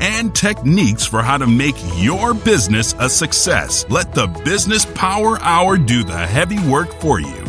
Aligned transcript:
and 0.00 0.34
techniques 0.34 1.04
for 1.04 1.22
how 1.22 1.38
to 1.38 1.46
make 1.46 1.76
your 1.96 2.34
business 2.34 2.94
a 2.98 3.08
success. 3.08 3.84
Let 3.88 4.12
the 4.12 4.26
Business 4.26 4.84
Power 4.84 5.38
Hour 5.40 5.76
do 5.76 6.04
the 6.04 6.26
heavy 6.26 6.58
work 6.68 6.92
for 7.00 7.20
you. 7.20 7.44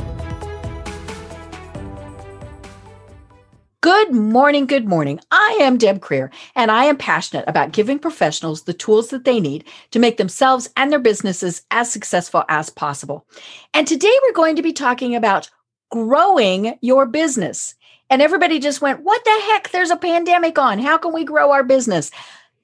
Good 3.85 4.13
morning, 4.15 4.65
good 4.65 4.87
morning. 4.87 5.19
I 5.29 5.59
am 5.61 5.77
Deb 5.77 5.99
Krier, 5.99 6.31
and 6.55 6.71
I 6.71 6.85
am 6.85 6.97
passionate 6.97 7.45
about 7.47 7.71
giving 7.71 7.99
professionals 7.99 8.63
the 8.63 8.73
tools 8.73 9.09
that 9.09 9.25
they 9.25 9.39
need 9.39 9.63
to 9.91 9.99
make 9.99 10.17
themselves 10.17 10.71
and 10.75 10.91
their 10.91 10.97
businesses 10.97 11.61
as 11.69 11.91
successful 11.91 12.43
as 12.49 12.71
possible. 12.71 13.27
And 13.75 13.87
today 13.87 14.11
we're 14.23 14.33
going 14.33 14.55
to 14.55 14.63
be 14.63 14.73
talking 14.73 15.15
about 15.15 15.51
growing 15.91 16.79
your 16.81 17.05
business. 17.05 17.75
And 18.09 18.21
everybody 18.21 18.59
just 18.59 18.81
went, 18.81 19.01
What 19.01 19.23
the 19.23 19.41
heck? 19.47 19.69
There's 19.71 19.91
a 19.91 19.97
pandemic 19.97 20.57
on. 20.59 20.79
How 20.79 20.97
can 20.97 21.13
we 21.13 21.23
grow 21.23 21.51
our 21.51 21.63
business? 21.63 22.11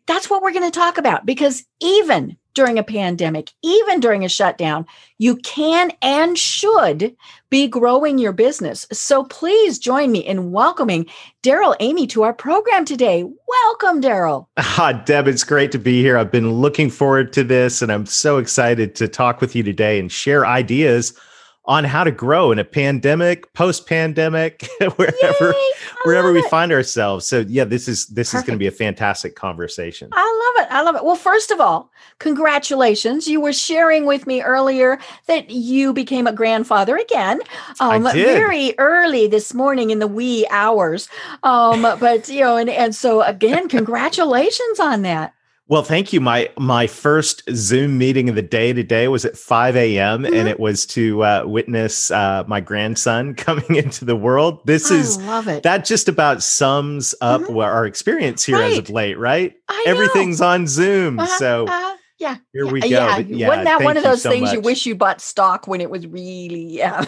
That's 0.08 0.30
what 0.30 0.41
we're 0.41 0.54
going 0.54 0.70
to 0.70 0.80
talk 0.80 0.98
about 0.98 1.26
because 1.26 1.64
even 1.80 2.38
during 2.54 2.77
a 2.77 2.84
pandemic, 2.84 3.52
even 3.62 4.00
during 4.00 4.26
a 4.26 4.30
shutdown, 4.30 4.86
you 5.17 5.38
can 5.38 5.92
and 6.02 6.38
should 6.38 7.16
be 7.50 7.67
growing 7.67 8.17
your 8.17 8.33
business. 8.33 8.86
So 8.92 9.23
please 9.23 9.80
join 9.80 10.11
me 10.11 10.20
in 10.20 10.52
welcoming 10.52 11.06
Darrell 11.44 11.76
Amy 11.80 12.08
to 12.08 12.23
our 12.23 12.33
program 12.33 12.83
today. 12.83 13.23
Welcome, 13.48 14.02
Darrell. 14.02 14.50
Ah, 14.58 15.02
Deb, 15.05 15.28
it's 15.28 15.44
great 15.44 15.72
to 15.72 15.80
be 15.80 16.02
here. 16.02 16.17
I've 16.17 16.31
been 16.31 16.52
looking 16.52 16.89
forward 16.89 17.31
to 17.33 17.44
this, 17.44 17.81
and 17.81 17.92
I'm 17.92 18.05
so 18.05 18.38
excited 18.38 18.95
to 18.95 19.08
talk 19.08 19.39
with 19.39 19.55
you 19.55 19.64
today 19.64 20.00
and 20.00 20.11
share 20.11 20.45
ideas 20.45 21.17
on 21.66 21.84
how 21.84 22.04
to 22.04 22.12
grow 22.12 22.52
in 22.52 22.58
a 22.58 22.64
pandemic, 22.64 23.54
post 23.54 23.88
pandemic, 23.88 24.67
wherever 24.95 25.52
Yay, 25.52 25.72
wherever 26.04 26.34
we 26.34 26.40
it. 26.40 26.50
find 26.50 26.72
ourselves. 26.72 27.26
So 27.26 27.45
yeah, 27.48 27.66
this 27.66 27.88
is 27.88 28.08
this 28.08 28.31
Perfect. 28.31 28.44
is 28.44 28.48
going 28.48 28.58
to 28.58 28.64
be 28.64 28.67
a 28.67 28.72
fantastic 28.72 29.36
conversation. 29.36 30.09
I 30.12 30.54
love 30.58 30.66
it. 30.66 30.73
I 30.73 30.82
love 30.82 30.95
it. 30.95 31.06
Well, 31.06 31.16
first 31.16 31.52
of 31.52 31.62
all, 31.62 31.92
congratulations. 32.20 33.28
You 33.28 33.39
were 33.39 33.54
sharing 33.54 34.06
with 34.06 34.26
me 34.26 34.42
earlier 34.42 34.98
that 35.28 35.52
you 35.52 35.94
became 35.94 36.26
a 36.26 36.34
grandfather 36.34 36.98
again. 36.98 37.42
Um 37.80 38.08
I 38.08 38.14
did. 38.14 38.26
very 38.26 38.73
early 38.80 39.28
this 39.28 39.54
morning 39.54 39.92
in 39.92 40.00
the 40.00 40.08
wee 40.08 40.48
hours. 40.50 41.09
Um 41.44 41.84
but 41.84 42.28
you 42.28 42.42
know 42.42 42.58
and 42.58 42.70
and 42.70 42.95
so 42.95 43.22
again, 43.22 43.70
congratulations 43.78 44.80
on 44.80 45.04
that. 45.04 45.34
Well, 45.72 45.83
thank 45.83 46.11
you. 46.11 46.19
My 46.19 46.50
my 46.58 46.86
first 46.86 47.44
Zoom 47.55 47.97
meeting 47.97 48.27
of 48.27 48.36
the 48.36 48.41
day 48.41 48.73
today 48.73 49.08
was 49.08 49.23
at 49.23 49.38
5 49.38 49.77
a.m. 49.77 50.23
Mm-hmm. 50.23 50.33
and 50.33 50.50
it 50.50 50.59
was 50.59 50.86
to 50.88 51.23
uh, 51.23 51.44
witness 51.45 52.11
uh, 52.11 52.44
my 52.45 52.59
grandson 52.59 53.36
coming 53.36 53.75
into 53.75 54.03
the 54.03 54.17
world. 54.17 54.59
This 54.66 54.92
I 54.92 54.95
is 54.95 55.17
love 55.19 55.47
it. 55.47 55.64
That 55.64 55.86
just 55.86 56.09
about 56.09 56.44
sums 56.44 57.16
up 57.22 57.39
mm-hmm. 57.39 57.58
our 57.58 57.86
experience 57.86 58.44
here 58.44 58.58
right. 58.58 58.73
as 58.73 58.80
of 58.80 58.89
late, 58.89 59.17
right? 59.17 59.53
I 59.69 59.86
Everything's 59.88 60.42
on 60.42 60.67
Zoom, 60.67 61.17
uh-huh, 61.17 61.38
so. 61.39 61.67
Uh-huh 61.67 61.97
yeah. 62.22 62.38
Here 62.53 62.67
we 62.67 62.81
go. 62.81 62.88
Yeah. 62.88 63.17
yeah. 63.17 63.47
Wasn't 63.47 63.66
that 63.66 63.81
one 63.81 63.97
of 63.97 64.03
those 64.03 64.22
so 64.22 64.30
things 64.30 64.44
much. 64.44 64.53
you 64.53 64.61
wish 64.61 64.86
you 64.86 64.95
bought 64.95 65.19
stock 65.19 65.67
when 65.67 65.81
it 65.81 65.89
was 65.89 66.05
really 66.05 66.64
yeah. 66.64 67.03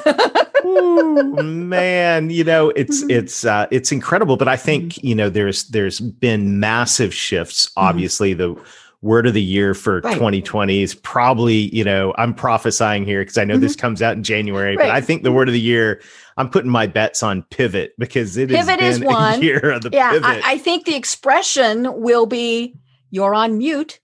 Ooh, 0.66 1.34
man, 1.44 2.32
you 2.32 2.44
know, 2.44 2.70
it's 2.72 3.02
mm-hmm. 3.02 3.12
it's 3.12 3.46
uh 3.46 3.68
it's 3.70 3.92
incredible. 3.92 4.38
But 4.38 4.48
I 4.48 4.56
think, 4.58 4.94
mm-hmm. 4.94 5.08
you 5.08 5.16
know, 5.16 5.30
there's 5.30 5.66
there's 5.66 6.00
been 6.00 6.60
massive 6.60 7.14
shifts. 7.14 7.68
Mm-hmm. 7.68 7.80
Obviously, 7.80 8.34
the 8.34 8.60
word 9.04 9.28
of 9.28 9.34
the 9.36 9.42
year 9.42 9.74
for 9.74 10.00
right. 10.00 10.14
2020 10.14 10.82
is 10.82 10.96
probably, 10.96 11.76
you 11.76 11.84
know, 11.84 12.14
I'm 12.18 12.34
prophesying 12.34 13.06
here 13.06 13.22
because 13.22 13.38
I 13.38 13.44
know 13.44 13.58
this 13.58 13.74
mm-hmm. 13.74 13.82
comes 13.82 14.02
out 14.02 14.16
in 14.16 14.24
January, 14.24 14.78
right. 14.78 14.88
but 14.88 14.92
I 14.92 15.02
think 15.02 15.24
the 15.24 15.32
word 15.32 15.48
of 15.48 15.54
the 15.54 15.60
year 15.60 16.02
I'm 16.38 16.50
putting 16.50 16.72
my 16.72 16.88
bets 16.88 17.22
on 17.22 17.44
pivot 17.44 17.94
because 18.00 18.36
it 18.38 18.50
pivot 18.50 18.82
is 18.82 19.00
one 19.02 19.44
year 19.44 19.72
of 19.72 19.84
the 19.84 19.90
yeah, 19.94 20.12
pivot. 20.12 20.44
I, 20.44 20.54
I 20.54 20.58
think 20.58 20.86
the 20.86 20.96
expression 20.96 22.02
will 22.02 22.26
be 22.26 22.76
you're 23.12 23.36
on 23.36 23.60
mute. 23.60 24.00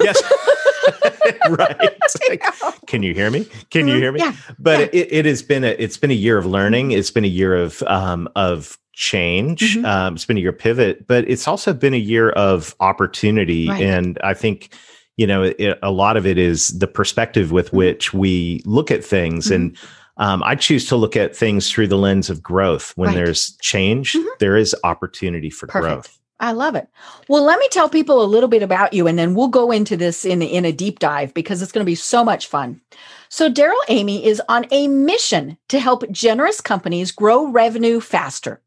Yes. 0.00 0.22
right. 1.48 1.96
Like, 2.28 2.44
can 2.86 3.02
you 3.02 3.14
hear 3.14 3.30
me? 3.30 3.46
Can 3.70 3.86
you 3.86 3.94
mm-hmm. 3.94 4.02
hear 4.02 4.12
me? 4.12 4.20
Yeah. 4.20 4.34
But 4.58 4.80
yeah. 4.80 5.00
It, 5.00 5.12
it 5.12 5.24
has 5.26 5.42
been 5.42 5.64
a 5.64 5.68
it's 5.68 5.96
been 5.96 6.10
a 6.10 6.14
year 6.14 6.38
of 6.38 6.46
learning. 6.46 6.88
Mm-hmm. 6.88 6.98
It's 6.98 7.10
been 7.10 7.24
a 7.24 7.28
year 7.28 7.54
of 7.54 7.82
um 7.84 8.28
of 8.36 8.78
change. 8.94 9.76
Mm-hmm. 9.76 9.84
Um, 9.84 10.14
it's 10.14 10.24
been 10.24 10.36
a 10.36 10.40
year 10.40 10.50
of 10.50 10.58
pivot, 10.58 11.06
but 11.06 11.28
it's 11.28 11.46
also 11.46 11.72
been 11.72 11.94
a 11.94 11.98
year 11.98 12.30
of 12.30 12.74
opportunity. 12.80 13.68
Right. 13.68 13.82
And 13.82 14.18
I 14.22 14.34
think 14.34 14.74
you 15.16 15.26
know 15.26 15.44
it, 15.44 15.78
a 15.82 15.90
lot 15.90 16.16
of 16.16 16.26
it 16.26 16.38
is 16.38 16.68
the 16.78 16.86
perspective 16.88 17.52
with 17.52 17.68
mm-hmm. 17.68 17.76
which 17.76 18.12
we 18.12 18.62
look 18.64 18.90
at 18.90 19.04
things 19.04 19.46
mm-hmm. 19.46 19.54
and. 19.54 19.78
Um, 20.16 20.42
I 20.42 20.54
choose 20.54 20.84
to 20.88 20.96
look 20.96 21.16
at 21.16 21.34
things 21.34 21.70
through 21.70 21.86
the 21.86 21.96
lens 21.96 22.28
of 22.28 22.42
growth. 22.42 22.92
When 22.94 23.08
right. 23.08 23.14
there's 23.14 23.56
change, 23.62 24.12
mm-hmm. 24.12 24.28
there 24.38 24.54
is 24.54 24.76
opportunity 24.84 25.48
for 25.48 25.66
Perfect. 25.66 25.82
growth. 25.82 26.19
I 26.40 26.52
love 26.52 26.74
it. 26.74 26.88
Well, 27.28 27.44
let 27.44 27.58
me 27.58 27.68
tell 27.70 27.88
people 27.88 28.22
a 28.22 28.24
little 28.24 28.48
bit 28.48 28.62
about 28.62 28.94
you 28.94 29.06
and 29.06 29.18
then 29.18 29.34
we'll 29.34 29.48
go 29.48 29.70
into 29.70 29.96
this 29.96 30.24
in, 30.24 30.40
in 30.40 30.64
a 30.64 30.72
deep 30.72 30.98
dive 30.98 31.34
because 31.34 31.60
it's 31.60 31.70
going 31.70 31.84
to 31.84 31.90
be 31.90 31.94
so 31.94 32.24
much 32.24 32.46
fun. 32.46 32.80
So, 33.28 33.48
Darrell 33.48 33.80
Amy 33.88 34.24
is 34.26 34.42
on 34.48 34.66
a 34.70 34.88
mission 34.88 35.58
to 35.68 35.78
help 35.78 36.10
generous 36.10 36.60
companies 36.60 37.12
grow 37.12 37.46
revenue 37.46 38.00
faster. 38.00 38.60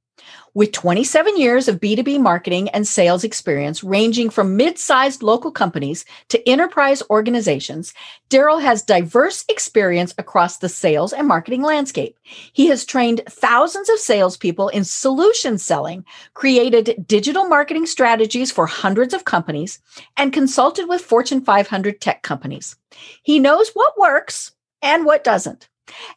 With 0.55 0.71
27 0.71 1.35
years 1.35 1.67
of 1.67 1.79
B2B 1.79 2.19
marketing 2.19 2.69
and 2.69 2.87
sales 2.87 3.23
experience, 3.23 3.83
ranging 3.83 4.29
from 4.29 4.55
mid 4.55 4.77
sized 4.77 5.23
local 5.23 5.49
companies 5.49 6.05
to 6.29 6.47
enterprise 6.47 7.01
organizations, 7.09 7.91
Darrell 8.29 8.59
has 8.59 8.83
diverse 8.83 9.45
experience 9.49 10.13
across 10.19 10.59
the 10.59 10.69
sales 10.69 11.11
and 11.11 11.27
marketing 11.27 11.63
landscape. 11.63 12.19
He 12.21 12.67
has 12.67 12.85
trained 12.85 13.21
thousands 13.27 13.89
of 13.89 13.97
salespeople 13.97 14.69
in 14.69 14.83
solution 14.83 15.57
selling, 15.57 16.05
created 16.35 17.03
digital 17.07 17.45
marketing 17.45 17.87
strategies 17.87 18.51
for 18.51 18.67
hundreds 18.67 19.15
of 19.15 19.25
companies, 19.25 19.79
and 20.17 20.31
consulted 20.31 20.87
with 20.87 21.01
Fortune 21.01 21.43
500 21.43 21.99
tech 21.99 22.21
companies. 22.21 22.75
He 23.23 23.39
knows 23.39 23.71
what 23.73 23.97
works 23.97 24.51
and 24.83 25.03
what 25.03 25.23
doesn't. 25.23 25.67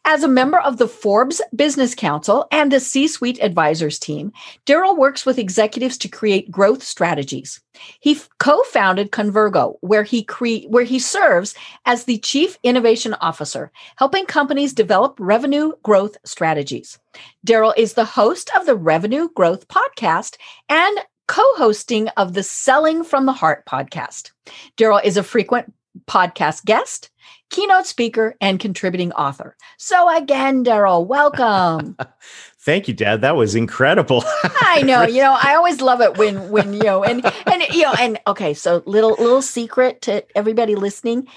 As 0.05 0.23
a 0.23 0.27
member 0.27 0.59
of 0.59 0.77
the 0.77 0.87
Forbes 0.87 1.41
Business 1.55 1.93
Council 1.93 2.47
and 2.51 2.71
the 2.71 2.79
C 2.79 3.07
Suite 3.07 3.39
Advisors 3.41 3.99
team, 3.99 4.31
Darrell 4.65 4.95
works 4.95 5.25
with 5.25 5.37
executives 5.37 5.97
to 5.99 6.07
create 6.07 6.49
growth 6.49 6.83
strategies. 6.83 7.61
He 7.99 8.19
co 8.39 8.63
founded 8.63 9.11
Convergo, 9.11 9.75
where 9.81 10.03
he, 10.03 10.23
cre- 10.23 10.67
where 10.67 10.85
he 10.85 10.99
serves 10.99 11.53
as 11.85 12.05
the 12.05 12.17
Chief 12.19 12.57
Innovation 12.63 13.13
Officer, 13.15 13.71
helping 13.97 14.25
companies 14.25 14.73
develop 14.73 15.15
revenue 15.19 15.73
growth 15.83 16.17
strategies. 16.23 16.97
Darrell 17.43 17.73
is 17.75 17.93
the 17.93 18.05
host 18.05 18.49
of 18.55 18.65
the 18.65 18.75
Revenue 18.75 19.29
Growth 19.35 19.67
Podcast 19.67 20.37
and 20.69 20.97
co 21.27 21.43
hosting 21.55 22.07
of 22.09 22.33
the 22.33 22.43
Selling 22.43 23.03
from 23.03 23.25
the 23.25 23.33
Heart 23.33 23.65
podcast. 23.65 24.31
Darrell 24.77 25.01
is 25.03 25.17
a 25.17 25.23
frequent 25.23 25.73
podcast 26.07 26.65
guest 26.65 27.09
keynote 27.49 27.85
speaker, 27.85 28.35
and 28.41 28.59
contributing 28.59 29.11
author. 29.13 29.55
So 29.77 30.15
again, 30.15 30.63
Darrell, 30.63 31.05
welcome. 31.05 31.97
Thank 32.59 32.87
you, 32.87 32.93
Dad. 32.93 33.21
That 33.21 33.35
was 33.35 33.55
incredible. 33.55 34.23
I 34.43 34.81
know. 34.83 35.03
You 35.03 35.21
know, 35.21 35.37
I 35.41 35.55
always 35.55 35.81
love 35.81 36.01
it 36.01 36.17
when 36.17 36.49
when 36.49 36.73
you 36.73 36.83
know 36.83 37.03
and 37.03 37.25
and 37.45 37.63
you 37.71 37.83
know 37.83 37.93
and 37.99 38.19
okay. 38.27 38.53
So 38.53 38.83
little 38.85 39.11
little 39.11 39.41
secret 39.41 40.01
to 40.03 40.25
everybody 40.37 40.75
listening 40.75 41.27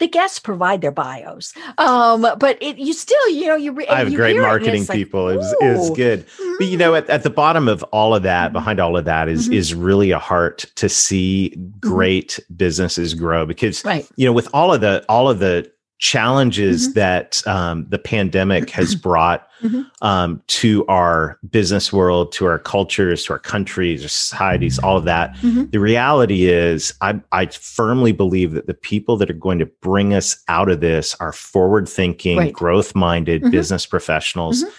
the 0.00 0.08
guests 0.08 0.38
provide 0.38 0.80
their 0.80 0.90
bios. 0.90 1.54
Um, 1.78 2.22
but 2.38 2.58
it, 2.60 2.78
you 2.78 2.92
still, 2.92 3.28
you 3.28 3.46
know, 3.46 3.56
you. 3.56 3.78
I 3.88 3.98
have 3.98 4.10
you 4.10 4.16
great 4.16 4.36
marketing 4.36 4.82
it 4.82 4.90
people. 4.90 5.26
Like, 5.26 5.34
it, 5.34 5.38
was, 5.38 5.54
it 5.60 5.78
was 5.78 5.90
good. 5.90 6.26
Mm-hmm. 6.26 6.54
But 6.58 6.66
you 6.66 6.76
know, 6.76 6.94
at, 6.94 7.08
at, 7.08 7.22
the 7.22 7.30
bottom 7.30 7.68
of 7.68 7.82
all 7.84 8.14
of 8.14 8.24
that, 8.24 8.46
mm-hmm. 8.46 8.54
behind 8.54 8.80
all 8.80 8.96
of 8.96 9.04
that, 9.04 9.28
is, 9.28 9.44
mm-hmm. 9.44 9.52
is 9.52 9.74
really 9.74 10.10
a 10.10 10.18
heart 10.18 10.64
to 10.76 10.88
see 10.88 11.54
mm-hmm. 11.54 11.78
great 11.78 12.40
businesses 12.56 13.14
grow. 13.14 13.46
Because 13.46 13.84
right. 13.84 14.08
you 14.16 14.26
know, 14.26 14.32
with 14.32 14.48
all 14.52 14.72
of 14.72 14.80
the 14.80 15.04
all 15.08 15.28
of 15.28 15.38
the 15.38 15.70
challenges 16.00 16.88
mm-hmm. 16.88 16.94
that 16.94 17.46
um, 17.46 17.86
the 17.90 17.98
pandemic 17.98 18.70
has 18.70 18.94
brought 18.96 19.46
mm-hmm. 19.62 19.82
um, 20.00 20.42
to 20.46 20.84
our 20.86 21.38
business 21.50 21.92
world, 21.92 22.32
to 22.32 22.46
our 22.46 22.58
cultures, 22.58 23.24
to 23.24 23.34
our 23.34 23.38
countries, 23.38 24.02
our 24.02 24.08
societies, 24.08 24.78
all 24.78 24.96
of 24.96 25.04
that. 25.04 25.34
Mm-hmm. 25.36 25.66
The 25.66 25.78
reality 25.78 26.46
is, 26.46 26.94
I, 27.02 27.20
I, 27.32 27.46
firmly 27.46 28.12
believe 28.12 28.52
that 28.52 28.66
the 28.66 28.74
people 28.74 29.18
that 29.18 29.30
are 29.30 29.34
going 29.34 29.58
to 29.58 29.66
bring 29.66 30.14
us 30.14 30.42
out 30.48 30.70
of 30.70 30.80
this 30.80 31.14
are 31.20 31.32
forward 31.32 31.86
thinking, 31.86 32.38
right. 32.38 32.52
growth 32.52 32.94
minded 32.94 33.42
mm-hmm. 33.42 33.50
business 33.50 33.84
professionals. 33.84 34.64
Mm-hmm. 34.64 34.74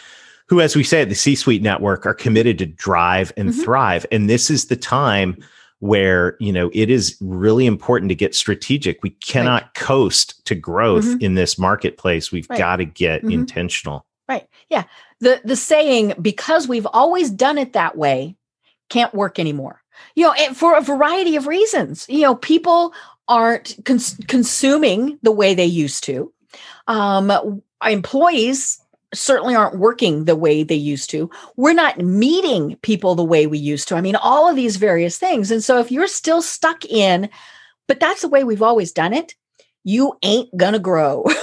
Who, 0.47 0.59
as 0.59 0.75
we 0.75 0.83
say 0.83 1.03
at 1.03 1.07
the 1.07 1.15
C 1.15 1.35
Suite 1.35 1.61
Network, 1.61 2.05
are 2.05 2.13
committed 2.13 2.57
to 2.57 2.65
drive 2.65 3.31
and 3.37 3.49
mm-hmm. 3.49 3.61
thrive. 3.61 4.05
And 4.11 4.29
this 4.29 4.49
is 4.49 4.65
the 4.65 4.75
time 4.75 5.37
where 5.81 6.37
you 6.39 6.53
know 6.53 6.69
it 6.73 6.89
is 6.89 7.17
really 7.19 7.65
important 7.65 8.07
to 8.09 8.15
get 8.15 8.35
strategic 8.35 9.01
we 9.01 9.09
cannot 9.09 9.63
right. 9.63 9.73
coast 9.73 10.45
to 10.45 10.53
growth 10.53 11.05
mm-hmm. 11.05 11.21
in 11.21 11.33
this 11.33 11.57
marketplace 11.57 12.31
we've 12.31 12.49
right. 12.49 12.59
got 12.59 12.75
to 12.77 12.85
get 12.85 13.21
mm-hmm. 13.21 13.31
intentional 13.31 14.05
right 14.29 14.47
yeah 14.69 14.83
the 15.19 15.41
the 15.43 15.55
saying 15.55 16.13
because 16.21 16.67
we've 16.67 16.87
always 16.93 17.31
done 17.31 17.57
it 17.57 17.73
that 17.73 17.97
way 17.97 18.35
can't 18.89 19.13
work 19.15 19.39
anymore 19.39 19.81
you 20.13 20.23
know 20.23 20.53
for 20.53 20.77
a 20.77 20.81
variety 20.81 21.35
of 21.35 21.47
reasons 21.47 22.05
you 22.07 22.21
know 22.21 22.35
people 22.35 22.93
aren't 23.27 23.75
cons- 23.83 24.19
consuming 24.27 25.17
the 25.23 25.31
way 25.31 25.55
they 25.55 25.65
used 25.65 26.03
to 26.03 26.31
um, 26.87 27.61
employees 27.83 28.80
certainly 29.13 29.55
aren't 29.55 29.77
working 29.77 30.25
the 30.25 30.35
way 30.35 30.63
they 30.63 30.75
used 30.75 31.09
to. 31.11 31.29
We're 31.55 31.73
not 31.73 31.99
meeting 31.99 32.77
people 32.77 33.15
the 33.15 33.23
way 33.23 33.47
we 33.47 33.57
used 33.57 33.87
to. 33.89 33.95
I 33.95 34.01
mean, 34.01 34.15
all 34.15 34.49
of 34.49 34.55
these 34.55 34.77
various 34.77 35.17
things. 35.17 35.51
And 35.51 35.63
so 35.63 35.79
if 35.79 35.91
you're 35.91 36.07
still 36.07 36.41
stuck 36.41 36.85
in, 36.85 37.29
but 37.87 37.99
that's 37.99 38.21
the 38.21 38.29
way 38.29 38.43
we've 38.43 38.61
always 38.61 38.91
done 38.91 39.13
it, 39.13 39.35
you 39.83 40.13
ain't 40.23 40.55
gonna 40.55 40.79
grow. 40.79 41.25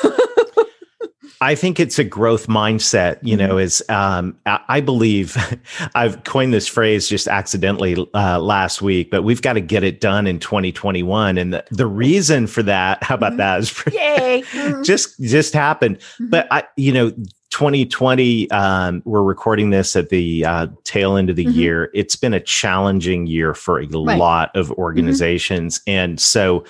I 1.41 1.55
think 1.55 1.79
it's 1.79 1.99
a 1.99 2.05
growth 2.05 2.49
mindset, 2.49 3.19
you 3.23 3.37
know, 3.37 3.51
mm-hmm. 3.51 3.59
is 3.59 3.85
um, 3.89 4.37
I 4.45 4.81
believe 4.81 5.37
I've 5.95 6.25
coined 6.25 6.53
this 6.53 6.67
phrase 6.67 7.09
just 7.09 7.29
accidentally 7.29 8.09
uh, 8.13 8.41
last 8.41 8.83
week, 8.83 9.11
but 9.11 9.23
we've 9.23 9.43
got 9.43 9.53
to 9.53 9.61
get 9.61 9.85
it 9.85 10.01
done 10.01 10.27
in 10.27 10.41
2021. 10.41 11.39
And 11.39 11.55
the, 11.55 11.65
the 11.71 11.87
reason 11.87 12.49
for 12.49 12.65
that, 12.65 13.05
how 13.05 13.15
about 13.15 13.35
mm-hmm. 13.35 13.39
that 13.39 13.61
is 13.61 13.85
Yay. 13.93 14.83
just, 14.83 15.21
just 15.21 15.55
happened. 15.55 15.99
Mm-hmm. 15.99 16.31
But 16.31 16.49
I, 16.51 16.65
you 16.77 16.93
know, 16.93 17.13
2020, 17.59 18.49
um, 18.53 19.03
we're 19.05 19.21
recording 19.21 19.71
this 19.71 19.97
at 19.97 20.11
the 20.11 20.45
uh, 20.45 20.69
tail 20.85 21.17
end 21.17 21.29
of 21.29 21.35
the 21.35 21.45
mm-hmm. 21.45 21.59
year. 21.59 21.91
It's 21.93 22.15
been 22.15 22.33
a 22.33 22.39
challenging 22.39 23.27
year 23.27 23.53
for 23.53 23.81
a 23.81 23.87
right. 23.87 24.17
lot 24.17 24.55
of 24.55 24.69
mm-hmm. 24.69 24.81
organizations. 24.81 25.81
Mm-hmm. 25.81 25.91
And 25.91 26.21
so 26.21 26.61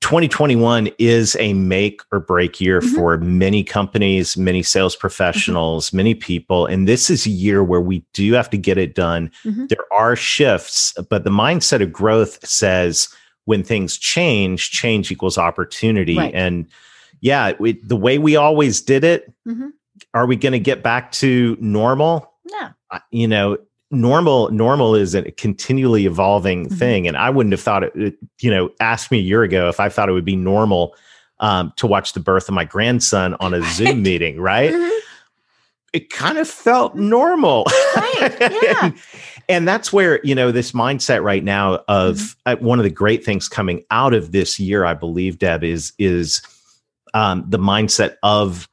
2021 0.00 0.88
is 0.98 1.36
a 1.38 1.54
make 1.54 2.00
or 2.10 2.18
break 2.18 2.60
year 2.60 2.80
mm-hmm. 2.80 2.96
for 2.96 3.16
many 3.18 3.62
companies, 3.62 4.36
many 4.36 4.60
sales 4.60 4.96
mm-hmm. 4.96 5.02
professionals, 5.02 5.92
many 5.92 6.16
people. 6.16 6.66
And 6.66 6.88
this 6.88 7.08
is 7.08 7.24
a 7.24 7.30
year 7.30 7.62
where 7.62 7.80
we 7.80 8.04
do 8.12 8.32
have 8.32 8.50
to 8.50 8.58
get 8.58 8.78
it 8.78 8.96
done. 8.96 9.30
Mm-hmm. 9.44 9.66
There 9.66 9.86
are 9.92 10.16
shifts, 10.16 10.94
but 11.08 11.22
the 11.22 11.30
mindset 11.30 11.80
of 11.80 11.92
growth 11.92 12.44
says 12.44 13.08
when 13.44 13.62
things 13.62 13.96
change, 13.96 14.72
change 14.72 15.12
equals 15.12 15.38
opportunity. 15.38 16.16
Right. 16.16 16.34
And 16.34 16.66
yeah, 17.20 17.52
we, 17.58 17.72
the 17.82 17.96
way 17.96 18.18
we 18.18 18.36
always 18.36 18.80
did 18.80 19.04
it, 19.04 19.32
mm-hmm. 19.46 19.68
are 20.14 20.26
we 20.26 20.36
going 20.36 20.52
to 20.52 20.58
get 20.58 20.82
back 20.82 21.12
to 21.12 21.56
normal? 21.60 22.32
No. 22.44 22.68
Uh, 22.90 23.00
you 23.10 23.28
know, 23.28 23.58
normal 23.90 24.50
normal 24.50 24.94
is 24.94 25.14
a 25.14 25.30
continually 25.32 26.06
evolving 26.06 26.66
mm-hmm. 26.66 26.74
thing 26.74 27.06
and 27.06 27.16
i 27.16 27.30
wouldn't 27.30 27.52
have 27.52 27.60
thought 27.60 27.84
it 27.84 28.16
you 28.40 28.50
know 28.50 28.68
asked 28.80 29.12
me 29.12 29.18
a 29.18 29.22
year 29.22 29.44
ago 29.44 29.68
if 29.68 29.78
i 29.78 29.88
thought 29.88 30.08
it 30.08 30.12
would 30.12 30.24
be 30.24 30.36
normal 30.36 30.94
um, 31.38 31.70
to 31.76 31.86
watch 31.86 32.14
the 32.14 32.20
birth 32.20 32.48
of 32.48 32.54
my 32.54 32.64
grandson 32.64 33.34
on 33.40 33.54
a 33.54 33.62
zoom 33.74 34.02
meeting 34.02 34.40
right 34.40 34.72
mm-hmm. 34.72 34.98
it 35.92 36.10
kind 36.10 36.38
of 36.38 36.48
felt 36.48 36.96
normal 36.96 37.64
right 37.94 38.36
yeah 38.62 38.84
and, 38.86 38.94
and, 39.48 39.68
that's 39.68 39.92
where 39.92 40.20
you 40.24 40.34
know 40.34 40.50
this 40.50 40.72
mindset 40.72 41.22
right 41.22 41.44
now 41.44 41.74
of 41.86 42.16
mm-hmm. 42.16 42.52
uh, 42.52 42.56
one 42.56 42.80
of 42.80 42.84
the 42.84 42.90
great 42.90 43.24
things 43.24 43.48
coming 43.48 43.84
out 43.92 44.14
of 44.14 44.32
this 44.32 44.58
year 44.58 44.84
i 44.84 44.94
believe 44.94 45.38
deb 45.38 45.62
is 45.62 45.92
is 45.98 46.40
um, 47.16 47.44
the 47.48 47.58
mindset 47.58 48.16
of 48.22 48.68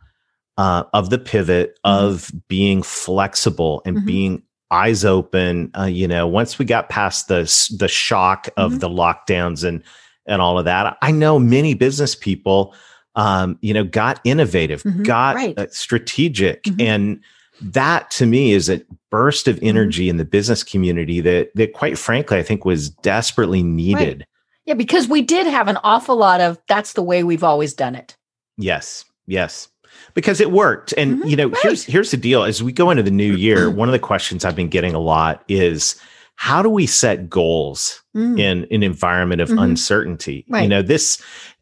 uh, 0.57 0.83
of 0.93 1.09
the 1.09 1.17
pivot 1.17 1.79
mm-hmm. 1.85 2.05
of 2.05 2.31
being 2.49 2.83
flexible 2.83 3.81
and 3.85 3.97
mm-hmm. 3.97 4.05
being 4.05 4.43
eyes 4.69 5.05
open. 5.05 5.71
Uh, 5.77 5.85
you 5.85 6.07
know, 6.07 6.27
once 6.27 6.59
we 6.59 6.65
got 6.65 6.89
past 6.89 7.29
the 7.29 7.43
the 7.79 7.87
shock 7.87 8.49
of 8.57 8.71
mm-hmm. 8.71 8.79
the 8.79 8.89
lockdowns 8.89 9.63
and 9.63 9.81
and 10.25 10.41
all 10.41 10.59
of 10.59 10.65
that, 10.65 10.97
I 11.01 11.11
know 11.11 11.39
many 11.39 11.73
business 11.73 12.15
people, 12.15 12.75
um, 13.15 13.57
you 13.61 13.73
know, 13.73 13.85
got 13.85 14.19
innovative, 14.25 14.83
mm-hmm. 14.83 15.03
got 15.03 15.35
right. 15.35 15.57
uh, 15.57 15.67
strategic, 15.69 16.63
mm-hmm. 16.63 16.81
and 16.81 17.23
that 17.61 18.11
to 18.11 18.25
me 18.25 18.51
is 18.51 18.69
a 18.69 18.81
burst 19.09 19.47
of 19.47 19.55
mm-hmm. 19.55 19.67
energy 19.67 20.09
in 20.09 20.17
the 20.17 20.25
business 20.25 20.63
community 20.63 21.21
that 21.21 21.55
that 21.55 21.71
quite 21.71 21.97
frankly 21.97 22.39
I 22.39 22.43
think 22.43 22.65
was 22.65 22.89
desperately 22.89 23.63
needed. 23.63 24.19
Right. 24.19 24.27
Yeah, 24.65 24.73
because 24.75 25.07
we 25.07 25.21
did 25.21 25.45
have 25.47 25.69
an 25.69 25.77
awful 25.83 26.17
lot 26.17 26.41
of 26.41 26.57
that's 26.67 26.93
the 26.93 27.03
way 27.03 27.23
we've 27.23 27.43
always 27.43 27.73
done 27.73 27.95
it. 27.95 28.17
Yes. 28.57 29.05
Yes. 29.27 29.69
Because 30.13 30.41
it 30.41 30.51
worked. 30.51 30.93
And 30.97 31.19
mm-hmm, 31.19 31.27
you 31.27 31.35
know, 31.35 31.47
right. 31.47 31.61
here's 31.61 31.83
here's 31.85 32.11
the 32.11 32.17
deal. 32.17 32.43
As 32.43 32.63
we 32.63 32.71
go 32.71 32.89
into 32.89 33.03
the 33.03 33.11
new 33.11 33.35
year, 33.35 33.69
one 33.69 33.87
of 33.87 33.93
the 33.93 33.99
questions 33.99 34.43
I've 34.43 34.55
been 34.55 34.69
getting 34.69 34.93
a 34.93 34.99
lot 34.99 35.43
is 35.47 35.99
how 36.35 36.61
do 36.61 36.69
we 36.69 36.87
set 36.87 37.29
goals 37.29 38.01
mm. 38.15 38.39
in 38.39 38.65
an 38.71 38.83
environment 38.83 39.41
of 39.41 39.49
mm-hmm. 39.49 39.59
uncertainty? 39.59 40.45
Right. 40.49 40.63
You 40.63 40.69
know, 40.69 40.81
this 40.81 41.21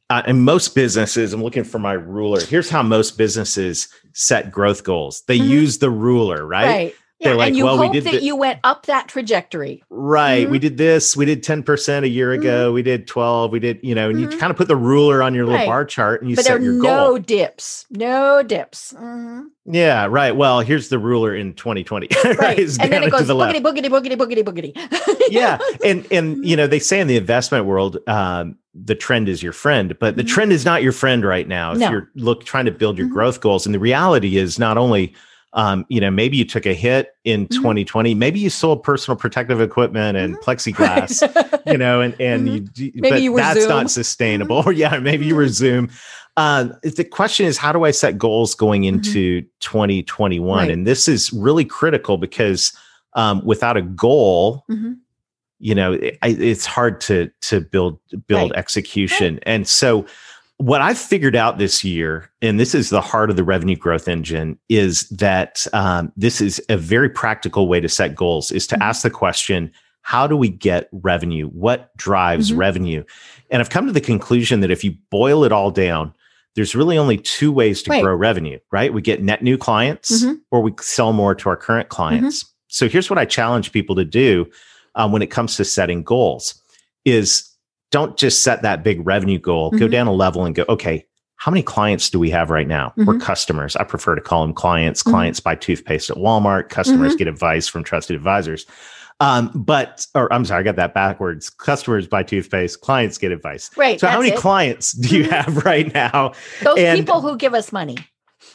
uh, 0.09 0.21
and 0.25 0.43
most 0.43 0.75
businesses, 0.75 1.33
I'm 1.33 1.41
looking 1.41 1.63
for 1.63 1.79
my 1.79 1.93
ruler. 1.93 2.41
Here's 2.41 2.69
how 2.69 2.83
most 2.83 3.17
businesses 3.17 3.87
set 4.13 4.51
growth 4.51 4.83
goals. 4.83 5.23
They 5.27 5.37
mm-hmm. 5.37 5.49
use 5.49 5.77
the 5.77 5.89
ruler, 5.89 6.45
right? 6.45 6.65
Right. 6.65 6.95
Yeah, 7.21 7.33
like, 7.33 7.49
and 7.49 7.57
you 7.57 7.65
well, 7.65 7.77
hope 7.77 7.91
we 7.91 7.99
that 7.99 8.09
th- 8.09 8.23
you 8.23 8.35
went 8.35 8.59
up 8.63 8.87
that 8.87 9.07
trajectory. 9.07 9.83
Right. 9.91 10.43
Mm-hmm. 10.43 10.51
We 10.51 10.59
did 10.59 10.77
this. 10.77 11.15
We 11.15 11.25
did 11.25 11.43
10% 11.43 12.03
a 12.03 12.09
year 12.09 12.31
ago. 12.31 12.67
Mm-hmm. 12.67 12.73
We 12.73 12.81
did 12.81 13.05
12. 13.05 13.51
We 13.51 13.59
did, 13.59 13.79
you 13.83 13.93
know, 13.93 14.09
and 14.09 14.17
mm-hmm. 14.17 14.31
you 14.31 14.37
kind 14.39 14.49
of 14.49 14.57
put 14.57 14.67
the 14.67 14.75
ruler 14.75 15.21
on 15.21 15.35
your 15.35 15.45
little 15.45 15.59
right. 15.59 15.67
bar 15.67 15.85
chart 15.85 16.21
and 16.21 16.31
you 16.31 16.35
but 16.35 16.45
set 16.45 16.59
your 16.59 16.73
no 16.73 16.81
goal. 16.81 17.17
dips. 17.19 17.85
No 17.91 18.41
dips. 18.41 18.93
Mm-hmm. 18.93 19.43
Yeah, 19.65 20.07
right. 20.07 20.35
Well, 20.35 20.61
here's 20.61 20.89
the 20.89 20.97
ruler 20.97 21.35
in 21.35 21.53
2020. 21.53 22.07
right. 22.39 22.57
and 22.57 22.91
then 22.91 23.03
it 23.03 23.11
goes 23.11 23.27
the 23.27 23.35
boogity, 23.35 23.61
boogity, 23.61 23.85
boogity, 23.85 24.17
boogity, 24.17 24.73
boogity. 24.73 25.25
yeah. 25.29 25.59
And, 25.85 26.07
and, 26.11 26.43
you 26.43 26.55
know, 26.55 26.65
they 26.65 26.79
say 26.79 26.99
in 26.99 27.05
the 27.05 27.17
investment 27.17 27.65
world, 27.65 27.99
um, 28.07 28.57
the 28.73 28.95
trend 28.95 29.29
is 29.29 29.43
your 29.43 29.53
friend, 29.53 29.95
but 29.99 30.15
the 30.15 30.23
mm-hmm. 30.23 30.33
trend 30.33 30.51
is 30.53 30.65
not 30.65 30.81
your 30.81 30.91
friend 30.91 31.23
right 31.23 31.47
now. 31.47 31.73
If 31.73 31.79
no. 31.79 31.91
you're 31.91 32.09
look 32.15 32.45
trying 32.45 32.65
to 32.65 32.71
build 32.71 32.97
your 32.97 33.05
mm-hmm. 33.05 33.13
growth 33.13 33.41
goals, 33.41 33.67
and 33.67 33.75
the 33.75 33.79
reality 33.79 34.37
is 34.37 34.57
not 34.57 34.77
only 34.77 35.13
um, 35.53 35.85
you 35.89 35.99
know, 35.99 36.09
maybe 36.09 36.37
you 36.37 36.45
took 36.45 36.65
a 36.65 36.73
hit 36.73 37.15
in 37.23 37.47
mm-hmm. 37.47 37.61
2020. 37.61 38.13
Maybe 38.13 38.39
you 38.39 38.49
sold 38.49 38.83
personal 38.83 39.17
protective 39.17 39.59
equipment 39.59 40.17
and 40.17 40.37
mm-hmm. 40.37 40.49
plexiglass, 40.49 41.61
you 41.71 41.77
know, 41.77 42.01
and 42.01 42.15
and 42.19 42.47
mm-hmm. 42.47 42.81
you, 42.81 42.91
maybe 42.95 43.09
but 43.09 43.21
you 43.21 43.35
that's 43.35 43.59
Zoom. 43.59 43.69
not 43.69 43.91
sustainable. 43.91 44.63
Or 44.65 44.71
yeah, 44.71 44.97
maybe 44.99 45.25
you 45.25 45.35
were 45.35 45.43
mm-hmm. 45.43 45.51
Zoom. 45.51 45.89
Uh, 46.37 46.69
the 46.83 47.03
question 47.03 47.45
is, 47.45 47.57
how 47.57 47.73
do 47.73 47.83
I 47.83 47.91
set 47.91 48.17
goals 48.17 48.55
going 48.55 48.83
mm-hmm. 48.83 48.95
into 48.95 49.41
2021? 49.59 50.57
Right. 50.57 50.71
And 50.71 50.87
this 50.87 51.09
is 51.09 51.33
really 51.33 51.65
critical 51.65 52.17
because 52.17 52.71
um, 53.13 53.43
without 53.45 53.75
a 53.75 53.81
goal, 53.81 54.63
mm-hmm. 54.69 54.93
you 55.59 55.75
know, 55.75 55.93
it, 55.93 56.17
it's 56.21 56.65
hard 56.65 57.01
to 57.01 57.29
to 57.41 57.59
build 57.59 57.99
build 58.27 58.51
right. 58.51 58.59
execution. 58.59 59.39
And 59.43 59.67
so 59.67 60.05
what 60.61 60.79
I've 60.79 60.97
figured 60.97 61.35
out 61.35 61.57
this 61.57 61.83
year, 61.83 62.29
and 62.41 62.59
this 62.59 62.75
is 62.75 62.91
the 62.91 63.01
heart 63.01 63.31
of 63.31 63.35
the 63.35 63.43
revenue 63.43 63.75
growth 63.75 64.07
engine, 64.07 64.59
is 64.69 65.09
that 65.09 65.65
um, 65.73 66.13
this 66.15 66.39
is 66.39 66.61
a 66.69 66.77
very 66.77 67.09
practical 67.09 67.67
way 67.67 67.79
to 67.79 67.89
set 67.89 68.15
goals 68.15 68.51
is 68.51 68.67
to 68.67 68.75
mm-hmm. 68.75 68.83
ask 68.83 69.01
the 69.01 69.09
question, 69.09 69.71
how 70.03 70.27
do 70.27 70.37
we 70.37 70.49
get 70.49 70.87
revenue? 70.91 71.47
What 71.47 71.95
drives 71.97 72.51
mm-hmm. 72.51 72.59
revenue? 72.59 73.03
And 73.49 73.59
I've 73.59 73.71
come 73.71 73.87
to 73.87 73.91
the 73.91 74.01
conclusion 74.01 74.59
that 74.59 74.69
if 74.69 74.83
you 74.83 74.95
boil 75.09 75.43
it 75.43 75.51
all 75.51 75.71
down, 75.71 76.13
there's 76.55 76.75
really 76.75 76.97
only 76.97 77.17
two 77.17 77.51
ways 77.51 77.81
to 77.83 78.01
grow 78.01 78.13
revenue, 78.13 78.59
right? 78.71 78.93
We 78.93 79.01
get 79.01 79.23
net 79.23 79.41
new 79.41 79.57
clients 79.57 80.23
mm-hmm. 80.23 80.35
or 80.51 80.61
we 80.61 80.73
sell 80.79 81.11
more 81.11 81.33
to 81.33 81.49
our 81.49 81.57
current 81.57 81.89
clients. 81.89 82.43
Mm-hmm. 82.43 82.51
So 82.67 82.87
here's 82.87 83.09
what 83.09 83.17
I 83.17 83.25
challenge 83.25 83.71
people 83.71 83.95
to 83.95 84.05
do 84.05 84.47
um, 84.93 85.11
when 85.11 85.23
it 85.23 85.31
comes 85.31 85.55
to 85.55 85.65
setting 85.65 86.03
goals 86.03 86.61
is 87.03 87.50
don't 87.91 88.17
just 88.17 88.43
set 88.43 88.61
that 88.63 88.83
big 88.83 89.05
revenue 89.05 89.39
goal. 89.39 89.69
Mm-hmm. 89.69 89.79
Go 89.79 89.87
down 89.87 90.07
a 90.07 90.13
level 90.13 90.45
and 90.45 90.55
go, 90.55 90.65
okay, 90.67 91.05
how 91.35 91.51
many 91.51 91.61
clients 91.61 92.09
do 92.09 92.19
we 92.19 92.29
have 92.29 92.49
right 92.49 92.67
now? 92.67 92.89
Mm-hmm. 92.89 93.05
We're 93.05 93.17
customers. 93.17 93.75
I 93.75 93.83
prefer 93.83 94.15
to 94.15 94.21
call 94.21 94.41
them 94.41 94.53
clients. 94.53 95.01
Mm-hmm. 95.01 95.11
Clients 95.11 95.39
buy 95.39 95.55
toothpaste 95.55 96.09
at 96.09 96.17
Walmart. 96.17 96.69
Customers 96.69 97.13
mm-hmm. 97.13 97.17
get 97.17 97.27
advice 97.27 97.67
from 97.67 97.83
trusted 97.83 98.15
advisors. 98.15 98.65
Um, 99.19 99.51
but, 99.53 100.07
or 100.15 100.31
I'm 100.33 100.45
sorry, 100.45 100.61
I 100.61 100.63
got 100.63 100.77
that 100.77 100.93
backwards. 100.93 101.49
Customers 101.49 102.07
buy 102.07 102.23
toothpaste. 102.23 102.81
Clients 102.81 103.17
get 103.17 103.31
advice. 103.31 103.69
Right. 103.75 103.99
So, 103.99 104.07
how 104.07 104.19
many 104.19 104.31
it. 104.31 104.37
clients 104.37 104.93
do 104.93 105.15
you 105.15 105.23
mm-hmm. 105.23 105.31
have 105.31 105.65
right 105.65 105.93
now? 105.93 106.33
Those 106.63 106.77
and, 106.79 106.99
people 106.99 107.21
who 107.21 107.37
give 107.37 107.53
us 107.53 107.71
money. 107.71 107.97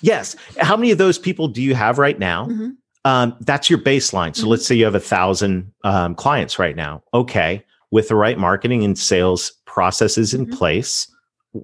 Yes. 0.00 0.34
How 0.58 0.76
many 0.76 0.90
of 0.90 0.98
those 0.98 1.18
people 1.18 1.48
do 1.48 1.62
you 1.62 1.74
have 1.74 1.98
right 1.98 2.18
now? 2.18 2.46
Mm-hmm. 2.46 2.70
Um, 3.04 3.36
that's 3.40 3.70
your 3.70 3.78
baseline. 3.78 4.34
So, 4.34 4.48
let's 4.48 4.66
say 4.66 4.74
you 4.74 4.84
have 4.84 4.94
a 4.94 5.00
thousand 5.00 5.72
um, 5.84 6.14
clients 6.14 6.58
right 6.58 6.74
now. 6.74 7.02
Okay 7.12 7.64
with 7.90 8.08
the 8.08 8.16
right 8.16 8.38
marketing 8.38 8.84
and 8.84 8.98
sales 8.98 9.52
processes 9.64 10.34
in 10.34 10.46
mm-hmm. 10.46 10.56
place, 10.56 11.10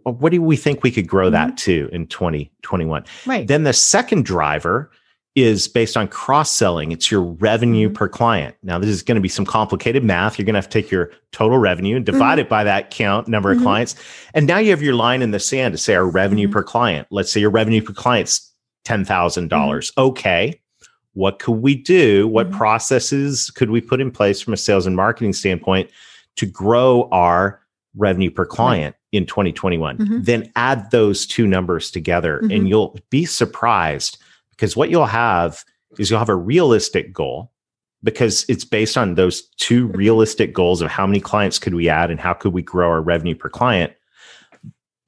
what 0.04 0.30
do 0.30 0.40
we 0.40 0.56
think 0.56 0.82
we 0.82 0.90
could 0.90 1.06
grow 1.06 1.26
mm-hmm. 1.26 1.48
that 1.48 1.56
to 1.58 1.88
in 1.92 2.06
2021? 2.06 3.04
Right. 3.26 3.46
Then 3.46 3.64
the 3.64 3.72
second 3.72 4.24
driver 4.24 4.90
is 5.34 5.66
based 5.66 5.96
on 5.96 6.08
cross 6.08 6.50
selling. 6.50 6.92
It's 6.92 7.10
your 7.10 7.22
revenue 7.22 7.88
mm-hmm. 7.88 7.94
per 7.94 8.08
client. 8.08 8.54
Now, 8.62 8.78
this 8.78 8.90
is 8.90 9.02
going 9.02 9.14
to 9.16 9.22
be 9.22 9.30
some 9.30 9.46
complicated 9.46 10.04
math. 10.04 10.38
You're 10.38 10.44
going 10.44 10.54
to 10.54 10.58
have 10.58 10.68
to 10.68 10.82
take 10.82 10.90
your 10.90 11.10
total 11.32 11.56
revenue 11.58 11.96
and 11.96 12.04
divide 12.04 12.32
mm-hmm. 12.32 12.40
it 12.40 12.48
by 12.50 12.64
that 12.64 12.90
count 12.90 13.28
number 13.28 13.50
of 13.50 13.56
mm-hmm. 13.56 13.64
clients. 13.64 13.94
And 14.34 14.46
now 14.46 14.58
you 14.58 14.70
have 14.70 14.82
your 14.82 14.94
line 14.94 15.22
in 15.22 15.30
the 15.30 15.40
sand 15.40 15.72
to 15.72 15.78
say 15.78 15.94
our 15.94 16.06
revenue 16.06 16.46
mm-hmm. 16.46 16.52
per 16.52 16.62
client. 16.62 17.08
Let's 17.10 17.32
say 17.32 17.40
your 17.40 17.50
revenue 17.50 17.82
per 17.82 17.94
client's 17.94 18.52
$10,000. 18.84 19.92
Okay. 19.96 20.60
what 21.14 21.38
could 21.38 21.52
we 21.52 21.74
do? 21.74 22.28
What 22.28 22.48
mm-hmm. 22.48 22.58
processes 22.58 23.50
could 23.50 23.70
we 23.70 23.80
put 23.80 24.00
in 24.00 24.10
place 24.10 24.40
from 24.40 24.52
a 24.52 24.56
sales 24.56 24.86
and 24.86 24.96
marketing 24.96 25.32
standpoint 25.32 25.90
to 26.36 26.46
grow 26.46 27.08
our 27.10 27.60
revenue 27.96 28.30
per 28.30 28.46
client 28.46 28.94
right. 28.94 29.18
in 29.18 29.26
2021? 29.26 29.98
Mm-hmm. 29.98 30.22
Then 30.22 30.52
add 30.56 30.90
those 30.90 31.26
two 31.26 31.46
numbers 31.46 31.90
together 31.90 32.38
mm-hmm. 32.38 32.50
and 32.50 32.68
you'll 32.68 32.98
be 33.10 33.24
surprised 33.24 34.18
because 34.50 34.76
what 34.76 34.90
you'll 34.90 35.06
have 35.06 35.64
is 35.98 36.10
you'll 36.10 36.18
have 36.18 36.28
a 36.28 36.36
realistic 36.36 37.12
goal 37.12 37.52
because 38.02 38.44
it's 38.48 38.64
based 38.64 38.96
on 38.96 39.14
those 39.14 39.42
two 39.56 39.86
mm-hmm. 39.86 39.96
realistic 39.96 40.52
goals 40.52 40.82
of 40.82 40.90
how 40.90 41.06
many 41.06 41.20
clients 41.20 41.58
could 41.58 41.74
we 41.74 41.88
add 41.88 42.10
and 42.10 42.20
how 42.20 42.32
could 42.32 42.52
we 42.52 42.62
grow 42.62 42.88
our 42.88 43.02
revenue 43.02 43.34
per 43.34 43.48
client. 43.48 43.92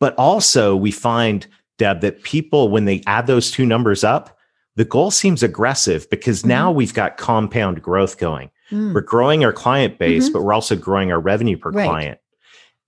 But 0.01 0.15
also, 0.17 0.77
we 0.77 0.91
find, 0.91 1.47
Deb, 1.79 2.01
that 2.03 2.23
people, 2.23 2.69
when 2.69 2.85
they 2.85 3.03
add 3.07 3.27
those 3.27 3.51
two 3.51 3.65
numbers 3.65 4.05
up, 4.05 4.39
the 4.77 4.85
goal 4.85 5.11
seems 5.11 5.43
aggressive 5.43 6.09
because 6.11 6.41
mm-hmm. 6.41 6.49
now 6.49 6.73
we've 6.73 6.95
got 6.95 7.17
compound 7.17 7.83
growth 7.83 8.19
going. 8.19 8.51
Mm. 8.71 8.95
We're 8.95 9.01
growing 9.01 9.45
our 9.45 9.53
client 9.53 9.99
base, 9.99 10.25
mm-hmm. 10.25 10.33
but 10.33 10.43
we're 10.43 10.53
also 10.53 10.77
growing 10.77 11.13
our 11.13 11.21
revenue 11.21 11.57
per 11.57 11.71
right. 11.71 11.89
client. 11.89 12.19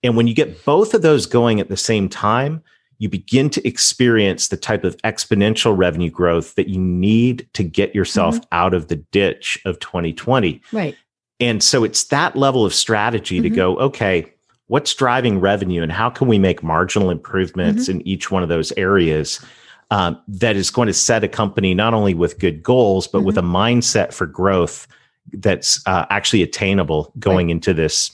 And 0.03 0.15
when 0.15 0.27
you 0.27 0.33
get 0.33 0.63
both 0.65 0.93
of 0.93 1.01
those 1.01 1.25
going 1.25 1.59
at 1.59 1.69
the 1.69 1.77
same 1.77 2.09
time, 2.09 2.63
you 2.99 3.09
begin 3.09 3.49
to 3.51 3.67
experience 3.67 4.47
the 4.47 4.57
type 4.57 4.83
of 4.83 4.97
exponential 4.97 5.77
revenue 5.77 6.09
growth 6.09 6.55
that 6.55 6.67
you 6.67 6.79
need 6.79 7.47
to 7.53 7.63
get 7.63 7.93
yourself 7.93 8.35
mm-hmm. 8.35 8.45
out 8.51 8.73
of 8.73 8.87
the 8.87 8.95
ditch 8.95 9.59
of 9.65 9.79
2020. 9.79 10.61
Right. 10.71 10.95
And 11.39 11.61
so 11.61 11.83
it's 11.83 12.05
that 12.05 12.35
level 12.35 12.65
of 12.65 12.73
strategy 12.73 13.37
mm-hmm. 13.37 13.43
to 13.43 13.49
go, 13.49 13.77
okay, 13.77 14.33
what's 14.67 14.93
driving 14.93 15.39
revenue 15.39 15.83
and 15.83 15.91
how 15.91 16.09
can 16.09 16.27
we 16.27 16.39
make 16.39 16.63
marginal 16.63 17.09
improvements 17.09 17.83
mm-hmm. 17.83 17.99
in 17.99 18.07
each 18.07 18.31
one 18.31 18.43
of 18.43 18.49
those 18.49 18.71
areas 18.73 19.43
um, 19.91 20.19
that 20.27 20.55
is 20.55 20.69
going 20.69 20.87
to 20.87 20.93
set 20.93 21.23
a 21.23 21.27
company 21.27 21.73
not 21.73 21.93
only 21.93 22.13
with 22.13 22.39
good 22.39 22.63
goals, 22.63 23.07
but 23.07 23.21
with 23.21 23.37
a 23.37 23.41
mm-hmm. 23.41 23.55
mindset 23.55 24.13
for 24.13 24.25
growth 24.25 24.87
that's 25.33 25.85
uh, 25.87 26.05
actually 26.09 26.43
attainable 26.43 27.13
going 27.19 27.47
right. 27.47 27.51
into 27.51 27.73
this 27.73 28.11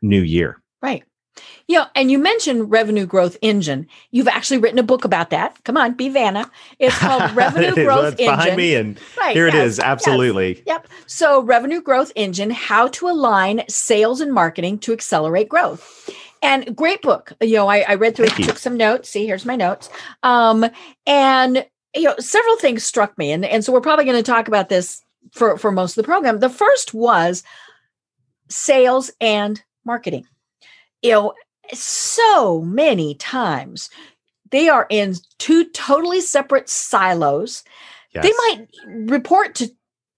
new 0.00 0.20
year. 0.20 0.60
Right. 0.82 1.04
Yeah, 1.68 1.86
and 1.94 2.10
you 2.10 2.18
mentioned 2.18 2.70
revenue 2.70 3.06
growth 3.06 3.36
engine. 3.40 3.86
You've 4.10 4.28
actually 4.28 4.58
written 4.58 4.78
a 4.78 4.82
book 4.82 5.04
about 5.04 5.30
that. 5.30 5.56
Come 5.64 5.76
on, 5.76 5.94
be 5.94 6.08
Vanna. 6.08 6.50
It's 6.78 6.98
called 6.98 7.30
Revenue 7.34 7.74
Growth 7.74 8.18
Engine. 8.18 8.26
Behind 8.26 8.56
me, 8.56 8.74
and 8.74 9.00
right, 9.16 9.34
here 9.34 9.46
yes, 9.46 9.54
it 9.54 9.60
is. 9.60 9.78
Absolutely. 9.78 10.56
Yes, 10.56 10.62
yep. 10.66 10.88
So, 11.06 11.40
Revenue 11.40 11.80
Growth 11.80 12.12
Engine: 12.16 12.50
How 12.50 12.88
to 12.88 13.08
Align 13.08 13.62
Sales 13.68 14.20
and 14.20 14.32
Marketing 14.32 14.78
to 14.80 14.92
Accelerate 14.92 15.48
Growth. 15.48 16.10
And 16.42 16.76
great 16.76 17.00
book. 17.02 17.32
You 17.40 17.54
know, 17.54 17.68
I, 17.68 17.84
I 17.88 17.94
read 17.94 18.16
through 18.16 18.26
Thank 18.26 18.40
it, 18.40 18.42
you. 18.42 18.48
took 18.48 18.58
some 18.58 18.76
notes. 18.76 19.08
See, 19.08 19.26
here's 19.26 19.46
my 19.46 19.56
notes. 19.56 19.88
Um, 20.24 20.66
and 21.06 21.64
you 21.94 22.04
know, 22.04 22.16
several 22.18 22.56
things 22.56 22.84
struck 22.84 23.16
me, 23.16 23.32
and 23.32 23.44
and 23.44 23.64
so 23.64 23.72
we're 23.72 23.80
probably 23.80 24.04
going 24.04 24.16
to 24.16 24.22
talk 24.22 24.48
about 24.48 24.68
this 24.68 25.02
for 25.30 25.56
for 25.56 25.70
most 25.70 25.96
of 25.96 26.02
the 26.02 26.06
program. 26.06 26.40
The 26.40 26.50
first 26.50 26.94
was 26.94 27.42
sales 28.48 29.10
and 29.20 29.62
marketing. 29.84 30.26
You 31.02 31.10
know, 31.10 31.34
so 31.72 32.60
many 32.60 33.14
times 33.14 33.90
they 34.50 34.68
are 34.68 34.86
in 34.90 35.14
two 35.38 35.64
totally 35.70 36.20
separate 36.20 36.68
silos. 36.68 37.64
Yes. 38.14 38.24
They 38.24 38.32
might 38.32 38.68
report 39.10 39.54
to 39.56 39.70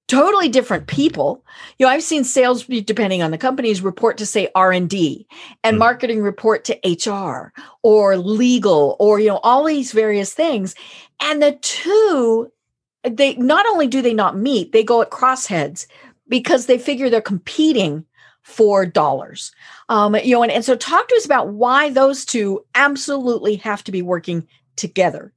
totally 0.09 0.49
different 0.49 0.87
people. 0.87 1.45
You 1.79 1.87
know, 1.87 1.93
I've 1.93 2.03
seen 2.03 2.25
sales 2.25 2.65
depending 2.67 3.23
on 3.23 3.31
the 3.31 3.39
companies 3.39 3.81
report 3.81 4.19
to 4.19 4.27
say 4.27 4.49
R&D 4.55 5.27
and 5.63 5.77
mm. 5.77 5.79
marketing 5.79 6.21
report 6.21 6.65
to 6.65 6.79
HR 6.85 7.53
or 7.83 8.17
legal 8.17 8.97
or 8.99 9.19
you 9.19 9.29
know 9.29 9.41
all 9.43 9.65
these 9.65 9.93
various 9.93 10.35
things. 10.35 10.75
And 11.21 11.43
the 11.43 11.53
two 11.63 12.51
they 13.05 13.35
not 13.35 13.67
only 13.67 13.87
do 13.87 14.03
they 14.03 14.15
not 14.15 14.37
meet, 14.37 14.73
they 14.73 14.83
go 14.83 15.03
at 15.03 15.11
crossheads 15.11 15.87
because 16.29 16.67
they 16.67 16.79
figure 16.79 17.11
they're 17.11 17.21
competing 17.21 18.05
for 18.43 18.85
dollars. 18.87 19.53
Um, 19.89 20.15
you 20.17 20.35
know, 20.35 20.43
and, 20.43 20.53
and 20.53 20.65
so 20.65 20.77
talk 20.77 21.09
to 21.09 21.17
us 21.17 21.25
about 21.25 21.49
why 21.49 21.91
those 21.91 22.25
two 22.25 22.65
absolutely 22.75 23.57
have 23.57 23.83
to 23.85 23.93
be 23.93 24.03
working 24.03 24.47
together. 24.77 25.33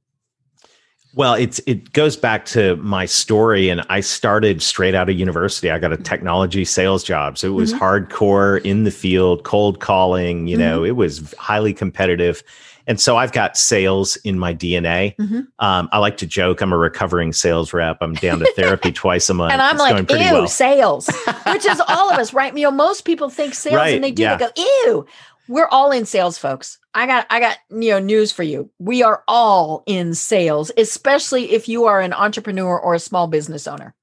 Well, 1.14 1.34
it's 1.34 1.58
it 1.66 1.92
goes 1.94 2.16
back 2.16 2.44
to 2.46 2.76
my 2.76 3.06
story, 3.06 3.70
and 3.70 3.82
I 3.88 4.00
started 4.00 4.62
straight 4.62 4.94
out 4.94 5.08
of 5.08 5.18
university. 5.18 5.70
I 5.70 5.78
got 5.78 5.90
a 5.90 5.96
mm-hmm. 5.96 6.04
technology 6.04 6.64
sales 6.64 7.02
job, 7.02 7.38
so 7.38 7.48
it 7.48 7.54
was 7.54 7.72
mm-hmm. 7.72 7.82
hardcore 7.82 8.64
in 8.64 8.84
the 8.84 8.90
field, 8.90 9.42
cold 9.42 9.80
calling. 9.80 10.46
You 10.46 10.58
know, 10.58 10.80
mm-hmm. 10.80 10.86
it 10.86 10.96
was 10.96 11.32
highly 11.34 11.72
competitive, 11.72 12.42
and 12.88 12.98
so 12.98 13.18
I've 13.18 13.32
got 13.32 13.56
sales 13.56 14.16
in 14.16 14.38
my 14.38 14.54
DNA. 14.54 15.14
Mm-hmm. 15.16 15.40
Um, 15.58 15.88
I 15.92 15.98
like 15.98 16.16
to 16.16 16.26
joke 16.26 16.62
I'm 16.62 16.72
a 16.72 16.78
recovering 16.78 17.34
sales 17.34 17.72
rep. 17.74 17.98
I'm 18.00 18.14
down 18.14 18.38
to 18.40 18.52
therapy 18.56 18.90
twice 18.90 19.28
a 19.28 19.34
month. 19.34 19.52
And 19.52 19.60
I'm 19.60 19.76
it's 19.76 20.10
like, 20.10 20.10
ew, 20.10 20.32
well. 20.32 20.48
sales, 20.48 21.06
which 21.46 21.66
is 21.66 21.80
all 21.86 22.10
of 22.10 22.18
us, 22.18 22.32
right? 22.32 22.56
You 22.56 22.64
know, 22.64 22.70
most 22.70 23.04
people 23.04 23.28
think 23.28 23.54
sales 23.54 23.76
right, 23.76 23.94
and 23.94 24.02
they 24.02 24.10
do, 24.10 24.22
yeah. 24.22 24.36
they 24.36 24.46
go, 24.46 24.52
ew. 24.56 25.06
We're 25.48 25.68
all 25.68 25.92
in 25.92 26.04
sales, 26.04 26.36
folks. 26.36 26.78
I 26.92 27.06
got 27.06 27.26
I 27.30 27.40
got 27.40 27.58
you 27.70 27.90
know 27.90 27.98
news 27.98 28.32
for 28.32 28.42
you. 28.42 28.70
We 28.78 29.02
are 29.02 29.22
all 29.28 29.82
in 29.86 30.14
sales, 30.14 30.70
especially 30.76 31.52
if 31.52 31.68
you 31.68 31.84
are 31.84 32.00
an 32.00 32.12
entrepreneur 32.12 32.78
or 32.78 32.94
a 32.94 32.98
small 32.98 33.28
business 33.28 33.66
owner 33.66 33.94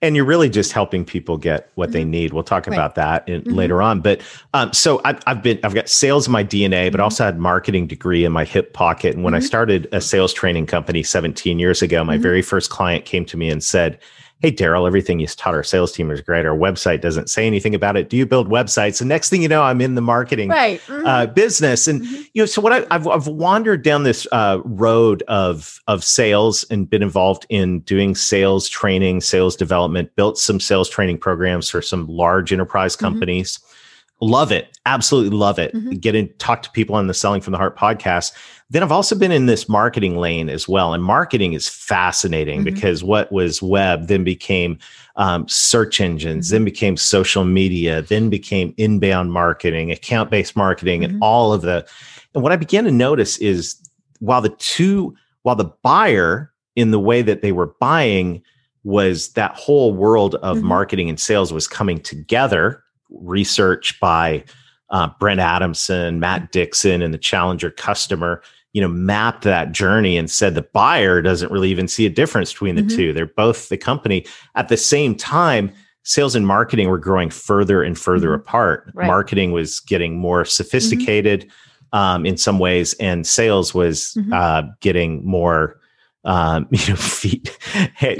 and 0.00 0.14
you're 0.14 0.24
really 0.24 0.48
just 0.48 0.72
helping 0.72 1.04
people 1.04 1.36
get 1.36 1.70
what 1.74 1.86
mm-hmm. 1.86 1.92
they 1.94 2.04
need. 2.04 2.32
We'll 2.32 2.44
talk 2.44 2.66
right. 2.66 2.74
about 2.74 2.94
that 2.94 3.28
in, 3.28 3.42
mm-hmm. 3.42 3.52
later 3.52 3.82
on. 3.82 4.00
But 4.00 4.20
um, 4.54 4.72
so 4.72 5.00
I've, 5.04 5.18
I've, 5.26 5.42
been 5.42 5.58
I've 5.64 5.74
got 5.74 5.88
sales 5.88 6.26
in 6.26 6.32
my 6.32 6.44
DNA, 6.44 6.86
but 6.86 6.98
mm-hmm. 6.98 7.02
also 7.02 7.24
had 7.24 7.38
marketing 7.38 7.88
degree 7.88 8.24
in 8.24 8.30
my 8.30 8.44
hip 8.44 8.72
pocket. 8.74 9.14
And 9.14 9.24
when 9.24 9.34
I 9.34 9.38
mm-hmm. 9.38 9.46
started 9.46 9.88
a 9.92 10.00
sales 10.00 10.32
training 10.32 10.66
company 10.66 11.02
17 11.02 11.58
years 11.58 11.82
ago, 11.82 12.04
my 12.04 12.14
mm-hmm. 12.14 12.22
very 12.22 12.42
first 12.42 12.70
client 12.70 13.04
came 13.04 13.24
to 13.26 13.36
me 13.36 13.50
and 13.50 13.62
said, 13.62 13.98
hey 14.40 14.50
darrell 14.50 14.86
everything 14.86 15.18
you 15.18 15.26
taught 15.26 15.54
our 15.54 15.62
sales 15.62 15.92
team 15.92 16.10
is 16.10 16.20
great 16.20 16.46
our 16.46 16.56
website 16.56 17.00
doesn't 17.00 17.28
say 17.28 17.46
anything 17.46 17.74
about 17.74 17.96
it 17.96 18.08
do 18.08 18.16
you 18.16 18.26
build 18.26 18.48
websites 18.48 19.00
and 19.00 19.08
next 19.08 19.30
thing 19.30 19.42
you 19.42 19.48
know 19.48 19.62
i'm 19.62 19.80
in 19.80 19.94
the 19.94 20.00
marketing 20.00 20.48
right. 20.48 20.80
mm-hmm. 20.82 21.06
uh, 21.06 21.26
business 21.26 21.88
and 21.88 22.02
mm-hmm. 22.02 22.22
you 22.34 22.42
know 22.42 22.46
so 22.46 22.60
what 22.60 22.72
I, 22.72 22.94
have 22.94 23.06
I've 23.06 23.26
wandered 23.26 23.82
down 23.82 24.04
this 24.04 24.26
uh, 24.32 24.60
road 24.64 25.22
of 25.28 25.80
of 25.88 26.04
sales 26.04 26.64
and 26.70 26.88
been 26.88 27.02
involved 27.02 27.46
in 27.48 27.80
doing 27.80 28.14
sales 28.14 28.68
training 28.68 29.20
sales 29.20 29.56
development 29.56 30.14
built 30.16 30.38
some 30.38 30.60
sales 30.60 30.88
training 30.88 31.18
programs 31.18 31.68
for 31.68 31.82
some 31.82 32.06
large 32.06 32.52
enterprise 32.52 32.96
mm-hmm. 32.96 33.06
companies 33.06 33.58
mm-hmm 33.58 33.74
love 34.20 34.50
it 34.50 34.78
absolutely 34.86 35.36
love 35.36 35.58
it 35.58 35.72
mm-hmm. 35.72 35.90
get 35.92 36.14
in 36.14 36.28
talk 36.38 36.62
to 36.62 36.70
people 36.70 36.96
on 36.96 37.06
the 37.06 37.14
selling 37.14 37.40
from 37.40 37.52
the 37.52 37.58
heart 37.58 37.76
podcast 37.76 38.32
then 38.70 38.82
i've 38.82 38.92
also 38.92 39.16
been 39.16 39.30
in 39.30 39.46
this 39.46 39.68
marketing 39.68 40.16
lane 40.16 40.48
as 40.48 40.68
well 40.68 40.92
and 40.92 41.04
marketing 41.04 41.52
is 41.52 41.68
fascinating 41.68 42.60
mm-hmm. 42.64 42.74
because 42.74 43.04
what 43.04 43.30
was 43.30 43.62
web 43.62 44.08
then 44.08 44.24
became 44.24 44.78
um, 45.16 45.46
search 45.48 46.00
engines 46.00 46.46
mm-hmm. 46.46 46.54
then 46.56 46.64
became 46.64 46.96
social 46.96 47.44
media 47.44 48.02
then 48.02 48.28
became 48.28 48.74
inbound 48.76 49.32
marketing 49.32 49.92
account-based 49.92 50.56
marketing 50.56 51.04
and 51.04 51.14
mm-hmm. 51.14 51.22
all 51.22 51.52
of 51.52 51.62
the 51.62 51.86
and 52.34 52.42
what 52.42 52.52
i 52.52 52.56
began 52.56 52.84
to 52.84 52.90
notice 52.90 53.38
is 53.38 53.76
while 54.18 54.40
the 54.40 54.50
two 54.50 55.14
while 55.42 55.56
the 55.56 55.72
buyer 55.82 56.52
in 56.74 56.90
the 56.90 57.00
way 57.00 57.22
that 57.22 57.42
they 57.42 57.52
were 57.52 57.74
buying 57.80 58.42
was 58.84 59.32
that 59.34 59.54
whole 59.54 59.92
world 59.92 60.34
of 60.36 60.58
mm-hmm. 60.58 60.66
marketing 60.66 61.08
and 61.08 61.20
sales 61.20 61.52
was 61.52 61.68
coming 61.68 62.00
together 62.00 62.82
research 63.10 63.98
by 64.00 64.44
uh, 64.90 65.08
Brent 65.20 65.40
Adamson, 65.40 66.20
Matt 66.20 66.52
Dixon, 66.52 67.02
and 67.02 67.12
the 67.12 67.18
Challenger 67.18 67.70
customer, 67.70 68.42
you 68.72 68.80
know, 68.80 68.88
mapped 68.88 69.44
that 69.44 69.72
journey 69.72 70.16
and 70.16 70.30
said 70.30 70.54
the 70.54 70.62
buyer 70.62 71.20
doesn't 71.20 71.52
really 71.52 71.70
even 71.70 71.88
see 71.88 72.06
a 72.06 72.10
difference 72.10 72.52
between 72.52 72.76
the 72.76 72.82
mm-hmm. 72.82 72.96
two. 72.96 73.12
They're 73.12 73.26
both 73.26 73.68
the 73.68 73.76
company. 73.76 74.24
At 74.54 74.68
the 74.68 74.76
same 74.76 75.14
time, 75.14 75.72
sales 76.04 76.34
and 76.34 76.46
marketing 76.46 76.88
were 76.88 76.98
growing 76.98 77.30
further 77.30 77.82
and 77.82 77.98
further 77.98 78.28
mm-hmm. 78.28 78.40
apart. 78.40 78.90
Right. 78.94 79.06
Marketing 79.06 79.52
was 79.52 79.80
getting 79.80 80.16
more 80.16 80.44
sophisticated 80.44 81.44
mm-hmm. 81.44 81.98
um, 81.98 82.26
in 82.26 82.36
some 82.36 82.58
ways, 82.58 82.94
and 82.94 83.26
sales 83.26 83.74
was 83.74 84.14
mm-hmm. 84.16 84.32
uh, 84.32 84.62
getting 84.80 85.24
more 85.24 85.77
um, 86.24 86.66
you 86.70 86.88
know, 86.88 86.96
feet. 86.96 87.56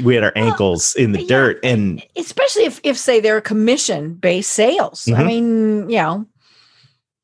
we 0.02 0.14
had 0.14 0.24
our 0.24 0.32
ankles 0.36 0.94
well, 0.96 1.04
in 1.04 1.12
the 1.12 1.22
yeah, 1.22 1.28
dirt, 1.28 1.60
and 1.62 2.02
especially 2.16 2.64
if, 2.64 2.80
if 2.82 2.96
say 2.96 3.20
they're 3.20 3.40
commission 3.40 4.14
based 4.14 4.52
sales. 4.52 5.04
Mm-hmm. 5.04 5.20
I 5.20 5.24
mean, 5.24 5.90
you 5.90 5.96
know, 5.96 6.26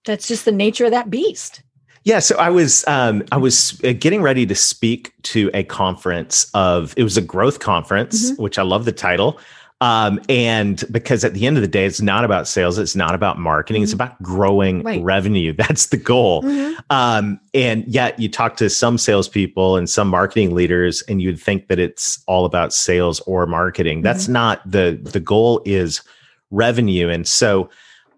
that's 0.04 0.28
just 0.28 0.44
the 0.44 0.52
nature 0.52 0.84
of 0.84 0.90
that 0.90 1.10
beast. 1.10 1.62
Yeah, 2.04 2.18
so 2.18 2.36
I 2.36 2.50
was 2.50 2.86
um, 2.86 3.24
I 3.32 3.38
was 3.38 3.80
uh, 3.82 3.92
getting 3.92 4.20
ready 4.20 4.44
to 4.44 4.54
speak 4.54 5.14
to 5.22 5.50
a 5.54 5.64
conference 5.64 6.50
of 6.52 6.92
it 6.98 7.02
was 7.02 7.16
a 7.16 7.22
growth 7.22 7.60
conference, 7.60 8.30
mm-hmm. 8.30 8.42
which 8.42 8.58
I 8.58 8.62
love 8.62 8.84
the 8.84 8.92
title. 8.92 9.40
Um, 9.80 10.20
and 10.28 10.82
because 10.90 11.24
at 11.24 11.34
the 11.34 11.46
end 11.46 11.56
of 11.56 11.62
the 11.62 11.68
day, 11.68 11.84
it's 11.84 12.00
not 12.00 12.24
about 12.24 12.48
sales, 12.48 12.78
it's 12.78 12.96
not 12.96 13.14
about 13.14 13.38
marketing, 13.38 13.80
mm-hmm. 13.80 13.84
it's 13.84 13.92
about 13.92 14.20
growing 14.22 14.82
right. 14.82 15.02
revenue. 15.02 15.52
That's 15.58 15.86
the 15.86 15.96
goal. 15.96 16.42
Mm-hmm. 16.42 16.80
Um, 16.90 17.40
and 17.52 17.84
yet 17.86 18.18
you 18.18 18.28
talk 18.28 18.56
to 18.58 18.70
some 18.70 18.98
salespeople 18.98 19.76
and 19.76 19.90
some 19.90 20.08
marketing 20.08 20.54
leaders, 20.54 21.02
and 21.02 21.20
you'd 21.20 21.40
think 21.40 21.68
that 21.68 21.78
it's 21.78 22.22
all 22.26 22.44
about 22.44 22.72
sales 22.72 23.20
or 23.20 23.46
marketing. 23.46 23.98
Mm-hmm. 23.98 24.04
That's 24.04 24.28
not 24.28 24.62
the 24.70 24.98
the 25.02 25.20
goal 25.20 25.60
is 25.64 26.02
revenue. 26.50 27.08
And 27.08 27.26
so 27.26 27.68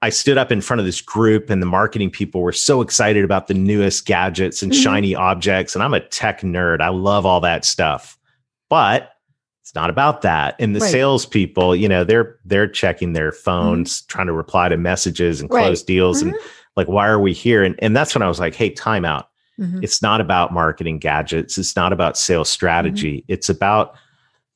I 0.02 0.10
stood 0.10 0.38
up 0.38 0.52
in 0.52 0.60
front 0.60 0.80
of 0.80 0.86
this 0.86 1.00
group, 1.00 1.50
and 1.50 1.60
the 1.60 1.66
marketing 1.66 2.10
people 2.10 2.42
were 2.42 2.52
so 2.52 2.80
excited 2.80 3.24
about 3.24 3.46
the 3.46 3.54
newest 3.54 4.06
gadgets 4.06 4.62
and 4.62 4.70
mm-hmm. 4.70 4.82
shiny 4.82 5.14
objects. 5.14 5.74
And 5.74 5.82
I'm 5.82 5.94
a 5.94 6.00
tech 6.00 6.42
nerd. 6.42 6.80
I 6.80 6.90
love 6.90 7.26
all 7.26 7.40
that 7.40 7.64
stuff. 7.64 8.18
But 8.68 9.15
It's 9.66 9.74
not 9.74 9.90
about 9.90 10.22
that. 10.22 10.54
And 10.60 10.76
the 10.76 10.80
Right. 10.80 10.92
salespeople, 10.92 11.74
you 11.74 11.88
know, 11.88 12.04
they're 12.04 12.36
they're 12.44 12.68
checking 12.68 13.14
their 13.14 13.32
phones, 13.32 14.02
trying 14.02 14.28
to 14.28 14.32
reply 14.32 14.68
to 14.68 14.76
messages 14.76 15.40
and 15.40 15.50
close 15.50 15.80
Right. 15.80 15.86
deals. 15.88 16.22
And 16.22 16.34
Mhm. 16.34 16.38
like, 16.76 16.86
why 16.86 17.08
are 17.08 17.18
we 17.18 17.32
here? 17.32 17.64
And 17.64 17.74
and 17.80 17.96
that's 17.96 18.14
when 18.14 18.22
I 18.22 18.28
was 18.28 18.38
like, 18.38 18.54
hey, 18.54 18.70
time 18.70 19.04
out. 19.04 19.26
Mhm. 19.60 19.82
It's 19.82 20.00
not 20.00 20.20
about 20.20 20.52
marketing 20.52 21.00
gadgets. 21.00 21.58
It's 21.58 21.74
not 21.74 21.92
about 21.92 22.16
sales 22.16 22.48
strategy. 22.48 23.22
Mm-hmm. 23.22 23.32
It's 23.32 23.48
about 23.48 23.94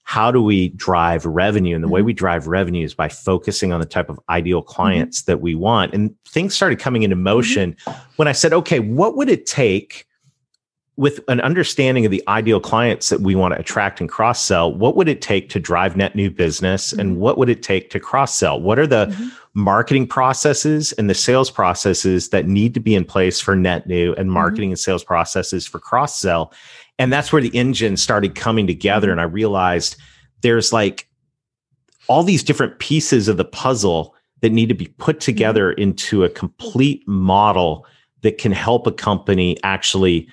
how 0.05 0.31
do 0.31 0.41
we 0.41 0.69
drive 0.69 1.27
revenue? 1.27 1.75
And 1.75 1.83
the 1.83 1.89
way 1.89 2.03
Mhm. 2.03 2.05
we 2.05 2.13
drive 2.13 2.47
revenue 2.47 2.85
is 2.85 2.95
by 2.95 3.09
focusing 3.09 3.73
on 3.73 3.81
the 3.81 3.87
type 3.87 4.11
of 4.11 4.21
ideal 4.29 4.61
Mm-hmm. 4.63 4.69
clients 4.73 5.23
that 5.23 5.41
we 5.41 5.57
want. 5.57 5.93
And 5.93 6.15
things 6.29 6.55
started 6.55 6.79
coming 6.79 7.03
into 7.03 7.17
motion 7.17 7.75
when 8.15 8.29
I 8.29 8.33
said, 8.33 8.53
okay, 8.53 8.79
what 8.79 9.17
would 9.17 9.29
it 9.29 9.45
take 9.45 10.07
with 11.01 11.21
an 11.29 11.41
understanding 11.41 12.05
of 12.05 12.11
the 12.11 12.23
ideal 12.29 12.61
clients 12.61 13.09
that 13.09 13.23
we 13.23 13.35
want 13.35 13.55
to 13.55 13.59
attract 13.59 14.03
and 14.03 14.11
cross 14.11 14.39
sell? 14.45 14.71
What 14.75 14.97
would 14.97 15.09
it 15.09 15.23
take 15.23 15.49
to 15.49 15.59
drive 15.59 15.97
net 15.97 16.15
new 16.15 16.31
business? 16.31 16.93
And 16.93 17.17
Mhm. 17.17 17.21
what 17.21 17.39
would 17.39 17.49
it 17.49 17.63
take 17.63 17.89
to 17.91 17.99
cross 17.99 18.35
sell? 18.35 18.61
What 18.61 18.79
are 18.79 18.87
the 18.87 19.07
Mhm. 19.07 19.31
marketing 19.55 20.07
processes 20.07 20.93
and 20.93 21.09
the 21.09 21.15
sales 21.15 21.51
processes 21.51 22.29
that 22.29 22.47
need 22.47 22.75
to 22.75 22.81
be 22.81 22.95
in 22.95 23.07
place 23.07 23.41
for 23.41 23.57
net 23.57 23.87
new 23.87 24.13
and 24.19 24.31
marketing 24.31 24.73
and 24.73 24.79
sales 24.79 25.03
processes 25.03 25.67
for 25.67 25.79
cross 25.79 26.21
sell. 26.21 26.53
And 26.99 27.11
that's 27.11 27.33
where 27.33 27.41
the 27.41 27.57
engine 27.57 27.97
started 27.97 28.35
coming 28.35 28.67
together. 28.67 29.11
And 29.11 29.23
I 29.23 29.25
realized 29.25 29.97
there's 30.43 30.71
like 30.71 31.09
all 32.09 32.23
these 32.23 32.43
different 32.43 32.79
pieces 32.79 33.27
of 33.27 33.39
the 33.39 33.45
puzzle 33.47 34.15
that 34.43 34.53
need 34.53 34.69
to 34.69 34.75
be 34.75 34.89
put 34.99 35.19
together 35.19 35.73
into 35.73 36.25
a 36.25 36.29
complete 36.29 37.09
model 37.09 37.87
that 38.21 38.37
can 38.37 38.53
help 38.53 38.87
a 38.87 38.93
company 38.93 39.57
actually 39.65 40.29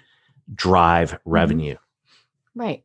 drive 0.53 1.17
revenue. 1.25 1.75
Right. 2.55 2.83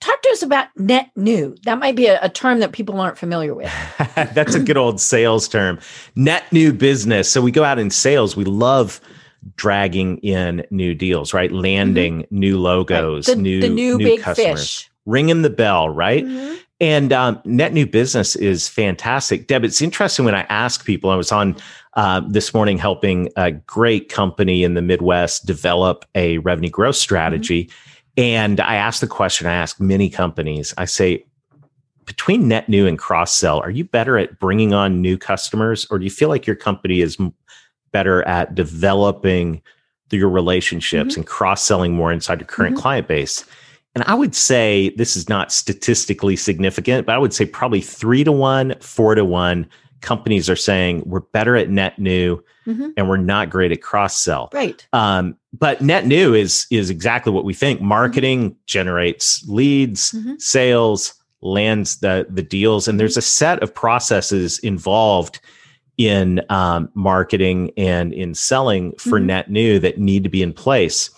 Talk 0.00 0.20
to 0.22 0.28
us 0.30 0.42
about 0.42 0.68
net 0.76 1.10
new. 1.16 1.56
That 1.64 1.78
might 1.78 1.96
be 1.96 2.06
a, 2.06 2.18
a 2.22 2.28
term 2.28 2.60
that 2.60 2.72
people 2.72 3.00
aren't 3.00 3.16
familiar 3.18 3.54
with. 3.54 3.72
That's 4.14 4.54
a 4.54 4.60
good 4.60 4.76
old 4.76 5.00
sales 5.00 5.48
term. 5.48 5.78
Net 6.14 6.44
new 6.52 6.72
business. 6.72 7.30
So 7.30 7.40
we 7.40 7.50
go 7.50 7.64
out 7.64 7.78
in 7.78 7.90
sales, 7.90 8.36
we 8.36 8.44
love 8.44 9.00
dragging 9.56 10.18
in 10.18 10.64
new 10.70 10.94
deals, 10.94 11.34
right? 11.34 11.50
Landing 11.52 12.26
new 12.30 12.58
logos, 12.58 13.26
Mm-hmm. 13.26 13.36
the, 13.36 13.42
new 13.42 13.60
the 13.60 13.68
new, 13.68 13.98
big 13.98 14.20
customers, 14.20 14.60
fish. 14.60 14.90
ringing 15.06 15.42
the 15.42 15.50
bell, 15.50 15.88
right? 15.88 16.24
Mhm. 16.24 16.58
And 16.84 17.14
um, 17.14 17.40
net 17.46 17.72
new 17.72 17.86
business 17.86 18.36
is 18.36 18.68
fantastic. 18.68 19.46
Deb, 19.46 19.64
it's 19.64 19.80
interesting 19.80 20.26
when 20.26 20.34
I 20.34 20.42
ask 20.50 20.84
people, 20.84 21.08
I 21.08 21.14
was 21.14 21.32
on 21.32 21.56
uh, 21.94 22.20
this 22.28 22.52
morning 22.52 22.76
helping 22.76 23.30
a 23.36 23.52
great 23.52 24.10
company 24.10 24.62
in 24.62 24.74
the 24.74 24.82
Midwest 24.82 25.46
develop 25.46 26.04
a 26.14 26.36
revenue 26.38 26.68
growth 26.68 26.96
strategy. 26.96 27.70
And 28.18 28.60
I 28.60 28.74
asked 28.74 29.00
the 29.00 29.06
question 29.06 29.46
I 29.46 29.54
ask 29.54 29.80
many 29.80 30.10
companies 30.10 30.74
I 30.76 30.84
say, 30.84 31.24
between 32.04 32.48
net 32.48 32.68
new 32.68 32.86
and 32.86 32.98
cross 32.98 33.34
sell, 33.34 33.60
are 33.60 33.70
you 33.70 33.84
better 33.84 34.18
at 34.18 34.38
bringing 34.38 34.74
on 34.74 35.00
new 35.00 35.16
customers, 35.16 35.86
or 35.90 35.98
do 35.98 36.04
you 36.04 36.10
feel 36.10 36.28
like 36.28 36.46
your 36.46 36.54
company 36.54 37.00
is 37.00 37.16
better 37.92 38.22
at 38.28 38.54
developing 38.54 39.62
your 40.10 40.28
relationships 40.28 41.16
and 41.16 41.26
cross 41.26 41.64
selling 41.64 41.94
more 41.94 42.12
inside 42.12 42.40
your 42.40 42.46
current 42.46 42.76
Mhm. 42.76 42.80
client 42.80 43.08
base? 43.08 43.42
And 43.94 44.02
I 44.06 44.14
would 44.14 44.34
say 44.34 44.90
this 44.96 45.16
is 45.16 45.28
not 45.28 45.52
statistically 45.52 46.36
significant, 46.36 47.06
but 47.06 47.14
I 47.14 47.18
would 47.18 47.32
say 47.32 47.46
probably 47.46 47.80
three 47.80 48.24
to 48.24 48.32
one, 48.32 48.74
four 48.80 49.14
to 49.14 49.24
one 49.24 49.68
companies 50.00 50.50
are 50.50 50.56
saying 50.56 51.02
we're 51.06 51.20
better 51.20 51.56
at 51.56 51.70
net 51.70 51.98
new 51.98 52.42
Mhm. 52.66 52.92
and 52.96 53.08
we're 53.08 53.16
not 53.16 53.48
great 53.50 53.72
at 53.72 53.80
cross 53.82 54.20
sell. 54.20 54.50
Right. 54.52 54.86
Um, 54.92 55.36
but 55.58 55.80
net 55.80 56.06
new 56.06 56.34
is 56.34 56.66
is 56.70 56.90
exactly 56.90 57.32
what 57.32 57.44
we 57.44 57.54
think. 57.54 57.80
Marketing 57.80 58.56
generates 58.66 59.42
leads, 59.46 60.12
Mhm. 60.12 60.40
sales, 60.40 61.14
lands 61.40 61.98
the 62.00 62.26
the 62.28 62.42
deals, 62.42 62.88
and 62.88 62.98
there's 62.98 63.16
a 63.16 63.22
set 63.22 63.62
of 63.62 63.74
processes 63.74 64.58
involved 64.58 65.40
in 65.96 66.40
um, 66.50 66.88
marketing 66.94 67.70
and 67.76 68.12
in 68.12 68.34
selling 68.34 68.92
for 68.98 69.20
Mhm. 69.20 69.24
net 69.26 69.50
new 69.50 69.78
that 69.78 69.98
need 69.98 70.24
to 70.24 70.28
be 70.30 70.42
in 70.42 70.52
place. 70.52 71.10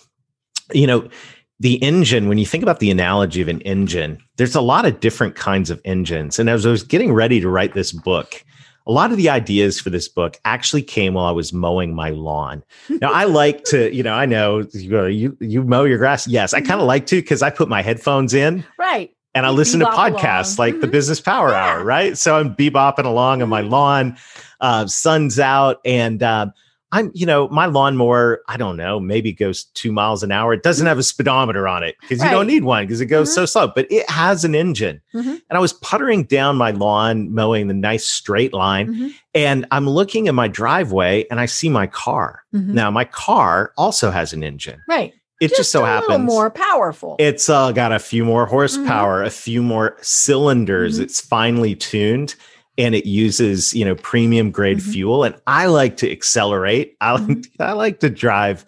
You 0.73 0.85
know, 0.87 1.09
the 1.59 1.75
engine. 1.83 2.27
When 2.29 2.37
you 2.37 2.45
think 2.45 2.61
about 2.63 2.79
the 2.79 2.91
analogy 2.91 3.41
of 3.41 3.47
an 3.47 3.61
engine, 3.61 4.19
there's 4.37 4.55
a 4.55 4.61
lot 4.61 4.85
of 4.85 4.99
different 4.99 5.35
kinds 5.35 5.69
of 5.69 5.81
engines. 5.85 6.37
And 6.39 6.49
as 6.49 6.65
I 6.65 6.69
was 6.71 6.83
getting 6.83 7.11
ready 7.13 7.39
to 7.39 7.49
write 7.49 7.73
this 7.73 7.91
book, 7.91 8.43
a 8.85 8.91
lot 8.91 9.11
of 9.11 9.17
the 9.17 9.27
ideas 9.29 9.79
for 9.81 9.89
this 9.89 10.07
book 10.07 10.37
actually 10.45 10.81
came 10.83 11.15
while 11.15 11.25
I 11.25 11.31
was 11.31 11.51
mowing 11.51 11.93
my 11.93 12.11
lawn. 12.11 12.63
Now 13.01 13.11
I 13.11 13.25
like 13.25 13.63
to, 13.65 13.93
you 13.93 14.01
know, 14.03 14.13
I 14.13 14.25
know 14.25 14.65
you 14.73 14.89
go, 14.89 15.05
you 15.05 15.35
you 15.41 15.63
mow 15.63 15.83
your 15.83 15.97
grass. 15.97 16.27
Yes, 16.27 16.53
I 16.53 16.61
kind 16.61 16.79
of 16.79 16.87
like 16.87 17.05
to 17.07 17.17
because 17.17 17.41
I 17.41 17.49
put 17.49 17.67
my 17.67 17.81
headphones 17.81 18.33
in 18.33 18.63
Right. 18.79 19.11
and 19.35 19.45
I 19.45 19.49
You 19.49 19.55
listen 19.57 19.79
to 19.81 19.87
podcasts 19.87 20.57
along. 20.57 20.71
like 20.73 20.79
the 20.81 20.87
Mhm. 20.87 20.91
Business 20.91 21.19
Power 21.19 21.49
Yeah. 21.49 21.65
Hour, 21.65 21.83
right? 21.83 22.17
So 22.17 22.37
I'm 22.37 22.55
bebopping 22.55 23.03
along 23.05 23.41
on 23.41 23.49
my 23.49 23.59
lawn, 23.61 24.15
uh, 24.61 24.87
sun's 24.87 25.37
out, 25.37 25.79
and 25.83 26.23
uh, 26.23 26.45
I'm, 26.93 27.11
you 27.13 27.25
know, 27.25 27.49
my 27.49 27.65
lawnmower, 27.65 28.41
I 28.47 28.55
don't 28.55 28.77
know, 28.77 28.97
maybe 28.99 29.33
goes 29.33 29.65
two 29.73 29.91
miles 29.91 30.23
an 30.23 30.31
hour. 30.31 30.53
It 30.53 30.63
doesn't 30.63 30.87
have 30.87 30.97
a 30.97 31.03
speedometer 31.03 31.67
on 31.67 31.83
it 31.83 31.95
because 31.99 32.23
you 32.23 32.29
don't 32.29 32.47
need 32.47 32.63
one 32.63 32.85
because 32.85 33.01
it 33.01 33.07
goes 33.07 33.29
Mhm. 33.29 33.33
so 33.33 33.45
slow, 33.45 33.67
but 33.75 33.91
it 33.91 34.09
has 34.09 34.45
an 34.45 34.55
engine. 34.55 35.01
Mhm. 35.13 35.41
And 35.49 35.57
I 35.57 35.59
was 35.59 35.73
puttering 35.73 36.23
down 36.23 36.55
my 36.55 36.71
lawn, 36.71 37.33
mowing 37.33 37.67
the 37.67 37.73
nice 37.73 38.05
straight 38.07 38.53
line, 38.53 38.87
Mhm. 38.93 39.13
and 39.35 39.65
I'm 39.71 39.89
looking 39.89 40.27
in 40.27 40.35
my 40.35 40.47
driveway 40.47 41.25
and 41.29 41.41
I 41.41 41.45
see 41.45 41.67
my 41.69 41.87
car. 41.87 42.43
Mhm. 42.55 42.67
Now, 42.69 42.89
my 42.89 43.03
car 43.03 43.73
also 43.77 44.09
has 44.11 44.31
an 44.31 44.41
engine. 44.43 44.81
Right. 44.87 45.13
It 45.41 45.49
just, 45.55 45.71
so 45.71 45.83
a 45.83 45.87
happens 45.87 46.25
more 46.25 46.49
powerful. 46.49 47.15
it's 47.19 47.47
uh, 47.49 47.71
got 47.73 47.91
a 47.91 47.99
few 47.99 48.23
more 48.25 48.45
horsepower, 48.47 49.23
a 49.23 49.29
few 49.29 49.61
more 49.61 49.97
cylinders. 50.01 50.99
It's 50.99 51.19
finely 51.21 51.75
tuned 51.75 52.33
and 52.77 52.93
it 52.95 53.05
uses, 53.05 53.73
you 53.73 53.83
know, 53.85 53.95
premium 53.95 54.51
grade 54.51 54.77
Mhm. 54.77 54.91
fuel. 54.93 55.23
And 55.23 55.35
I 55.47 55.65
like 55.67 55.97
to 55.97 56.11
accelerate. 56.11 56.95
I 57.01 57.13
like, 57.13 57.21
Mhm. 57.27 57.45
I 57.59 57.71
like 57.73 57.99
to 58.01 58.09
drive. 58.09 58.65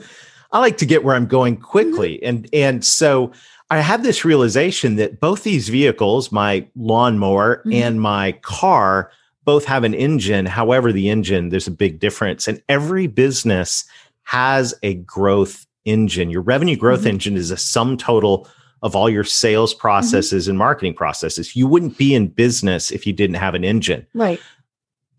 I 0.52 0.60
like 0.60 0.78
to 0.78 0.86
get 0.86 1.04
where 1.04 1.15
I'm 1.15 1.28
going 1.28 1.58
quickly. 1.58 2.15
Mm-hmm. 2.15 2.28
And 2.28 2.50
and 2.54 2.86
so 2.86 3.32
I 3.72 3.82
had 3.82 4.02
this 4.02 4.26
realization 4.26 4.95
that 4.95 5.19
both 5.19 5.43
these 5.43 5.69
vehicles, 5.69 6.32
my 6.32 6.65
lawnmower 6.76 7.62
Mhm. 7.65 7.74
and 7.76 8.02
my 8.02 8.32
car, 8.41 9.12
both 9.45 9.65
have 9.65 9.84
an 9.84 9.93
engine. 9.93 10.48
However, 10.48 10.91
the 10.91 11.10
engine, 11.10 11.50
there's 11.50 11.67
a 11.67 11.72
big 11.72 12.00
difference. 12.00 12.48
And 12.48 12.62
every 12.67 13.06
business 13.08 13.86
has 14.24 14.74
a 14.84 14.95
growth 14.95 15.65
engine. 15.86 16.30
Your 16.30 16.41
revenue 16.41 16.76
growth 16.76 17.06
engine 17.06 17.36
is 17.38 17.52
a 17.52 17.58
sum 17.58 17.95
total 17.98 18.48
of 18.82 18.96
all 18.96 19.10
your 19.10 19.24
sales 19.24 19.74
processes 19.74 20.48
and 20.48 20.58
marketing 20.58 20.94
processes. 20.94 21.56
You 21.56 21.68
wouldn't 21.68 21.98
be 21.98 22.13
in 22.15 22.28
business 22.28 22.92
if 22.92 23.06
you 23.06 23.13
didn't 23.13 23.36
have 23.36 23.56
an 23.56 23.63
engine. 23.63 24.06
right. 24.13 24.39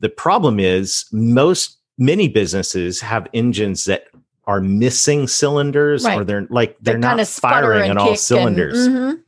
The 0.00 0.08
problem 0.08 0.58
is 0.58 1.04
most 1.12 1.76
many 1.98 2.26
businesses 2.26 3.02
have 3.02 3.28
engines 3.34 3.84
that 3.84 4.04
are 4.46 4.62
missing 4.62 5.28
cylinders 5.28 6.06
or 6.06 6.24
they're 6.24 6.46
like 6.48 6.74
they're, 6.80 6.94
They 6.94 7.00
not 7.00 7.26
firing 7.28 7.90
on 7.90 7.98
all 7.98 8.16
cylinders. 8.16 8.86
And, 8.86 8.96
Mhm. 8.96 9.20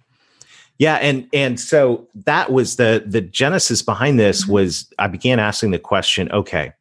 Yeah, 0.78 0.94
and 0.94 1.28
and 1.34 1.60
so 1.60 2.08
that 2.24 2.50
was 2.50 2.76
the 2.76 3.04
the 3.06 3.20
genesis 3.20 3.82
behind 3.82 4.18
this 4.18 4.46
Mhm. 4.46 4.48
was 4.48 4.90
I 4.98 5.08
began 5.08 5.38
asking 5.38 5.72
the 5.72 5.78
question, 5.78 6.32
okay, 6.32 6.72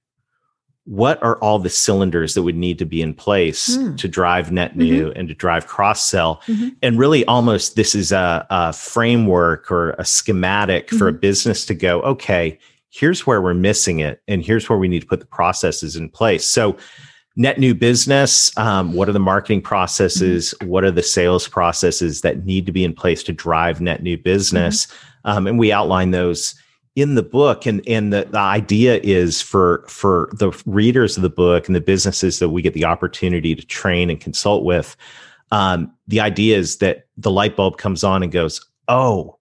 what 0.86 1.22
are 1.22 1.38
all 1.38 1.60
the 1.60 1.70
cylinders 1.70 2.34
that 2.34 2.42
would 2.42 2.56
need 2.56 2.80
to 2.80 2.86
be 2.86 3.02
in 3.02 3.14
place 3.14 3.76
Hmm. 3.76 3.96
to 3.98 4.08
drive 4.08 4.52
net 4.52 4.76
new 4.76 5.12
and 5.16 5.28
to 5.28 5.34
drive 5.36 5.68
cross 5.68 6.06
sell? 6.06 6.42
Mhm. 6.48 6.76
And 6.82 6.98
really, 6.98 7.24
almost 7.26 7.76
this 7.76 7.94
is 7.94 8.12
a, 8.12 8.46
a 8.50 8.74
framework 8.74 9.72
or 9.72 9.92
a 10.00 10.06
schematic 10.06 10.90
for 10.90 11.08
a 11.08 11.14
Mhm. 11.14 11.22
business 11.22 11.66
to 11.66 11.76
go, 11.76 12.02
okay, 12.02 12.58
here's 12.90 13.28
where 13.28 13.42
we're 13.42 13.54
missing 13.54 14.00
it, 14.00 14.22
and 14.28 14.44
here's 14.44 14.68
where 14.70 14.78
we 14.80 14.88
need 14.88 15.02
to 15.02 15.08
put 15.08 15.20
the 15.20 15.26
processes 15.28 15.96
in 15.96 16.10
place. 16.10 16.46
So, 16.46 16.76
net 17.38 17.58
new 17.60 17.74
business, 17.74 18.52
um, 18.58 18.92
what 18.92 19.08
are 19.08 19.14
the 19.14 19.20
marketing 19.20 19.62
processes? 19.62 20.54
What 20.66 20.84
are 20.84 20.92
the 20.92 21.02
sales 21.04 21.48
processes 21.48 22.20
that 22.22 22.46
need 22.46 22.66
to 22.66 22.74
be 22.74 22.84
in 22.84 22.94
place 22.94 23.24
to 23.24 23.32
drive 23.32 23.80
net 23.80 24.04
new 24.04 24.18
business? 24.18 24.88
Um, 25.24 25.48
and 25.48 25.58
we 25.58 25.72
outline 25.72 26.12
those 26.12 26.56
in 26.96 27.16
the 27.16 27.24
book 27.24 27.66
and 27.66 27.82
and 27.88 28.12
the, 28.12 28.28
the 28.30 28.38
idea 28.40 29.00
is 29.02 29.42
for 29.42 29.86
for 29.88 30.30
the 30.34 30.52
readers 30.66 31.16
of 31.16 31.24
the 31.24 31.30
book 31.30 31.68
and 31.68 31.76
the 31.76 31.82
businesses 31.82 32.40
that 32.40 32.50
we 32.50 32.62
get 32.62 32.74
the 32.74 32.84
opportunity 32.86 33.56
to 33.56 33.66
train 33.66 34.10
and 34.10 34.20
consult 34.20 34.64
with 34.66 34.98
um, 35.52 35.92
the 36.08 36.20
idea 36.20 36.58
is 36.58 36.78
that 36.78 37.08
the 37.18 37.32
light 37.32 37.56
bulb 37.56 37.78
comes 37.78 38.04
on 38.04 38.24
and 38.24 38.32
goes 38.32 38.66
oh 38.90 39.38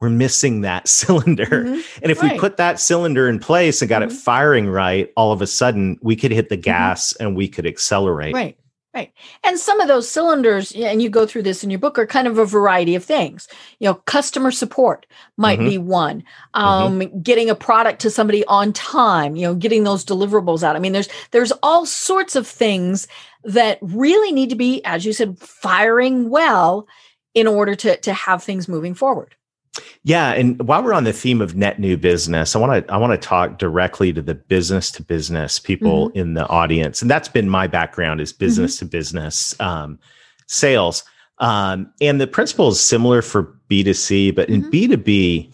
we're 0.00 0.10
missing 0.10 0.60
that 0.62 0.86
cylinder 1.00 1.46
Mhm. 1.46 1.82
and 2.02 2.10
if 2.12 2.22
we 2.22 2.38
put 2.38 2.58
that 2.58 2.78
cylinder 2.78 3.26
in 3.28 3.38
place 3.38 3.80
and 3.80 3.88
got 3.88 4.02
it 4.02 4.10
Mhm. 4.10 4.16
firing 4.16 4.66
right 4.68 5.10
all 5.16 5.32
of 5.32 5.40
a 5.40 5.46
sudden 5.46 5.98
we 6.02 6.14
could 6.14 6.30
hit 6.32 6.50
the 6.50 6.56
gas 6.58 7.14
and 7.16 7.34
we 7.36 7.48
could 7.48 7.66
accelerate 7.66 8.34
Right. 8.34 8.58
Right. 8.94 9.10
And 9.42 9.58
some 9.58 9.80
of 9.80 9.88
those 9.88 10.06
cylinders, 10.06 10.70
and 10.72 11.00
you 11.00 11.08
go 11.08 11.24
through 11.24 11.44
this 11.44 11.64
in 11.64 11.70
your 11.70 11.78
book, 11.78 11.98
are 11.98 12.06
kind 12.06 12.26
of 12.28 12.36
a 12.36 12.44
variety 12.44 12.94
of 12.94 13.02
things. 13.02 13.48
You 13.78 13.88
know, 13.88 13.94
customer 13.94 14.50
support 14.50 15.06
might 15.38 15.58
Mhm. 15.60 15.64
be 15.64 15.78
one. 15.78 16.24
Um, 16.52 17.22
getting 17.22 17.48
a 17.48 17.54
product 17.54 18.02
to 18.02 18.10
somebody 18.10 18.44
on 18.46 18.74
time, 18.74 19.34
you 19.34 19.46
know, 19.46 19.54
getting 19.54 19.84
those 19.84 20.04
deliverables 20.04 20.62
out. 20.62 20.76
I 20.76 20.78
mean, 20.78 20.92
there's 20.92 21.08
there's 21.30 21.52
all 21.62 21.86
sorts 21.86 22.36
of 22.36 22.46
things 22.46 23.08
that 23.44 23.78
really 23.80 24.30
need 24.30 24.50
to 24.50 24.56
be, 24.56 24.84
as 24.84 25.06
you 25.06 25.14
said, 25.14 25.38
firing 25.38 26.28
well 26.28 26.86
in 27.34 27.46
order 27.46 27.74
to 27.76 27.96
to 27.96 28.12
have 28.12 28.42
things 28.42 28.68
moving 28.68 28.92
forward. 28.92 29.34
Yeah, 30.04 30.32
and 30.32 30.60
while 30.66 30.82
we're 30.82 30.92
on 30.92 31.04
the 31.04 31.12
theme 31.12 31.40
of 31.40 31.56
net 31.56 31.78
new 31.78 31.96
business, 31.96 32.54
I 32.54 32.58
want 32.58 32.86
to 32.86 32.92
I 32.92 32.98
want 32.98 33.12
to 33.12 33.28
talk 33.28 33.58
directly 33.58 34.12
to 34.12 34.20
the 34.20 34.34
business 34.34 34.90
to 34.92 35.02
business 35.02 35.58
people 35.58 36.08
mm-hmm. 36.08 36.18
in 36.18 36.34
the 36.34 36.46
audience, 36.48 37.00
and 37.00 37.10
that's 37.10 37.28
been 37.28 37.48
my 37.48 37.66
background 37.66 38.20
is 38.20 38.32
business 38.32 38.76
mm-hmm. 38.76 38.86
to 38.86 38.90
business 38.90 39.58
um, 39.60 39.98
sales. 40.46 41.04
Um, 41.38 41.90
and 42.00 42.20
the 42.20 42.26
principle 42.26 42.68
is 42.68 42.80
similar 42.80 43.22
for 43.22 43.58
B 43.68 43.82
two 43.82 43.94
C, 43.94 44.30
but 44.30 44.50
in 44.50 44.60
mm-hmm. 44.60 44.70
B 44.70 44.88
two 44.88 44.96
B, 44.98 45.52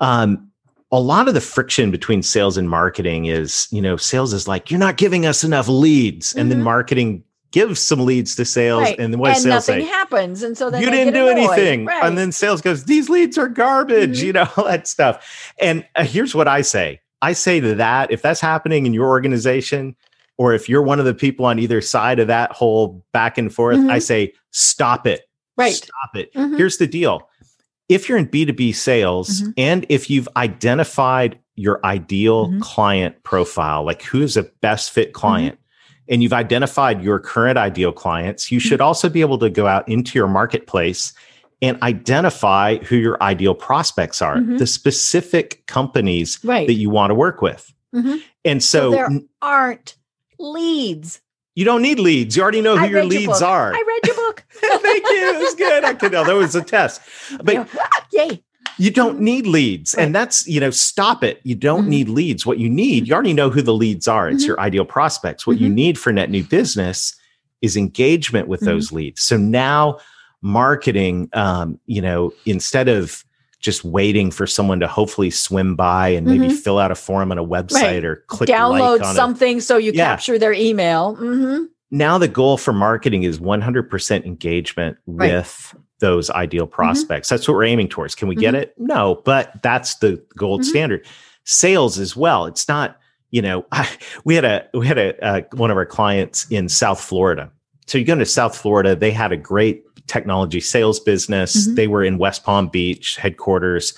um, 0.00 0.50
lot 0.98 1.28
of 1.28 1.34
the 1.34 1.40
friction 1.40 1.90
between 1.92 2.22
sales 2.22 2.56
and 2.56 2.68
marketing 2.68 3.26
is 3.26 3.68
you 3.70 3.80
know 3.80 3.96
sales 3.96 4.32
is 4.32 4.48
like 4.48 4.70
you're 4.70 4.80
not 4.80 4.96
giving 4.96 5.24
us 5.24 5.44
enough 5.44 5.68
leads, 5.68 6.34
and 6.34 6.50
then 6.50 6.58
mm-hmm. 6.58 6.64
marketing 6.64 7.24
give 7.52 7.78
some 7.78 8.04
leads 8.04 8.34
to 8.34 8.44
sales 8.44 8.82
right. 8.82 8.98
and 8.98 9.12
then 9.12 9.20
what 9.20 9.32
and 9.32 9.42
sales 9.42 9.68
nothing 9.68 9.84
say? 9.84 9.88
happens 9.88 10.42
and 10.42 10.58
so 10.58 10.70
then 10.70 10.82
you 10.82 10.90
didn't 10.90 11.14
do 11.14 11.28
anything 11.28 11.84
right. 11.84 12.02
and 12.02 12.18
then 12.18 12.32
sales 12.32 12.60
goes 12.60 12.84
these 12.84 13.08
leads 13.08 13.38
are 13.38 13.48
garbage 13.48 14.18
mm-hmm. 14.18 14.26
you 14.26 14.32
know 14.32 14.48
all 14.56 14.64
that 14.64 14.88
stuff 14.88 15.52
and 15.60 15.86
uh, 15.94 16.04
here's 16.04 16.34
what 16.34 16.48
i 16.48 16.60
say 16.60 16.98
i 17.20 17.32
say 17.32 17.60
to 17.60 17.74
that 17.74 18.10
if 18.10 18.20
that's 18.22 18.40
happening 18.40 18.86
in 18.86 18.92
your 18.92 19.06
organization 19.06 19.94
or 20.38 20.54
if 20.54 20.68
you're 20.68 20.82
one 20.82 20.98
of 20.98 21.04
the 21.04 21.14
people 21.14 21.46
on 21.46 21.58
either 21.58 21.80
side 21.80 22.18
of 22.18 22.26
that 22.26 22.50
whole 22.52 23.04
back 23.12 23.38
and 23.38 23.54
forth 23.54 23.78
mm-hmm. 23.78 23.90
i 23.90 23.98
say 23.98 24.32
stop 24.50 25.06
it 25.06 25.28
right 25.56 25.74
stop 25.74 26.16
it 26.16 26.32
mm-hmm. 26.34 26.56
here's 26.56 26.78
the 26.78 26.86
deal 26.86 27.28
if 27.88 28.08
you're 28.08 28.18
in 28.18 28.26
b2b 28.26 28.74
sales 28.74 29.42
mm-hmm. 29.42 29.50
and 29.58 29.86
if 29.88 30.08
you've 30.08 30.28
identified 30.36 31.38
your 31.54 31.84
ideal 31.84 32.48
mm-hmm. 32.48 32.60
client 32.60 33.22
profile 33.24 33.84
like 33.84 34.02
who's 34.02 34.38
a 34.38 34.42
best 34.62 34.90
fit 34.90 35.08
mm-hmm. 35.08 35.20
client 35.20 35.58
and 36.08 36.22
you've 36.22 36.32
identified 36.32 37.02
your 37.02 37.18
current 37.18 37.58
ideal 37.58 37.92
clients, 37.92 38.50
you 38.50 38.58
should 38.58 38.80
also 38.80 39.08
be 39.08 39.20
able 39.20 39.38
to 39.38 39.50
go 39.50 39.66
out 39.66 39.88
into 39.88 40.18
your 40.18 40.28
marketplace 40.28 41.12
and 41.62 41.80
identify 41.82 42.76
who 42.78 42.96
your 42.96 43.22
ideal 43.22 43.54
prospects 43.54 44.20
are, 44.20 44.36
mm-hmm. 44.36 44.56
the 44.56 44.66
specific 44.66 45.64
companies 45.66 46.40
right. 46.42 46.66
that 46.66 46.74
you 46.74 46.90
want 46.90 47.10
to 47.10 47.14
work 47.14 47.40
with. 47.40 47.72
Mm-hmm. 47.94 48.16
And 48.44 48.62
so, 48.62 48.90
so, 48.90 48.96
there 48.96 49.08
aren't 49.40 49.96
leads. 50.38 51.20
You 51.54 51.64
don't 51.64 51.82
need 51.82 51.98
leads. 51.98 52.36
You 52.36 52.42
already 52.42 52.62
know 52.62 52.76
who 52.76 52.88
your 52.88 53.04
leads 53.04 53.40
your 53.40 53.44
are. 53.44 53.74
I 53.74 53.82
read 53.86 54.00
your 54.06 54.16
book. 54.16 54.44
Thank 54.52 55.06
you. 55.06 55.34
It 55.34 55.38
was 55.38 55.54
good. 55.54 55.84
I 55.84 55.94
could 55.94 56.12
tell 56.12 56.24
that 56.24 56.34
was 56.34 56.54
a 56.54 56.62
test. 56.62 57.00
But 57.42 57.68
yay. 58.10 58.42
You 58.78 58.90
don't 58.90 59.16
mm-hmm. 59.16 59.24
need 59.24 59.46
leads. 59.46 59.94
Right. 59.96 60.04
And 60.04 60.14
that's, 60.14 60.46
you 60.46 60.60
know, 60.60 60.70
stop 60.70 61.22
it. 61.22 61.40
You 61.44 61.54
don't 61.54 61.82
mm-hmm. 61.82 61.90
need 61.90 62.08
leads. 62.08 62.46
What 62.46 62.58
you 62.58 62.68
need, 62.68 63.08
you 63.08 63.14
already 63.14 63.32
know 63.32 63.50
who 63.50 63.62
the 63.62 63.74
leads 63.74 64.08
are. 64.08 64.28
It's 64.28 64.42
mm-hmm. 64.42 64.48
your 64.48 64.60
ideal 64.60 64.84
prospects. 64.84 65.46
What 65.46 65.58
you 65.58 65.66
mm-hmm. 65.66 65.74
need 65.74 65.98
for 65.98 66.12
net 66.12 66.30
new 66.30 66.44
business 66.44 67.14
is 67.60 67.76
engagement 67.76 68.48
with 68.48 68.60
those 68.60 68.88
mm-hmm. 68.88 68.96
leads. 68.96 69.22
So 69.22 69.36
now 69.36 69.98
marketing, 70.42 71.28
um, 71.32 71.78
you 71.86 72.02
know, 72.02 72.32
instead 72.44 72.88
of 72.88 73.24
just 73.60 73.84
waiting 73.84 74.32
for 74.32 74.46
someone 74.46 74.80
to 74.80 74.88
hopefully 74.88 75.30
swim 75.30 75.76
by 75.76 76.08
and 76.08 76.26
maybe 76.26 76.48
mm-hmm. 76.48 76.56
fill 76.56 76.80
out 76.80 76.90
a 76.90 76.96
form 76.96 77.30
on 77.30 77.38
a 77.38 77.44
website 77.44 77.82
right. 77.82 78.04
or 78.04 78.16
click 78.26 78.50
download 78.50 78.98
like 78.98 79.14
something 79.14 79.60
so 79.60 79.76
you 79.76 79.92
yeah. 79.92 80.04
capture 80.04 80.36
their 80.36 80.52
email. 80.52 81.16
Now 81.92 82.16
the 82.16 82.26
goal 82.26 82.56
for 82.56 82.72
marketing 82.72 83.22
is 83.24 83.38
100% 83.38 84.24
engagement 84.24 84.96
right. 85.06 85.34
with 85.34 85.76
those 86.00 86.30
ideal 86.30 86.66
mm-hmm. 86.66 86.74
prospects. 86.74 87.28
Mm-hmm. 87.28 87.34
That's 87.34 87.46
what 87.46 87.54
we're 87.54 87.64
aiming 87.64 87.90
towards. 87.90 88.14
Can 88.14 88.28
we 88.28 88.34
get 88.34 88.54
mm-hmm. 88.54 88.62
it? 88.62 88.74
No, 88.78 89.20
but 89.26 89.62
that's 89.62 89.96
the 89.96 90.20
gold 90.36 90.62
mm-hmm. 90.62 90.70
standard. 90.70 91.06
Sales 91.44 91.98
as 91.98 92.16
well. 92.16 92.46
It's 92.46 92.66
not, 92.66 92.98
you 93.30 93.42
know, 93.42 93.66
I, 93.72 93.88
we 94.24 94.34
had 94.34 94.44
a 94.46 94.66
we 94.74 94.86
had 94.86 94.98
a 94.98 95.24
uh, 95.24 95.42
one 95.52 95.70
of 95.70 95.76
our 95.76 95.86
clients 95.86 96.46
in 96.50 96.68
South 96.68 97.00
Florida. 97.00 97.52
So 97.86 97.98
you 97.98 98.04
go 98.04 98.14
to 98.14 98.24
South 98.24 98.56
Florida, 98.56 98.96
they 98.96 99.10
had 99.10 99.32
a 99.32 99.36
great 99.36 99.84
technology 100.06 100.60
sales 100.60 100.98
business. 100.98 101.66
Mm-hmm. 101.66 101.74
They 101.74 101.88
were 101.88 102.04
in 102.04 102.16
West 102.16 102.42
Palm 102.42 102.68
Beach 102.68 103.16
headquarters. 103.16 103.92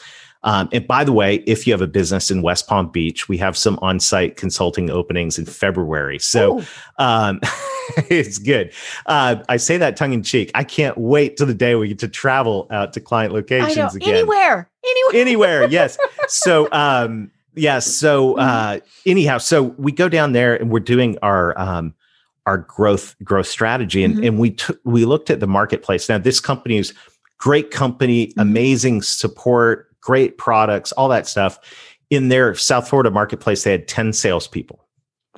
Um, 0.45 0.69
and 0.73 0.87
by 0.87 1.05
the 1.05 1.13
way, 1.13 1.37
if 1.47 1.67
you 1.67 1.73
have 1.73 1.81
a 1.81 1.87
business 1.87 2.31
in 2.31 2.43
West 2.43 2.69
Palm 2.69 2.91
Beach, 2.91 3.29
we 3.29 3.39
have 3.39 3.57
some 3.57 3.79
on-site 3.81 4.37
consulting 4.37 4.91
openings 4.91 5.39
in 5.39 5.47
February. 5.47 6.19
So 6.19 6.63
um, 6.99 7.41
it's 8.11 8.39
good. 8.39 8.73
Uh, 9.07 9.37
I 9.49 9.57
say 9.57 9.79
that 9.79 9.97
tongue 9.97 10.13
in 10.13 10.23
cheek. 10.23 10.51
I 10.55 10.63
can't 10.63 10.97
wait 10.99 11.39
till 11.39 11.47
the 11.47 11.55
day 11.55 11.75
we 11.75 11.89
get 11.89 11.99
to 12.01 12.09
travel 12.09 12.67
out 12.71 12.93
to 12.93 13.01
client 13.01 13.33
locations 13.33 13.95
again. 13.95 14.15
Anywhere, 14.15 14.71
anywhere, 14.85 15.21
anywhere. 15.21 15.69
Yes. 15.75 15.99
So 16.29 16.69
um, 16.71 17.31
yeah. 17.55 17.79
So 17.79 18.39
uh, 18.39 18.81
anyhow, 19.07 19.39
so 19.39 19.63
we 19.63 19.93
go 19.93 20.09
down 20.09 20.33
there 20.33 20.55
and 20.55 20.71
we're 20.71 20.81
doing 20.81 21.17
our 21.23 21.59
um, 21.59 21.95
our 22.47 22.59
growth 22.59 23.17
growth 23.25 23.47
strategy, 23.47 24.05
and 24.05 24.17
mm-hmm. 24.17 24.25
and 24.25 24.39
we 24.39 24.51
took 24.51 24.79
we 24.85 25.05
looked 25.05 25.31
at 25.31 25.41
the 25.41 25.47
marketplace. 25.47 26.09
Now 26.09 26.19
this 26.19 26.39
company 26.39 26.77
is 26.77 26.93
great 27.39 27.71
company, 27.71 28.29
mm-hmm. 28.29 28.41
amazing 28.41 29.03
support 29.03 29.94
great 30.05 30.37
products, 30.37 30.93
all 30.93 31.09
that 31.09 31.27
stuff. 31.27 31.59
In 32.11 32.29
their 32.29 32.55
South 32.55 32.89
Florida 32.89 33.11
marketplace, 33.11 33.65
they 33.65 33.73
had 33.73 33.89
10 33.89 34.13
salespeople. 34.13 34.85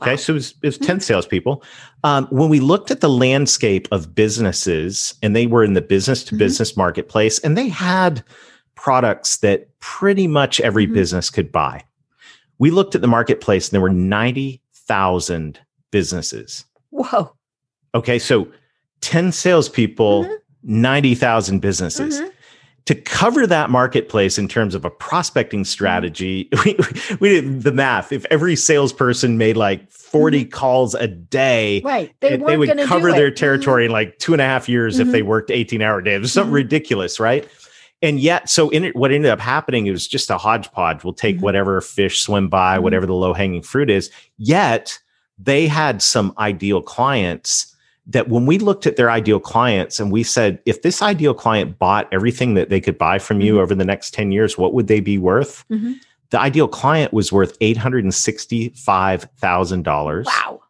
Okay, 0.02 0.16
so 0.16 0.32
it 0.32 0.34
was, 0.34 0.54
it 0.62 0.66
was 0.66 0.78
10 0.78 0.96
hmm. 0.96 1.00
salespeople. 1.00 1.62
Um, 2.04 2.26
when 2.26 2.50
we 2.50 2.60
looked 2.60 2.90
at 2.90 3.00
the 3.00 3.08
landscape 3.08 3.88
of 3.92 4.14
businesses, 4.14 5.14
and 5.22 5.34
they 5.34 5.46
were 5.46 5.64
in 5.64 5.72
the 5.72 5.80
business 5.80 6.22
to 6.24 6.34
business 6.34 6.72
mm-hmm. 6.72 6.80
marketplace, 6.80 7.38
and 7.38 7.56
they 7.56 7.68
had 7.68 8.22
products 8.74 9.38
that 9.38 9.68
pretty 9.78 10.26
much 10.26 10.60
every 10.60 10.84
mm-hmm. 10.84 10.94
business 10.94 11.30
could 11.30 11.50
buy. 11.50 11.82
We 12.58 12.70
looked 12.70 12.94
at 12.94 13.00
the 13.00 13.06
marketplace, 13.06 13.68
and 13.68 13.74
there 13.74 13.80
were 13.80 13.88
90,000 13.88 15.60
businesses. 15.90 16.64
Whoa. 16.90 17.34
Okay, 17.94 18.18
so 18.18 18.48
10 19.00 19.32
salespeople, 19.32 20.24
mm-hmm. 20.24 20.34
90,000 20.62 21.60
businesses. 21.60 22.20
Mm-hmm 22.20 22.30
to 22.86 22.94
cover 22.94 23.46
that 23.46 23.68
marketplace 23.68 24.38
in 24.38 24.46
terms 24.46 24.74
of 24.74 24.84
a 24.84 24.90
prospecting 24.90 25.60
mm-hmm. 25.60 25.64
strategy, 25.64 26.48
we, 26.64 26.76
we 27.18 27.28
did 27.28 27.62
the 27.62 27.72
math. 27.72 28.12
If 28.12 28.24
every 28.30 28.56
salesperson 28.56 29.36
made 29.36 29.56
like 29.56 29.90
40 29.90 30.44
mm-hmm. 30.44 30.50
calls 30.50 30.94
a 30.94 31.08
day, 31.08 31.82
right. 31.84 32.14
they, 32.20 32.36
they 32.36 32.56
would 32.56 32.78
cover 32.86 33.12
their 33.12 33.30
territory 33.30 33.84
mm-hmm. 33.84 33.90
in 33.90 33.92
like 33.92 34.18
two 34.18 34.32
and 34.32 34.40
a 34.40 34.44
half 34.44 34.68
years 34.68 34.94
mm-hmm. 34.94 35.08
if 35.08 35.12
they 35.12 35.20
mm-hmm. 35.20 35.28
worked 35.28 35.50
18 35.50 35.82
hour 35.82 36.00
days. 36.00 36.16
It 36.16 36.20
was 36.20 36.32
something 36.32 36.48
mm-hmm. 36.48 36.54
ridiculous, 36.54 37.18
right? 37.18 37.46
And 38.02 38.20
yet, 38.20 38.48
so 38.48 38.68
in 38.70 38.84
it, 38.84 38.94
what 38.94 39.10
ended 39.10 39.30
up 39.30 39.40
happening 39.40 39.86
is 39.86 40.06
just 40.06 40.30
a 40.30 40.38
hodgepodge. 40.38 41.02
We'll 41.02 41.14
take 41.14 41.40
whatever 41.40 41.80
fish 41.80 42.20
swim 42.20 42.48
by, 42.48 42.78
whatever 42.78 43.06
the 43.06 43.14
low 43.14 43.32
hanging 43.32 43.62
fruit 43.62 43.90
is. 43.90 44.10
Yet 44.36 44.98
they 45.38 45.66
had 45.66 46.02
some 46.02 46.34
ideal 46.38 46.82
clients 46.82 47.74
that 48.06 48.28
when 48.28 48.46
we 48.46 48.58
looked 48.58 48.86
at 48.86 48.94
their 48.96 49.10
ideal 49.10 49.40
clients 49.40 49.98
and 49.98 50.12
we 50.12 50.22
said, 50.22 50.60
if 50.64 50.82
this 50.82 51.02
ideal 51.02 51.34
client 51.34 51.76
bought 51.78 52.08
everything 52.12 52.54
that 52.54 52.70
they 52.70 52.80
could 52.80 52.96
buy 52.96 53.18
from 53.18 53.40
you 53.40 53.54
mm-hmm. 53.54 53.62
over 53.62 53.74
the 53.74 53.84
next 53.84 54.14
10 54.14 54.30
years, 54.30 54.56
what 54.56 54.72
would 54.74 54.86
they 54.86 55.00
be 55.00 55.18
worth? 55.18 55.64
Mm-hmm. 55.68 55.94
The 56.30 56.40
ideal 56.40 56.68
client 56.68 57.12
was 57.12 57.32
worth 57.32 57.58
$865,000. 57.58 60.24
Wow. 60.24 60.60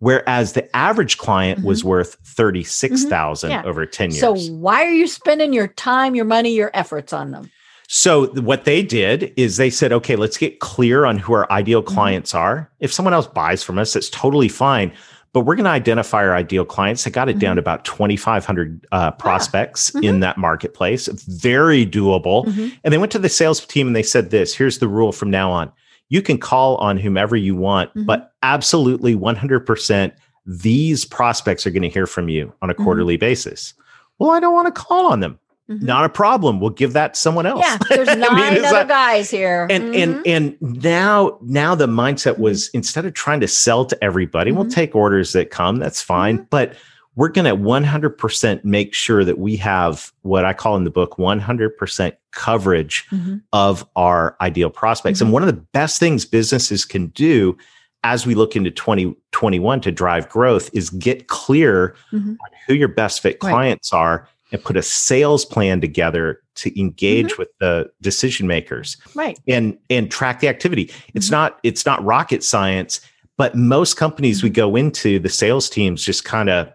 Whereas 0.00 0.54
the 0.54 0.76
average 0.76 1.18
client 1.18 1.60
mm-hmm. 1.60 1.68
was 1.68 1.84
worth 1.84 2.16
36,000 2.24 3.50
mm-hmm. 3.50 3.64
yeah. 3.64 3.68
over 3.68 3.86
10 3.86 4.10
years. 4.10 4.20
So 4.20 4.34
why 4.54 4.84
are 4.84 4.92
you 4.92 5.06
spending 5.06 5.52
your 5.52 5.68
time, 5.68 6.16
your 6.16 6.24
money, 6.24 6.52
your 6.54 6.72
efforts 6.74 7.12
on 7.12 7.30
them? 7.30 7.48
So 7.86 8.26
what 8.40 8.64
they 8.64 8.82
did 8.82 9.32
is 9.36 9.56
they 9.56 9.70
said, 9.70 9.92
okay, 9.92 10.16
let's 10.16 10.38
get 10.38 10.58
clear 10.60 11.04
on 11.04 11.18
who 11.18 11.34
our 11.34 11.48
ideal 11.52 11.82
mm-hmm. 11.82 11.94
clients 11.94 12.34
are. 12.34 12.68
If 12.80 12.92
someone 12.92 13.14
else 13.14 13.28
buys 13.28 13.62
from 13.62 13.78
us, 13.78 13.92
that's 13.92 14.10
totally 14.10 14.48
fine 14.48 14.92
but 15.32 15.40
we're 15.40 15.54
going 15.54 15.64
to 15.64 15.70
identify 15.70 16.18
our 16.18 16.34
ideal 16.34 16.64
clients. 16.64 17.06
I 17.06 17.10
got 17.10 17.28
it 17.28 17.32
mm-hmm. 17.32 17.40
down 17.40 17.56
to 17.56 17.60
about 17.60 17.84
2,500 17.84 18.86
uh, 18.90 19.10
prospects 19.12 19.90
mm-hmm. 19.90 20.04
in 20.04 20.20
that 20.20 20.38
marketplace. 20.38 21.06
Very 21.06 21.86
doable. 21.86 22.46
Mm-hmm. 22.46 22.68
And 22.82 22.92
they 22.92 22.98
went 22.98 23.12
to 23.12 23.18
the 23.18 23.28
sales 23.28 23.64
team 23.64 23.86
and 23.86 23.94
they 23.94 24.02
said 24.02 24.30
this 24.30 24.54
here's 24.54 24.78
the 24.78 24.88
rule 24.88 25.12
from 25.12 25.30
now 25.30 25.50
on 25.50 25.72
you 26.10 26.20
can 26.20 26.38
call 26.38 26.76
on 26.76 26.98
whomever 26.98 27.36
you 27.36 27.54
want, 27.56 27.90
mm-hmm. 27.90 28.04
but 28.04 28.34
absolutely 28.42 29.16
100%, 29.16 30.12
these 30.44 31.04
prospects 31.04 31.66
are 31.66 31.70
going 31.70 31.82
to 31.82 31.88
hear 31.88 32.06
from 32.06 32.28
you 32.28 32.52
on 32.60 32.68
a 32.68 32.74
mm-hmm. 32.74 32.84
quarterly 32.84 33.16
basis. 33.16 33.72
Well, 34.18 34.30
I 34.30 34.40
don't 34.40 34.52
want 34.52 34.74
to 34.74 34.78
call 34.78 35.06
on 35.06 35.20
them. 35.20 35.38
Mm-hmm. 35.70 35.86
Not 35.86 36.04
a 36.04 36.08
problem. 36.08 36.58
We'll 36.58 36.70
give 36.70 36.94
that 36.94 37.14
to 37.14 37.20
someone 37.20 37.46
else. 37.46 37.64
Yeah, 37.64 37.78
there's 37.88 38.08
nine 38.08 38.24
I 38.24 38.50
mean, 38.54 38.64
other 38.64 38.84
guys 38.84 39.30
here. 39.30 39.68
And 39.70 39.94
mm-hmm. 39.94 40.26
and 40.26 40.60
and 40.60 40.82
now 40.82 41.38
now 41.42 41.76
the 41.76 41.86
mindset 41.86 42.38
was 42.38 42.68
mm-hmm. 42.68 42.78
instead 42.78 43.06
of 43.06 43.14
trying 43.14 43.40
to 43.40 43.48
sell 43.48 43.84
to 43.84 44.04
everybody, 44.04 44.50
mm-hmm. 44.50 44.60
we'll 44.60 44.70
take 44.70 44.96
orders 44.96 45.32
that 45.34 45.50
come. 45.50 45.76
That's 45.76 46.02
fine, 46.02 46.38
mm-hmm. 46.38 46.46
but 46.50 46.74
we're 47.16 47.28
going 47.28 47.44
to 47.44 47.56
100% 47.56 48.64
make 48.64 48.94
sure 48.94 49.24
that 49.24 49.38
we 49.38 49.56
have 49.56 50.12
what 50.22 50.44
I 50.44 50.52
call 50.52 50.76
in 50.76 50.84
the 50.84 50.90
book 50.90 51.16
100% 51.18 52.12
coverage 52.30 53.06
mm-hmm. 53.10 53.38
of 53.52 53.86
our 53.96 54.36
ideal 54.40 54.70
prospects. 54.70 55.20
And 55.20 55.32
one 55.32 55.42
of 55.42 55.48
the 55.48 55.60
best 55.72 55.98
things 55.98 56.24
businesses 56.24 56.84
can 56.84 57.08
do 57.08 57.58
as 58.04 58.26
we 58.26 58.34
look 58.34 58.56
into 58.56 58.70
2021 58.70 59.80
to 59.82 59.92
drive 59.92 60.28
growth 60.28 60.70
is 60.72 60.88
get 60.90 61.26
clear 61.26 61.94
on 62.12 62.38
who 62.66 62.74
your 62.74 62.88
best 62.88 63.20
fit 63.20 63.38
clients 63.40 63.92
right. 63.92 63.98
are 63.98 64.28
and 64.52 64.62
put 64.62 64.76
a 64.76 64.82
sales 64.82 65.44
plan 65.44 65.80
together 65.80 66.40
to 66.54 66.80
engage 66.80 67.28
mm-hmm. 67.32 67.42
with 67.42 67.48
the 67.60 67.90
decision 68.00 68.46
makers 68.46 68.96
right 69.14 69.38
and 69.48 69.78
and 69.88 70.10
track 70.10 70.40
the 70.40 70.48
activity 70.48 70.90
it's 71.14 71.26
mm-hmm. 71.26 71.36
not 71.36 71.60
it's 71.62 71.86
not 71.86 72.02
rocket 72.04 72.42
science 72.42 73.00
but 73.36 73.54
most 73.54 73.96
companies 73.96 74.38
mm-hmm. 74.38 74.46
we 74.46 74.50
go 74.50 74.76
into 74.76 75.18
the 75.18 75.28
sales 75.28 75.68
teams 75.68 76.04
just 76.04 76.24
kind 76.24 76.50
of 76.50 76.72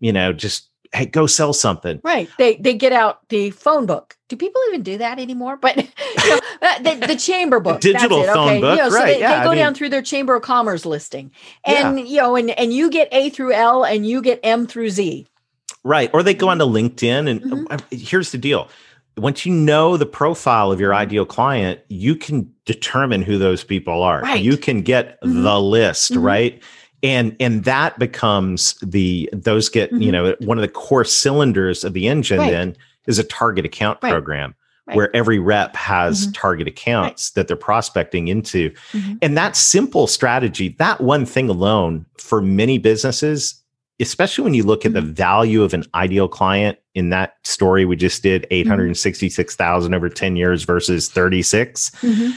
you 0.00 0.12
know 0.12 0.32
just 0.32 0.68
hey, 0.94 1.06
go 1.06 1.26
sell 1.26 1.52
something. 1.52 2.00
Right. 2.02 2.28
They 2.38 2.56
they 2.56 2.74
get 2.74 2.92
out 2.92 3.28
the 3.28 3.50
phone 3.50 3.86
book. 3.86 4.16
Do 4.28 4.36
people 4.36 4.60
even 4.68 4.82
do 4.82 4.98
that 4.98 5.18
anymore? 5.18 5.56
But 5.56 5.76
you 5.76 5.84
know, 6.30 6.38
uh, 6.62 6.78
the, 6.78 7.06
the 7.08 7.16
chamber 7.16 7.60
book, 7.60 7.80
the 7.80 7.92
digital 7.92 8.22
it, 8.22 8.32
phone 8.32 8.48
okay? 8.48 8.60
book, 8.60 8.78
you 8.78 8.84
know, 8.84 8.90
so? 8.90 9.04
They, 9.04 9.20
yeah, 9.20 9.38
they 9.38 9.44
go 9.44 9.50
I 9.50 9.54
down 9.56 9.72
mean, 9.72 9.74
through 9.74 9.88
their 9.90 10.02
chamber 10.02 10.36
of 10.36 10.42
commerce 10.42 10.86
listing, 10.86 11.30
and 11.64 12.00
you 12.08 12.18
know, 12.18 12.36
and 12.36 12.50
and 12.50 12.72
you 12.72 12.90
get 12.90 13.08
A 13.12 13.30
through 13.30 13.52
L, 13.52 13.84
and 13.84 14.06
you 14.06 14.22
get 14.22 14.40
M 14.42 14.66
through 14.66 14.90
Z. 14.90 15.26
right. 15.84 16.10
Or 16.12 16.22
they 16.22 16.34
go 16.34 16.48
onto 16.48 16.64
LinkedIn, 16.64 17.28
and 17.30 17.40
Mhm. 17.42 17.66
uh, 17.70 17.78
here's 17.90 18.32
the 18.32 18.38
deal: 18.38 18.68
once 19.16 19.46
you 19.46 19.52
know 19.54 19.96
the 19.96 20.06
profile 20.06 20.72
of 20.72 20.80
your 20.80 20.90
Mm-hmm. 20.92 21.00
ideal 21.00 21.26
client, 21.26 21.80
you 21.88 22.16
can 22.16 22.50
determine 22.64 23.22
who 23.22 23.38
those 23.38 23.62
people 23.62 24.02
are. 24.02 24.20
Right. 24.22 24.42
You 24.42 24.56
can 24.56 24.82
get 24.82 25.20
Mhm. 25.22 25.42
the 25.44 25.60
list, 25.60 26.12
Mhm. 26.12 26.22
right? 26.24 26.62
And 27.02 27.36
and 27.38 27.64
that 27.64 27.98
becomes 27.98 28.74
the 28.82 29.28
those 29.32 29.68
get 29.68 29.92
you 29.92 30.10
Mhm. 30.10 30.12
know 30.12 30.34
one 30.40 30.56
of 30.58 30.62
the 30.62 30.68
core 30.68 31.04
cylinders 31.04 31.84
of 31.84 31.92
the 31.92 32.08
engine. 32.08 32.38
Right. 32.38 32.50
Then 32.50 32.76
is 33.06 33.18
a 33.18 33.24
target 33.24 33.66
account 33.66 33.98
Right. 34.02 34.10
program. 34.10 34.54
Right. 34.86 34.96
Where 34.96 35.14
every 35.16 35.38
rep 35.38 35.76
has 35.76 36.26
Mhm. 36.28 36.34
target 36.34 36.68
accounts 36.68 37.30
that 37.32 37.46
they're 37.48 37.56
prospecting 37.56 38.28
into. 38.28 38.70
Mhm. 38.92 39.18
And 39.22 39.36
that 39.36 39.56
simple 39.56 40.06
strategy, 40.06 40.74
that 40.78 41.00
one 41.02 41.24
thing 41.26 41.48
alone 41.50 42.04
for 42.18 42.40
many 42.42 42.78
businesses, 42.78 43.54
especially 44.00 44.44
when 44.44 44.54
you 44.54 44.62
look 44.64 44.84
at 44.84 44.92
the 44.92 45.00
value 45.00 45.62
of 45.62 45.72
an 45.74 45.84
ideal 45.94 46.26
client 46.28 46.78
in 46.94 47.10
that 47.10 47.34
story 47.44 47.84
we 47.84 47.96
just 47.96 48.22
did 48.22 48.46
866,000 48.50 49.94
over 49.94 50.08
10 50.08 50.36
years 50.36 50.64
versus 50.64 51.08
36. 51.08 51.90
Mhm. 52.02 52.32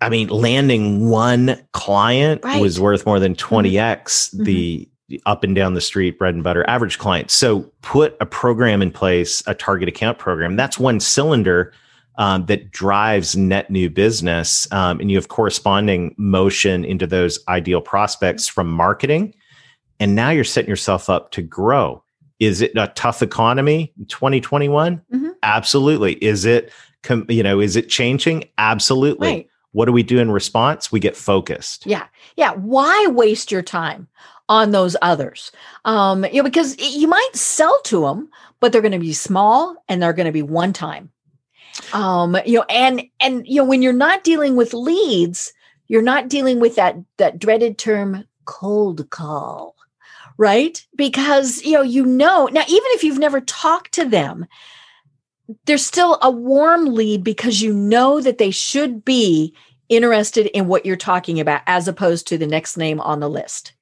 I 0.00 0.08
mean, 0.10 0.28
landing 0.28 1.08
one 1.08 1.58
client 1.72 2.44
Right. 2.44 2.60
was 2.60 2.78
worth 2.78 3.06
more 3.06 3.18
than 3.18 3.34
20x 3.34 4.30
Mhm. 4.34 4.44
the 4.44 4.88
up 5.24 5.44
and 5.44 5.54
down 5.54 5.74
the 5.74 5.80
street 5.80 6.18
bread 6.18 6.34
and 6.34 6.42
butter 6.42 6.68
average 6.68 6.98
client. 6.98 7.30
So 7.30 7.70
put 7.82 8.16
a 8.20 8.26
program 8.26 8.82
in 8.82 8.90
place, 8.90 9.42
a 9.46 9.54
target 9.54 9.88
account 9.88 10.18
program. 10.18 10.56
That's 10.56 10.78
one 10.78 11.00
cylinder 11.00 11.72
um, 12.18 12.46
that 12.46 12.70
drives 12.70 13.36
net 13.36 13.70
new 13.70 13.90
business. 13.90 14.66
Um, 14.72 15.00
and 15.00 15.10
you 15.10 15.18
have 15.18 15.28
corresponding 15.28 16.14
motion 16.16 16.82
into 16.82 17.06
those 17.06 17.38
ideal 17.46 17.82
prospects 17.82 18.48
from 18.48 18.68
marketing. 18.70 19.34
And 20.00 20.14
now 20.14 20.30
you're 20.30 20.44
setting 20.44 20.68
yourself 20.70 21.08
up 21.08 21.30
to 21.32 21.42
grow. 21.42 22.02
Is 22.38 22.60
it 22.60 22.72
a 22.76 22.88
tough 22.94 23.22
economy 23.22 23.92
in 23.98 24.06
2021? 24.06 25.00
Mhm. 25.12 25.32
Absolutely. 25.42 26.14
Is 26.14 26.44
it, 26.44 26.70
com- 27.02 27.26
you 27.28 27.42
know, 27.42 27.60
is 27.60 27.76
it 27.76 27.88
changing? 27.88 28.44
Absolutely. 28.58 29.28
Right. 29.28 29.48
What 29.72 29.86
do 29.86 29.92
we 29.92 30.02
do 30.02 30.18
in 30.18 30.30
response? 30.30 30.90
We 30.92 31.00
get 31.00 31.16
focused. 31.16 31.86
Yeah. 31.86 32.04
Yeah. 32.36 32.52
Why 32.52 33.06
waste 33.08 33.50
your 33.52 33.62
time 33.62 34.08
on 34.48 34.70
those 34.70 34.96
others? 35.02 35.50
Um, 35.84 36.24
you 36.26 36.36
know, 36.36 36.42
because 36.42 36.76
you 36.78 37.08
might 37.08 37.30
sell 37.34 37.78
to 37.84 38.02
them, 38.02 38.28
but 38.60 38.72
they're 38.72 38.82
going 38.82 38.92
to 38.92 38.98
be 38.98 39.12
small 39.12 39.76
and 39.88 40.02
they're 40.02 40.12
going 40.12 40.26
to 40.26 40.32
be 40.32 40.42
one 40.42 40.72
time. 40.72 41.10
Um, 41.92 42.36
you 42.46 42.58
know, 42.58 42.64
and 42.70 43.02
and 43.20 43.46
you 43.46 43.60
know, 43.60 43.64
when 43.68 43.82
you're 43.82 43.92
not 43.92 44.24
dealing 44.24 44.56
with 44.56 44.72
leads, 44.72 45.52
you're 45.88 46.00
not 46.02 46.28
dealing 46.28 46.58
with 46.58 46.76
that 46.76 46.96
that 47.18 47.38
dreaded 47.38 47.76
term 47.76 48.24
cold 48.46 49.10
call, 49.10 49.75
right? 50.38 50.84
Because 50.96 51.62
you 51.62 51.72
know, 51.72 51.82
you 51.82 52.04
know, 52.04 52.46
now 52.46 52.62
even 52.62 52.90
if 52.92 53.04
you've 53.04 53.18
never 53.18 53.40
talked 53.40 53.92
to 53.92 54.04
them, 54.04 54.46
there's 55.66 55.86
still 55.86 56.18
a 56.22 56.30
warm 56.30 56.86
lead 56.94 57.22
because 57.22 57.62
you 57.62 57.72
know 57.72 58.20
that 58.20 58.38
they 58.38 58.50
should 58.50 59.04
be 59.04 59.54
interested 59.88 60.46
in 60.46 60.66
what 60.66 60.84
you're 60.84 60.96
talking 60.96 61.38
about 61.38 61.62
as 61.66 61.86
opposed 61.86 62.26
to 62.26 62.36
the 62.38 62.46
next 62.46 62.76
name 62.76 63.00
on 63.00 63.20
the 63.20 63.30
list. 63.30 63.72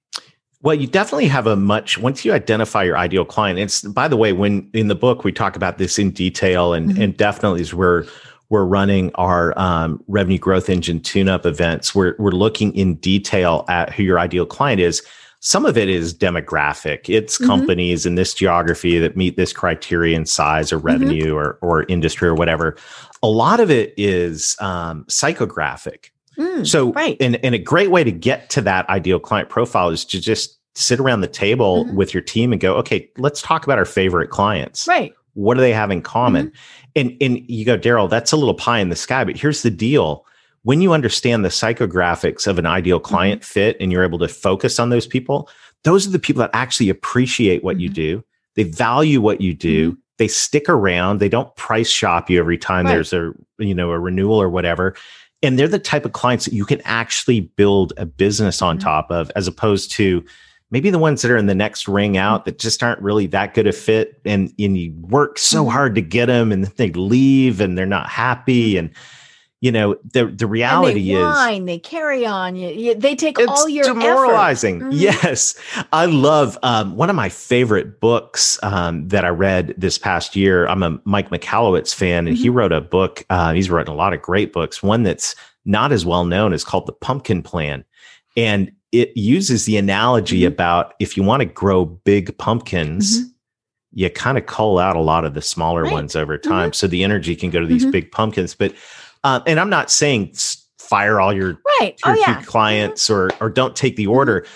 Well, 0.61 0.75
you 0.75 0.87
definitely 0.87 1.27
have 1.29 1.47
a 1.47 1.57
much 1.57 1.99
once 1.99 2.25
you 2.25 2.33
identify 2.33 2.85
your 2.85 2.97
ideal 2.97 3.25
client. 3.25 3.59
It's 3.59 3.83
by 3.83 4.09
the 4.09 4.17
way, 4.17 4.33
when 4.33 4.69
in 4.73 4.89
the 4.89 4.95
book 4.95 5.23
we 5.25 5.33
talk 5.33 5.57
about 5.57 5.77
this 5.79 5.99
in 5.99 6.11
detail, 6.11 6.73
and 6.73 6.91
Mhm. 6.91 7.03
and 7.03 7.17
definitely 7.17 7.61
as 7.61 7.75
we're 7.75 8.05
we're 8.51 8.65
running 8.65 9.11
our 9.17 9.59
um, 9.59 10.03
revenue 10.07 10.39
growth 10.39 10.69
engine 10.69 11.01
tune-up 11.01 11.45
events, 11.45 11.95
we're 11.95 12.15
we're 12.19 12.31
looking 12.31 12.75
in 12.75 12.95
detail 12.97 13.65
at 13.69 13.93
who 13.93 14.03
your 14.03 14.19
ideal 14.19 14.47
client 14.47 14.81
is. 14.81 15.03
Some 15.47 15.67
of 15.67 15.77
it 15.77 15.91
is 15.91 16.15
demographic. 16.15 17.01
It's 17.11 17.37
Mhm. 17.37 17.47
companies 17.47 18.07
in 18.07 18.15
this 18.15 18.33
geography 18.33 18.99
that 18.99 19.15
meet 19.15 19.37
this 19.37 19.53
criterion 19.53 20.25
size 20.25 20.73
or 20.73 20.79
revenue 20.79 21.35
or 21.35 21.59
or 21.61 21.85
industry 21.85 22.27
or 22.27 22.35
whatever. 22.35 22.77
A 23.23 23.29
lot 23.29 23.61
of 23.61 23.71
it 23.71 23.93
is 23.99 24.57
um, 24.61 25.05
psychographic. 25.09 26.07
Mm, 26.39 26.67
So, 26.67 26.93
right. 26.95 27.19
and, 27.21 27.39
and 27.45 27.55
a 27.55 27.59
great 27.59 27.91
way 27.91 28.03
to 28.05 28.11
get 28.11 28.49
to 28.51 28.63
that 28.63 28.89
ideal 28.89 29.21
client 29.21 29.51
profile 29.51 29.91
is 29.91 30.05
to 30.07 30.21
just 30.21 30.59
sit 30.75 30.99
around 30.99 31.21
the 31.21 31.29
table 31.29 31.85
Mhm. 31.85 31.95
with 31.95 32.15
your 32.15 32.23
team 32.23 32.51
and 32.51 32.61
go, 32.61 32.75
okay, 32.77 33.09
let's 33.19 33.43
talk 33.43 33.65
about 33.65 33.79
our 33.79 33.85
favorite 33.85 34.31
clients. 34.31 34.89
right. 34.89 35.13
What 35.35 35.55
do 35.57 35.61
they 35.61 35.73
have 35.75 35.91
in 35.91 36.01
common? 36.01 36.47
Mm-hmm. 36.47 36.57
And 36.97 37.17
and 37.21 37.41
you 37.51 37.65
go, 37.67 37.77
Darrell, 37.77 38.09
that's 38.09 38.33
a 38.33 38.37
little 38.37 38.55
pie 38.55 38.79
in 38.79 38.89
the 38.89 38.97
sky, 38.97 39.25
but 39.25 39.37
here's 39.37 39.61
the 39.63 39.71
deal. 39.71 40.25
When 40.65 40.81
you 40.81 40.93
understand 40.93 41.45
the 41.45 41.51
psychographics 41.51 42.47
of 42.47 42.59
an 42.59 42.67
ideal 42.67 42.99
Mm-hmm. 42.99 43.15
client 43.15 43.45
fit 43.45 43.77
and 43.81 43.93
you're 43.93 44.03
able 44.05 44.19
to 44.19 44.29
focus 44.29 44.81
on 44.81 44.89
those 44.91 45.07
people, 45.07 45.49
those 45.85 46.07
are 46.07 46.11
the 46.11 46.19
people 46.19 46.41
that 46.41 46.51
actually 46.55 46.89
appreciate 46.89 47.63
what 47.63 47.79
you 47.79 47.89
Mhm. 47.91 47.95
do. 47.95 48.25
They 48.57 48.65
value 48.65 49.21
what 49.21 49.41
you 49.41 49.53
do. 49.55 49.97
They 50.19 50.29
stick 50.29 50.69
around. 50.69 51.19
They 51.19 51.29
don't 51.29 51.55
price 51.57 51.91
shop 51.91 52.31
you 52.31 52.39
every 52.39 52.57
time 52.59 52.87
Right. 52.87 52.93
there's 52.95 53.13
a 53.13 53.33
you 53.59 53.75
know 53.75 53.91
a 53.91 53.99
renewal 53.99 54.41
or 54.41 54.49
whatever 54.49 54.95
and 55.43 55.59
they're 55.59 55.69
the 55.69 55.79
type 55.79 56.07
of 56.07 56.13
clients 56.13 56.47
that 56.47 56.55
you 56.55 56.65
can 56.65 56.81
actually 56.87 57.41
build 57.41 57.93
a 57.99 58.07
business 58.07 58.63
on 58.63 58.79
Mhm. 58.79 58.83
top 58.83 59.11
of 59.11 59.31
as 59.37 59.47
opposed 59.47 59.91
to 59.93 60.25
maybe 60.71 60.89
the 60.91 60.99
ones 60.99 61.21
that 61.23 61.31
are 61.31 61.37
in 61.37 61.47
the 61.47 61.55
next 61.55 61.87
ring 61.87 62.17
out 62.17 62.47
that 62.47 62.59
just 62.59 62.83
aren't 62.83 63.01
really 63.03 63.27
that 63.27 63.53
good 63.55 63.67
a 63.67 63.73
fit 63.73 64.21
and, 64.25 64.53
and 64.59 64.79
you 64.79 64.93
work 65.03 65.39
so 65.39 65.69
hard 65.69 65.95
to 65.95 66.01
get 66.01 66.27
them 66.27 66.51
and 66.51 66.65
then 66.65 66.73
they 66.77 66.91
leave 66.93 67.61
and 67.61 67.77
they're 67.77 67.85
not 67.87 68.09
happy 68.09 68.77
and 68.79 68.89
you 69.65 69.73
know 69.73 69.95
the 70.13 70.27
the 70.27 70.29
And 70.29 70.39
they 70.39 70.45
reality 70.47 71.13
is 71.15 71.23
whine, 71.25 71.65
they 71.65 71.79
carry 71.79 72.27
on. 72.27 72.55
You, 72.55 72.95
they 72.95 73.17
take 73.17 73.39
all 73.49 73.67
your 73.67 73.85
demoralizing. 73.85 74.81
Mhm. 74.81 74.89
Yes, 74.93 75.55
I 75.91 76.05
love 76.05 76.59
um, 76.63 76.97
one 76.97 77.09
of 77.09 77.17
my 77.17 77.31
favorite 77.31 77.99
books 77.99 78.59
um, 78.63 79.09
that 79.09 79.25
I 79.25 79.29
read 79.31 79.75
this 79.79 79.97
past 79.97 80.37
year. 80.37 80.67
I'm 80.67 80.83
a 80.83 81.01
Mike 81.05 81.31
Michalowicz 81.31 81.95
fan, 81.95 82.29
and 82.29 82.37
he 82.37 82.45
Mm-hmm. 82.49 82.57
wrote 82.59 82.73
a 82.73 82.83
book. 82.83 83.25
Uh, 83.31 83.55
he's 83.55 83.71
written 83.71 83.93
a 83.93 83.97
lot 83.97 84.13
of 84.13 84.21
great 84.21 84.53
books. 84.53 84.83
One 84.83 85.03
that's 85.03 85.35
not 85.65 85.93
as 85.93 86.05
well 86.05 86.27
known 86.27 86.53
is 86.53 86.63
called 86.63 86.85
The 86.87 86.93
Pumpkin 86.93 87.41
Plan, 87.43 87.85
and 88.37 88.71
it 88.93 89.17
uses 89.17 89.65
the 89.65 89.79
analogy 89.79 90.41
Mhm. 90.43 90.49
about 90.49 90.93
if 91.01 91.17
you 91.17 91.23
want 91.23 91.41
to 91.41 91.47
grow 91.47 91.87
big 91.87 92.37
pumpkins. 92.37 93.19
Mhm. 93.21 93.31
You 93.97 94.11
kind 94.11 94.37
of 94.37 94.47
cull 94.47 94.79
out 94.79 94.97
a 94.97 95.01
lot 95.01 95.25
of 95.25 95.35
the 95.35 95.41
smaller 95.41 95.85
Right. 95.85 95.93
ones 95.93 96.17
over 96.17 96.37
time, 96.37 96.73
so 96.73 96.87
the 96.89 97.03
energy 97.05 97.35
can 97.37 97.49
go 97.51 97.61
to 97.61 97.67
these 97.67 97.87
Mhm. 97.87 97.93
big 97.93 98.11
pumpkins. 98.11 98.53
But, 98.55 98.75
uh, 99.25 99.41
and 99.47 99.59
I'm 99.59 99.71
not 99.71 99.91
saying 99.91 100.35
fire 100.79 101.21
all 101.21 101.33
your 101.33 101.59
Right. 101.81 101.95
your 102.05 102.15
Oh, 102.15 102.19
yeah. 102.21 102.43
clients 102.43 103.09
or 103.11 103.31
or 103.41 103.51
don't 103.51 103.75
take 103.75 103.97
the 103.97 104.07
order 104.07 104.47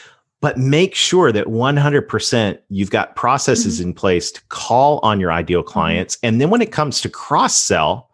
but 0.41 0.57
make 0.57 0.95
sure 0.95 1.33
that 1.33 1.47
100% 1.49 2.59
you've 2.69 2.91
got 2.91 3.17
processes 3.17 3.81
Mm-hmm. 3.81 3.89
in 3.89 3.95
place 3.95 4.31
to 4.31 4.41
call 4.51 5.01
on 5.03 5.19
your 5.21 5.33
ideal 5.33 5.63
clients 5.65 6.17
and 6.23 6.41
then 6.41 6.51
when 6.51 6.61
it 6.63 6.71
comes 6.71 7.01
to 7.01 7.09
cross 7.09 7.57
sell 7.57 8.09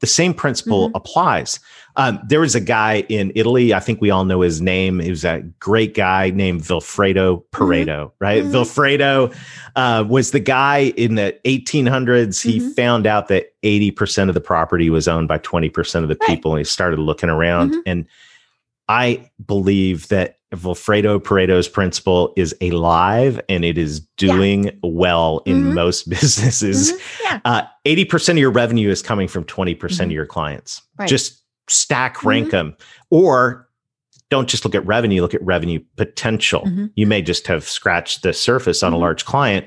the 0.00 0.06
same 0.06 0.32
principle 0.34 0.88
Mhm. 0.88 0.92
applies 0.94 1.60
um, 1.98 2.18
there 2.28 2.40
was 2.40 2.54
a 2.54 2.60
guy 2.60 3.04
in 3.10 3.30
italy 3.34 3.74
i 3.74 3.80
think 3.80 4.00
we 4.00 4.10
all 4.10 4.24
know 4.24 4.40
his 4.40 4.60
name 4.62 4.98
he 5.00 5.10
was 5.10 5.24
a 5.24 5.40
great 5.60 5.94
guy 5.94 6.30
named 6.30 6.62
vilfredo 6.62 7.42
pareto 7.52 8.10
right 8.20 8.44
Mhm. 8.44 8.50
vilfredo 8.52 9.34
uh, 9.76 10.04
was 10.08 10.30
the 10.30 10.40
guy 10.40 10.92
in 10.96 11.14
the 11.16 11.38
1800s 11.44 12.42
he 12.42 12.60
Mhm. 12.60 12.74
found 12.74 13.06
out 13.06 13.28
that 13.28 13.48
80% 13.62 14.28
of 14.28 14.34
the 14.34 14.40
property 14.40 14.88
was 14.90 15.06
owned 15.06 15.28
by 15.28 15.38
20% 15.38 16.02
of 16.02 16.08
the 16.08 16.16
Right. 16.20 16.28
people 16.28 16.52
and 16.52 16.58
he 16.58 16.64
started 16.64 16.98
looking 16.98 17.28
around 17.28 17.72
Mhm. 17.74 17.82
and 17.86 18.06
I 18.88 19.28
believe 19.44 20.08
that 20.08 20.36
Vilfredo 20.54 21.18
Pareto's 21.20 21.68
principle 21.68 22.32
is 22.38 22.54
alive 22.62 23.38
and 23.50 23.62
it 23.66 23.76
is 23.76 24.00
doing 24.16 24.70
well 24.82 25.42
in 25.44 25.62
Mhm. 25.62 25.74
most 25.74 26.08
businesses. 26.08 26.92
Mhm. 26.92 26.98
Yeah. 27.24 27.40
Uh, 27.44 27.62
80% 27.84 28.38
of 28.38 28.40
your 28.40 28.50
revenue 28.50 28.88
is 28.88 29.02
coming 29.02 29.28
from 29.28 29.44
20% 29.44 29.76
Mhm. 29.76 30.04
of 30.06 30.12
your 30.12 30.24
clients. 30.26 30.80
Right. 30.98 31.06
Just 31.08 31.42
stack 31.70 32.24
rank 32.24 32.50
them 32.50 32.76
or 33.10 33.68
don't 34.30 34.48
just 34.48 34.64
look 34.64 34.74
at 34.74 34.84
revenue, 34.86 35.22
look 35.22 35.34
at 35.34 35.42
revenue 35.42 35.80
potential. 35.96 36.62
Mhm. 36.66 36.90
You 36.96 37.06
may 37.06 37.22
just 37.22 37.46
have 37.46 37.64
scratched 37.64 38.22
the 38.22 38.32
surface 38.32 38.82
on 38.82 38.92
a 38.92 38.96
Mhm. 38.96 39.00
large 39.00 39.24
client. 39.24 39.66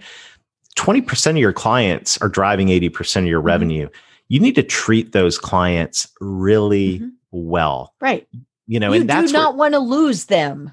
20% 0.76 1.38
of 1.38 1.42
your 1.42 1.54
clients 1.54 2.18
are 2.22 2.30
driving 2.30 2.70
80% 2.70 3.26
of 3.26 3.30
your 3.30 3.42
Mhm. 3.42 3.46
revenue. 3.46 3.90
You 4.30 4.40
need 4.40 4.56
to 4.56 4.64
treat 4.64 5.12
those 5.12 5.38
clients 5.38 6.08
really 6.22 7.00
Mhm. 7.00 7.10
well. 7.32 7.94
Right. 8.00 8.28
You 8.68 8.80
know, 8.80 8.94
you 8.94 9.02
and 9.02 9.10
that's 9.10 9.24
you 9.24 9.28
do 9.30 9.34
where- 9.34 9.44
not 9.44 9.58
want 9.58 9.74
to 9.74 9.80
lose 9.80 10.26
them. 10.26 10.72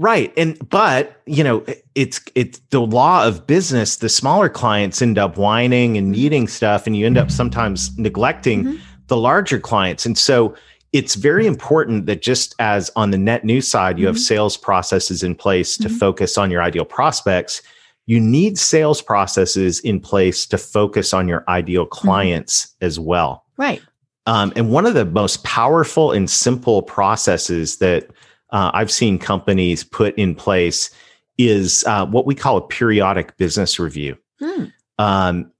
Right. 0.00 0.32
And 0.36 0.56
but, 0.68 1.20
you 1.26 1.42
know, 1.42 1.64
it's 1.94 2.20
it's 2.34 2.60
the 2.70 2.80
law 2.80 3.26
of 3.26 3.46
business. 3.46 3.96
The 3.96 4.08
smaller 4.08 4.48
clients 4.48 5.00
end 5.02 5.18
up 5.18 5.36
whining 5.38 5.96
and 5.96 6.12
needing 6.12 6.46
stuff 6.46 6.86
and 6.86 6.96
you 6.96 7.06
end 7.06 7.18
up 7.18 7.30
sometimes 7.30 7.96
neglecting 7.98 8.78
the 9.08 9.16
larger 9.16 9.58
clients. 9.58 10.04
And 10.06 10.16
so 10.18 10.54
it's 10.92 11.14
very 11.14 11.46
important 11.46 12.06
that 12.06 12.22
just 12.22 12.54
as 12.58 12.90
on 12.96 13.10
the 13.10 13.18
net 13.18 13.44
new 13.44 13.60
side 13.60 13.98
you 13.98 14.06
have 14.06 14.16
Mhm. 14.16 14.20
sales 14.20 14.56
processes 14.56 15.22
in 15.22 15.34
place 15.34 15.76
to 15.76 15.88
Mhm. 15.88 15.98
focus 15.98 16.38
on 16.38 16.50
your 16.50 16.62
ideal 16.62 16.84
prospects, 16.84 17.60
you 18.06 18.18
need 18.18 18.58
sales 18.58 19.02
processes 19.02 19.80
in 19.80 20.00
place 20.00 20.46
to 20.46 20.56
focus 20.56 21.12
on 21.12 21.28
your 21.28 21.44
ideal 21.48 21.84
clients 21.84 22.66
mm-hmm. 22.66 22.86
as 22.86 22.98
well. 22.98 23.44
Right. 23.58 23.82
Um, 24.26 24.52
and 24.56 24.70
one 24.70 24.86
of 24.86 24.94
the 24.94 25.04
most 25.04 25.44
powerful 25.44 26.12
and 26.12 26.28
simple 26.28 26.82
processes 26.82 27.76
that 27.78 28.08
uh, 28.50 28.70
I've 28.72 28.90
seen 28.90 29.18
companies 29.18 29.84
put 29.84 30.14
in 30.16 30.34
place 30.34 30.90
is 31.36 31.84
uh, 31.86 32.06
what 32.06 32.24
we 32.26 32.34
call 32.34 32.56
a 32.56 32.62
periodic 32.66 33.36
business 33.36 33.78
review. 33.78 34.16
Hmm. 34.40 34.64
Um, 34.98 35.50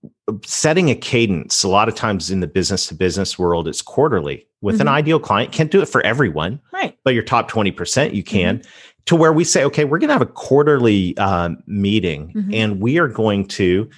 setting 0.45 0.91
a 0.91 0.95
cadence. 0.95 1.63
A 1.63 1.69
lot 1.69 1.89
of 1.89 1.95
times 1.95 2.31
in 2.31 2.41
the 2.41 2.47
business 2.49 2.87
to 2.89 2.95
business 2.95 3.39
world, 3.39 3.69
it's 3.69 3.81
quarterly 3.81 4.47
with 4.61 4.77
mm-hmm. 4.77 4.83
an 4.83 4.89
ideal 4.89 5.21
client. 5.21 5.53
Can't 5.53 5.71
do 5.71 5.81
it 5.81 5.87
for 5.87 6.01
everyone, 6.03 6.61
right? 6.73 6.99
But 7.05 7.15
your 7.15 7.23
top 7.23 7.49
twenty 7.49 7.71
percent, 7.71 8.15
you 8.15 8.25
can. 8.25 8.59
Mm-hmm. 8.59 8.71
To 9.07 9.17
where 9.17 9.33
we 9.33 9.45
say, 9.45 9.65
okay, 9.65 9.85
we're 9.85 9.99
going 9.99 10.09
to 10.09 10.15
have 10.15 10.21
a 10.21 10.27
quarterly 10.27 11.17
um, 11.17 11.63
meeting, 11.67 12.33
mm-hmm. 12.35 12.53
and 12.53 12.81
we 12.81 12.99
are 12.99 13.09
going 13.09 13.47
to 13.49 13.89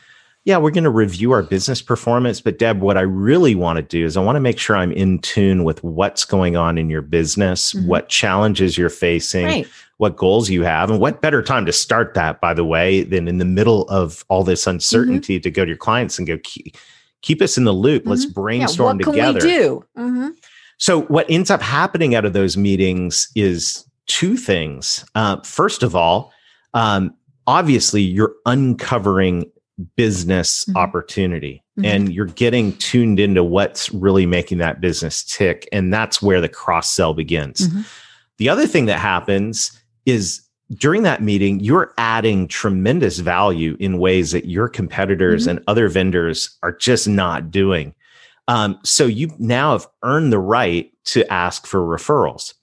yeah, 0.44 0.56
we're 0.56 0.70
going 0.70 0.84
to 0.84 0.90
review 0.90 1.32
our 1.32 1.42
business 1.42 1.82
performance. 1.82 2.40
But 2.40 2.58
Deb, 2.58 2.80
what 2.80 2.96
I 2.96 3.02
really 3.02 3.54
want 3.54 3.76
to 3.76 3.82
do 3.82 4.04
is 4.06 4.16
I 4.16 4.22
want 4.22 4.36
to 4.36 4.40
make 4.40 4.58
sure 4.58 4.74
I'm 4.74 4.92
in 4.92 5.18
tune 5.18 5.64
with 5.64 5.84
what's 5.84 6.24
going 6.24 6.56
on 6.56 6.78
in 6.78 6.88
your 6.88 7.02
business, 7.02 7.74
mm-hmm. 7.74 7.86
what 7.86 8.08
challenges 8.08 8.78
you're 8.78 8.88
facing, 8.88 9.44
right. 9.44 9.68
what 9.98 10.16
goals 10.16 10.48
you 10.48 10.62
have. 10.62 10.90
And 10.90 10.98
what 10.98 11.20
better 11.20 11.42
time 11.42 11.66
to 11.66 11.72
start 11.72 12.14
that, 12.14 12.40
by 12.40 12.54
the 12.54 12.64
way, 12.64 13.02
than 13.02 13.28
in 13.28 13.36
the 13.36 13.44
middle 13.44 13.82
of 13.90 14.24
all 14.28 14.42
this 14.42 14.66
uncertainty 14.66 15.36
mm-hmm. 15.36 15.42
to 15.42 15.50
go 15.50 15.64
to 15.64 15.68
your 15.68 15.76
clients 15.76 16.16
and 16.16 16.26
go, 16.26 16.38
keep, 16.42 16.74
keep 17.20 17.42
us 17.42 17.58
in 17.58 17.64
the 17.64 17.72
loop. 17.72 18.02
Mm-hmm. 18.02 18.10
Let's 18.10 18.26
brainstorm 18.26 18.98
yeah, 18.98 19.06
what 19.06 19.12
together. 19.12 19.40
Can 19.40 19.48
we 19.48 19.54
do? 19.54 19.84
Mm-hmm. 19.98 20.28
So, 20.78 21.02
what 21.02 21.30
ends 21.30 21.50
up 21.50 21.60
happening 21.60 22.14
out 22.14 22.24
of 22.24 22.32
those 22.32 22.56
meetings 22.56 23.28
is 23.34 23.84
two 24.06 24.38
things. 24.38 25.04
Uh, 25.14 25.42
first 25.42 25.82
of 25.82 25.94
all, 25.94 26.32
um, 26.72 27.14
obviously, 27.46 28.00
you're 28.00 28.34
uncovering 28.46 29.44
business 29.96 30.64
mm-hmm. 30.64 30.76
opportunity 30.76 31.62
mm-hmm. 31.78 31.84
and 31.84 32.12
you're 32.12 32.26
getting 32.26 32.76
tuned 32.78 33.20
into 33.20 33.42
what's 33.42 33.90
really 33.92 34.26
making 34.26 34.58
that 34.58 34.80
business 34.80 35.24
tick 35.24 35.68
and 35.72 35.92
that's 35.92 36.20
where 36.20 36.40
the 36.40 36.48
cross 36.48 36.90
sell 36.90 37.14
begins 37.14 37.68
mm-hmm. 37.68 37.82
the 38.38 38.48
other 38.48 38.66
thing 38.66 38.86
that 38.86 38.98
happens 38.98 39.78
is 40.06 40.42
during 40.74 41.02
that 41.02 41.22
meeting 41.22 41.60
you're 41.60 41.92
adding 41.98 42.46
tremendous 42.48 43.18
value 43.18 43.76
in 43.80 43.98
ways 43.98 44.32
that 44.32 44.46
your 44.46 44.68
competitors 44.68 45.42
mm-hmm. 45.42 45.58
and 45.58 45.64
other 45.66 45.88
vendors 45.88 46.56
are 46.62 46.72
just 46.72 47.08
not 47.08 47.50
doing 47.50 47.94
um, 48.48 48.80
so 48.82 49.06
you 49.06 49.30
now 49.38 49.72
have 49.72 49.86
earned 50.02 50.32
the 50.32 50.38
right 50.38 50.92
to 51.04 51.30
ask 51.32 51.66
for 51.66 51.80
referrals 51.80 52.54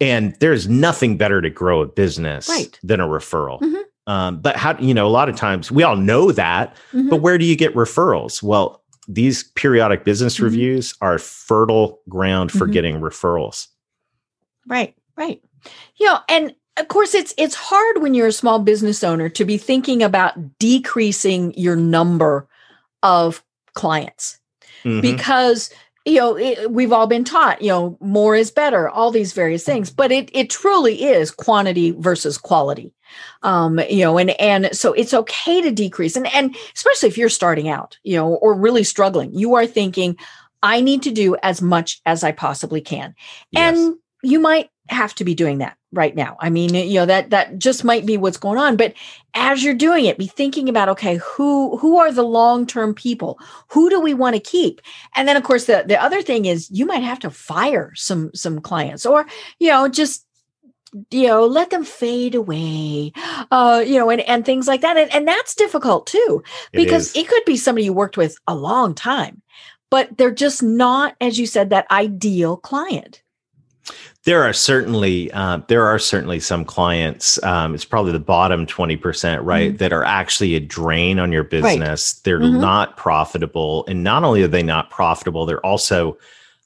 and 0.00 0.36
there's 0.40 0.68
nothing 0.68 1.16
better 1.16 1.40
to 1.40 1.50
grow 1.50 1.80
a 1.80 1.86
business 1.86 2.48
right. 2.48 2.78
than 2.82 3.00
a 3.00 3.06
referral 3.06 3.60
mm-hmm. 3.60 3.82
Um, 4.06 4.40
but 4.40 4.56
how, 4.56 4.78
you 4.78 4.92
know, 4.92 5.06
a 5.06 5.08
lot 5.08 5.28
of 5.28 5.36
times 5.36 5.70
we 5.70 5.82
all 5.82 5.96
know 5.96 6.30
that, 6.32 6.76
mm-hmm. 6.92 7.08
but 7.08 7.16
where 7.16 7.38
do 7.38 7.44
you 7.44 7.56
get 7.56 7.74
referrals? 7.74 8.42
Well, 8.42 8.82
these 9.08 9.44
periodic 9.54 10.04
business 10.04 10.34
mm-hmm. 10.36 10.44
reviews 10.44 10.94
are 11.00 11.18
fertile 11.18 12.00
ground 12.08 12.52
for 12.52 12.64
mm-hmm. 12.64 12.72
getting 12.72 13.00
referrals. 13.00 13.68
Right, 14.66 14.94
right. 15.16 15.42
You 15.96 16.06
know, 16.06 16.18
and 16.28 16.54
of 16.76 16.88
course 16.88 17.14
it's 17.14 17.34
it's 17.38 17.54
hard 17.54 18.02
when 18.02 18.14
you're 18.14 18.26
a 18.26 18.32
small 18.32 18.58
business 18.58 19.04
owner 19.04 19.28
to 19.28 19.44
be 19.44 19.58
thinking 19.58 20.02
about 20.02 20.58
decreasing 20.58 21.54
your 21.56 21.76
number 21.76 22.48
of 23.02 23.44
clients 23.74 24.38
mm-hmm. 24.82 25.00
because 25.00 25.70
you 26.04 26.16
know 26.16 26.36
it, 26.36 26.70
we've 26.70 26.92
all 26.92 27.06
been 27.06 27.24
taught 27.24 27.62
you 27.62 27.68
know 27.68 27.96
more 28.00 28.34
is 28.34 28.50
better 28.50 28.88
all 28.88 29.10
these 29.10 29.32
various 29.32 29.64
things 29.64 29.90
but 29.90 30.10
it 30.10 30.30
it 30.32 30.50
truly 30.50 31.04
is 31.04 31.30
quantity 31.30 31.92
versus 31.92 32.38
quality 32.38 32.92
um 33.42 33.80
you 33.88 34.04
know 34.04 34.18
and 34.18 34.30
and 34.40 34.68
so 34.76 34.92
it's 34.92 35.14
okay 35.14 35.60
to 35.60 35.70
decrease 35.70 36.16
and 36.16 36.26
and 36.34 36.56
especially 36.74 37.08
if 37.08 37.18
you're 37.18 37.28
starting 37.28 37.68
out 37.68 37.98
you 38.02 38.16
know 38.16 38.34
or 38.36 38.54
really 38.54 38.84
struggling 38.84 39.32
you 39.34 39.54
are 39.54 39.66
thinking 39.66 40.16
i 40.62 40.80
need 40.80 41.02
to 41.02 41.10
do 41.10 41.36
as 41.42 41.60
much 41.60 42.00
as 42.06 42.24
i 42.24 42.32
possibly 42.32 42.80
can 42.80 43.14
yes. 43.50 43.76
and 43.76 43.96
you 44.22 44.40
might 44.40 44.70
have 44.88 45.14
to 45.14 45.24
be 45.24 45.34
doing 45.34 45.58
that 45.58 45.76
right 45.92 46.14
now. 46.14 46.36
I 46.40 46.50
mean, 46.50 46.74
you 46.74 47.00
know, 47.00 47.06
that 47.06 47.30
that 47.30 47.58
just 47.58 47.84
might 47.84 48.04
be 48.04 48.16
what's 48.16 48.36
going 48.36 48.58
on, 48.58 48.76
but 48.76 48.94
as 49.34 49.64
you're 49.64 49.74
doing 49.74 50.04
it, 50.04 50.18
be 50.18 50.26
thinking 50.26 50.68
about 50.68 50.88
okay, 50.90 51.16
who 51.16 51.76
who 51.78 51.98
are 51.98 52.12
the 52.12 52.22
long-term 52.22 52.94
people? 52.94 53.38
Who 53.68 53.88
do 53.88 54.00
we 54.00 54.12
want 54.12 54.36
to 54.36 54.40
keep? 54.40 54.80
And 55.14 55.26
then 55.26 55.36
of 55.36 55.44
course 55.44 55.64
the 55.64 55.84
the 55.86 56.00
other 56.00 56.20
thing 56.20 56.44
is 56.44 56.70
you 56.70 56.84
might 56.84 57.02
have 57.02 57.20
to 57.20 57.30
fire 57.30 57.92
some 57.94 58.30
some 58.34 58.60
clients 58.60 59.06
or, 59.06 59.26
you 59.58 59.70
know, 59.70 59.88
just 59.88 60.26
you 61.10 61.26
know 61.26 61.46
let 61.46 61.70
them 61.70 61.84
fade 61.84 62.34
away 62.34 63.12
uh 63.50 63.82
you 63.84 63.98
know 63.98 64.10
and 64.10 64.20
and 64.22 64.44
things 64.44 64.68
like 64.68 64.80
that 64.80 64.96
and, 64.96 65.12
and 65.12 65.26
that's 65.26 65.54
difficult 65.54 66.06
too 66.06 66.42
because 66.72 67.14
it, 67.14 67.20
it 67.20 67.28
could 67.28 67.44
be 67.44 67.56
somebody 67.56 67.84
you 67.84 67.92
worked 67.92 68.16
with 68.16 68.36
a 68.46 68.54
long 68.54 68.94
time 68.94 69.42
but 69.90 70.16
they're 70.16 70.30
just 70.30 70.62
not 70.62 71.16
as 71.20 71.38
you 71.38 71.46
said 71.46 71.70
that 71.70 71.90
ideal 71.90 72.56
client 72.56 73.22
there 74.24 74.42
are 74.42 74.54
certainly 74.54 75.30
uh, 75.32 75.60
there 75.68 75.86
are 75.86 75.98
certainly 75.98 76.40
some 76.40 76.64
clients. 76.64 77.42
Um, 77.42 77.74
it's 77.74 77.84
probably 77.84 78.12
the 78.12 78.18
bottom 78.18 78.64
twenty 78.64 78.96
percent, 78.96 79.42
right, 79.42 79.68
mm-hmm. 79.68 79.76
that 79.76 79.92
are 79.92 80.04
actually 80.04 80.54
a 80.54 80.60
drain 80.60 81.18
on 81.18 81.30
your 81.30 81.44
business. 81.44 82.14
Right. 82.16 82.24
They're 82.24 82.40
mm-hmm. 82.40 82.60
not 82.60 82.96
profitable, 82.96 83.84
and 83.86 84.02
not 84.02 84.24
only 84.24 84.42
are 84.42 84.48
they 84.48 84.62
not 84.62 84.88
profitable, 84.88 85.44
they're 85.44 85.64
also 85.64 86.16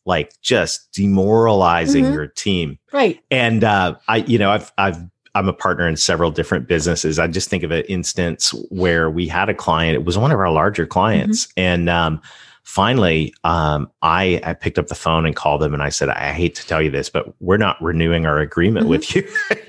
like 0.09 0.33
just 0.41 0.91
demoralizing 0.93 2.05
mm-hmm. 2.05 2.15
your 2.15 2.27
team. 2.27 2.79
Right. 2.93 3.21
And 3.31 3.63
uh, 3.63 3.97
I, 4.09 4.17
you 4.19 4.39
know, 4.39 4.51
I've 4.51 4.73
I've 4.79 4.99
I'm 5.35 5.49
a 5.49 5.53
partner 5.53 5.87
in 5.87 5.97
several 5.97 6.33
different 6.33 6.67
businesses. 6.67 7.19
I 7.19 7.29
just 7.29 7.49
think 7.49 7.63
of 7.63 7.71
an 7.71 7.85
instance 7.85 8.51
where 8.71 9.11
we 9.11 9.29
had 9.29 9.49
a 9.49 9.55
client. 9.55 9.95
It 9.95 10.05
was 10.05 10.19
one 10.19 10.33
of 10.33 10.41
our 10.41 10.51
larger 10.51 10.87
clients, 10.87 11.47
mm-hmm. 11.47 11.61
and 11.61 11.89
um, 11.89 12.23
finally, 12.69 13.33
um, 13.45 13.91
I, 14.03 14.41
I 14.45 14.53
picked 14.53 14.79
up 14.79 14.89
the 14.89 14.95
phone 14.95 15.25
and 15.25 15.35
called 15.35 15.63
them 15.63 15.73
and 15.73 15.83
I 15.83 15.89
said, 15.89 16.11
I 16.11 16.33
hate 16.33 16.55
to 16.57 16.67
tell 16.67 16.83
you 16.83 16.91
this, 16.91 17.09
but 17.09 17.33
we're 17.41 17.57
not 17.57 17.83
renewing 17.83 18.27
our 18.27 18.41
agreement 18.41 18.85
mm-hmm. 18.85 18.91
with 18.91 19.17
you. 19.17 19.23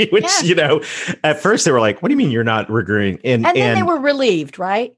Which, 0.11 0.25
yeah. 0.25 0.41
you 0.43 0.55
know, 0.55 0.81
at 1.23 1.39
first 1.39 1.63
they 1.63 1.71
were 1.71 1.79
like, 1.79 2.01
what 2.01 2.09
do 2.09 2.13
you 2.13 2.17
mean 2.17 2.29
you're 2.29 2.43
not 2.43 2.69
renewing? 2.69 3.17
And, 3.23 3.45
and 3.45 3.55
then 3.55 3.69
and, 3.69 3.77
they 3.77 3.83
were 3.83 4.01
relieved, 4.01 4.59
right? 4.59 4.93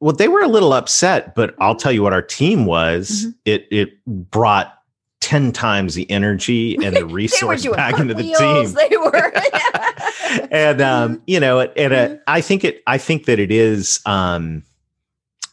Well, 0.00 0.14
they 0.14 0.28
were 0.28 0.40
a 0.40 0.48
little 0.48 0.72
upset, 0.72 1.34
but 1.34 1.54
I'll 1.60 1.76
tell 1.76 1.92
you 1.92 2.02
what 2.02 2.12
our 2.12 2.22
team 2.22 2.64
was. 2.64 3.10
Mm-hmm. 3.10 3.30
It 3.44 3.68
it 3.70 4.04
brought 4.06 4.74
10 5.20 5.52
times 5.52 5.94
the 5.94 6.10
energy 6.10 6.76
and 6.82 6.96
the 6.96 7.06
resource 7.06 7.66
back 7.66 7.98
into 7.98 8.14
the 8.14 8.22
team. 8.22 8.72
They 8.72 8.96
were. 8.96 9.32
and 10.50 10.80
um, 10.80 11.14
mm-hmm. 11.14 11.22
you 11.26 11.40
know, 11.40 11.60
and 11.60 11.92
uh, 11.92 12.08
mm-hmm. 12.08 12.14
I 12.26 12.40
think 12.40 12.64
it 12.64 12.82
I 12.86 12.98
think 12.98 13.26
that 13.26 13.38
it 13.38 13.52
is 13.52 14.00
um 14.06 14.64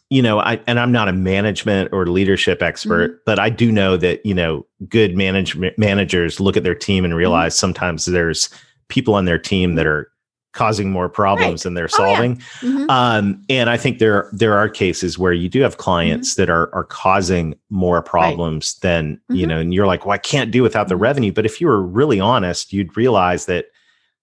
you 0.09 0.21
know, 0.21 0.39
I 0.39 0.61
and 0.67 0.79
I'm 0.79 0.93
not 0.93 1.09
a 1.09 1.13
management 1.13 1.89
or 1.91 2.07
leadership 2.07 2.61
expert, 2.61 3.11
mm-hmm. 3.11 3.21
but 3.25 3.39
I 3.39 3.49
do 3.49 3.71
know 3.71 3.97
that 3.97 4.25
you 4.25 4.33
know 4.33 4.65
good 4.87 5.17
management 5.17 5.77
managers 5.77 6.39
look 6.39 6.55
at 6.55 6.63
their 6.63 6.75
team 6.75 7.03
and 7.03 7.11
mm-hmm. 7.11 7.19
realize 7.19 7.53
mm-hmm. 7.53 7.59
sometimes 7.59 8.05
there's 8.05 8.49
people 8.87 9.13
on 9.15 9.25
their 9.25 9.37
team 9.37 9.75
that 9.75 9.85
are 9.85 10.09
causing 10.53 10.91
more 10.91 11.09
problems 11.09 11.59
right. 11.59 11.63
than 11.63 11.73
they're 11.75 11.87
solving. 11.87 12.41
Oh, 12.41 12.45
yeah. 12.61 12.69
mm-hmm. 12.69 12.89
um, 12.89 13.43
and 13.49 13.69
I 13.69 13.77
think 13.77 13.99
there 13.99 14.29
there 14.33 14.57
are 14.57 14.69
cases 14.69 15.17
where 15.17 15.33
you 15.33 15.49
do 15.49 15.61
have 15.61 15.77
clients 15.77 16.33
mm-hmm. 16.33 16.41
that 16.41 16.49
are 16.49 16.73
are 16.73 16.83
causing 16.83 17.55
more 17.69 18.01
problems 18.01 18.75
right. 18.77 18.89
than 18.89 19.21
you 19.29 19.35
mm-hmm. 19.35 19.49
know, 19.49 19.59
and 19.59 19.73
you're 19.73 19.87
like, 19.87 20.05
well, 20.05 20.13
I 20.13 20.19
can't 20.19 20.51
do 20.51 20.63
without 20.63 20.87
the 20.87 20.97
revenue. 20.97 21.31
But 21.31 21.45
if 21.45 21.61
you 21.61 21.67
were 21.67 21.81
really 21.81 22.19
honest, 22.19 22.73
you'd 22.73 22.95
realize 22.97 23.45
that 23.45 23.65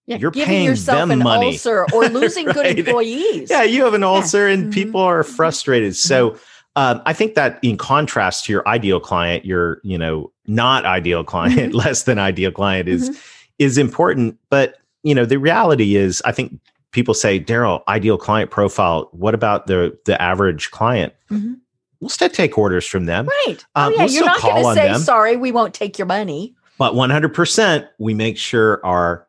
yeah, 0.05 0.17
you're 0.17 0.31
giving 0.31 0.47
paying 0.47 0.65
yourself 0.65 0.99
them 0.99 1.11
an 1.11 1.19
money. 1.19 1.47
ulcer 1.47 1.85
or 1.93 2.05
losing 2.09 2.45
right? 2.47 2.55
good 2.55 2.79
employees. 2.79 3.49
Yeah, 3.49 3.63
you 3.63 3.83
have 3.85 3.93
an 3.93 4.03
ulcer 4.03 4.47
yeah. 4.47 4.53
and 4.53 4.63
mm-hmm. 4.65 4.71
people 4.71 5.01
are 5.01 5.23
frustrated. 5.23 5.93
Mm-hmm. 5.93 6.07
So 6.07 6.37
um, 6.75 7.01
I 7.05 7.13
think 7.13 7.35
that 7.35 7.59
in 7.61 7.77
contrast 7.77 8.45
to 8.45 8.51
your 8.51 8.67
ideal 8.67 8.99
client, 8.99 9.45
your 9.45 9.79
you 9.83 9.97
know 9.97 10.31
not 10.45 10.85
ideal 10.85 11.23
client, 11.23 11.59
mm-hmm. 11.59 11.77
less 11.77 12.03
than 12.03 12.19
ideal 12.19 12.51
client 12.51 12.89
is 12.89 13.09
mm-hmm. 13.09 13.19
is 13.59 13.77
important. 13.77 14.37
But 14.49 14.77
you 15.05 15.13
know 15.13 15.23
the 15.23 15.37
reality 15.37 15.95
is, 15.95 16.21
I 16.25 16.31
think 16.31 16.59
people 16.91 17.13
say, 17.13 17.37
Darrell, 17.37 17.83
ideal 17.87 18.17
client 18.17 18.49
profile. 18.49 19.07
What 19.11 19.35
about 19.35 19.67
the 19.67 19.97
the 20.05 20.19
average 20.19 20.71
client? 20.71 21.13
Mm-hmm. 21.29 21.53
We'll 22.01 22.09
still 22.09 22.29
take 22.29 22.57
orders 22.57 22.85
from 22.85 23.05
them, 23.05 23.27
right? 23.27 23.63
Um, 23.75 23.93
oh, 23.93 23.95
yeah, 23.95 24.03
we'll 24.03 24.13
you're 24.13 24.25
not 24.25 24.41
going 24.41 24.63
to 24.63 24.73
say 24.73 24.87
them, 24.87 24.99
sorry. 24.99 25.37
We 25.37 25.51
won't 25.51 25.73
take 25.73 25.97
your 25.97 26.07
money. 26.07 26.55
But 26.77 26.93
100%, 26.93 27.87
we 27.99 28.13
make 28.13 28.37
sure 28.37 28.85
our 28.85 29.25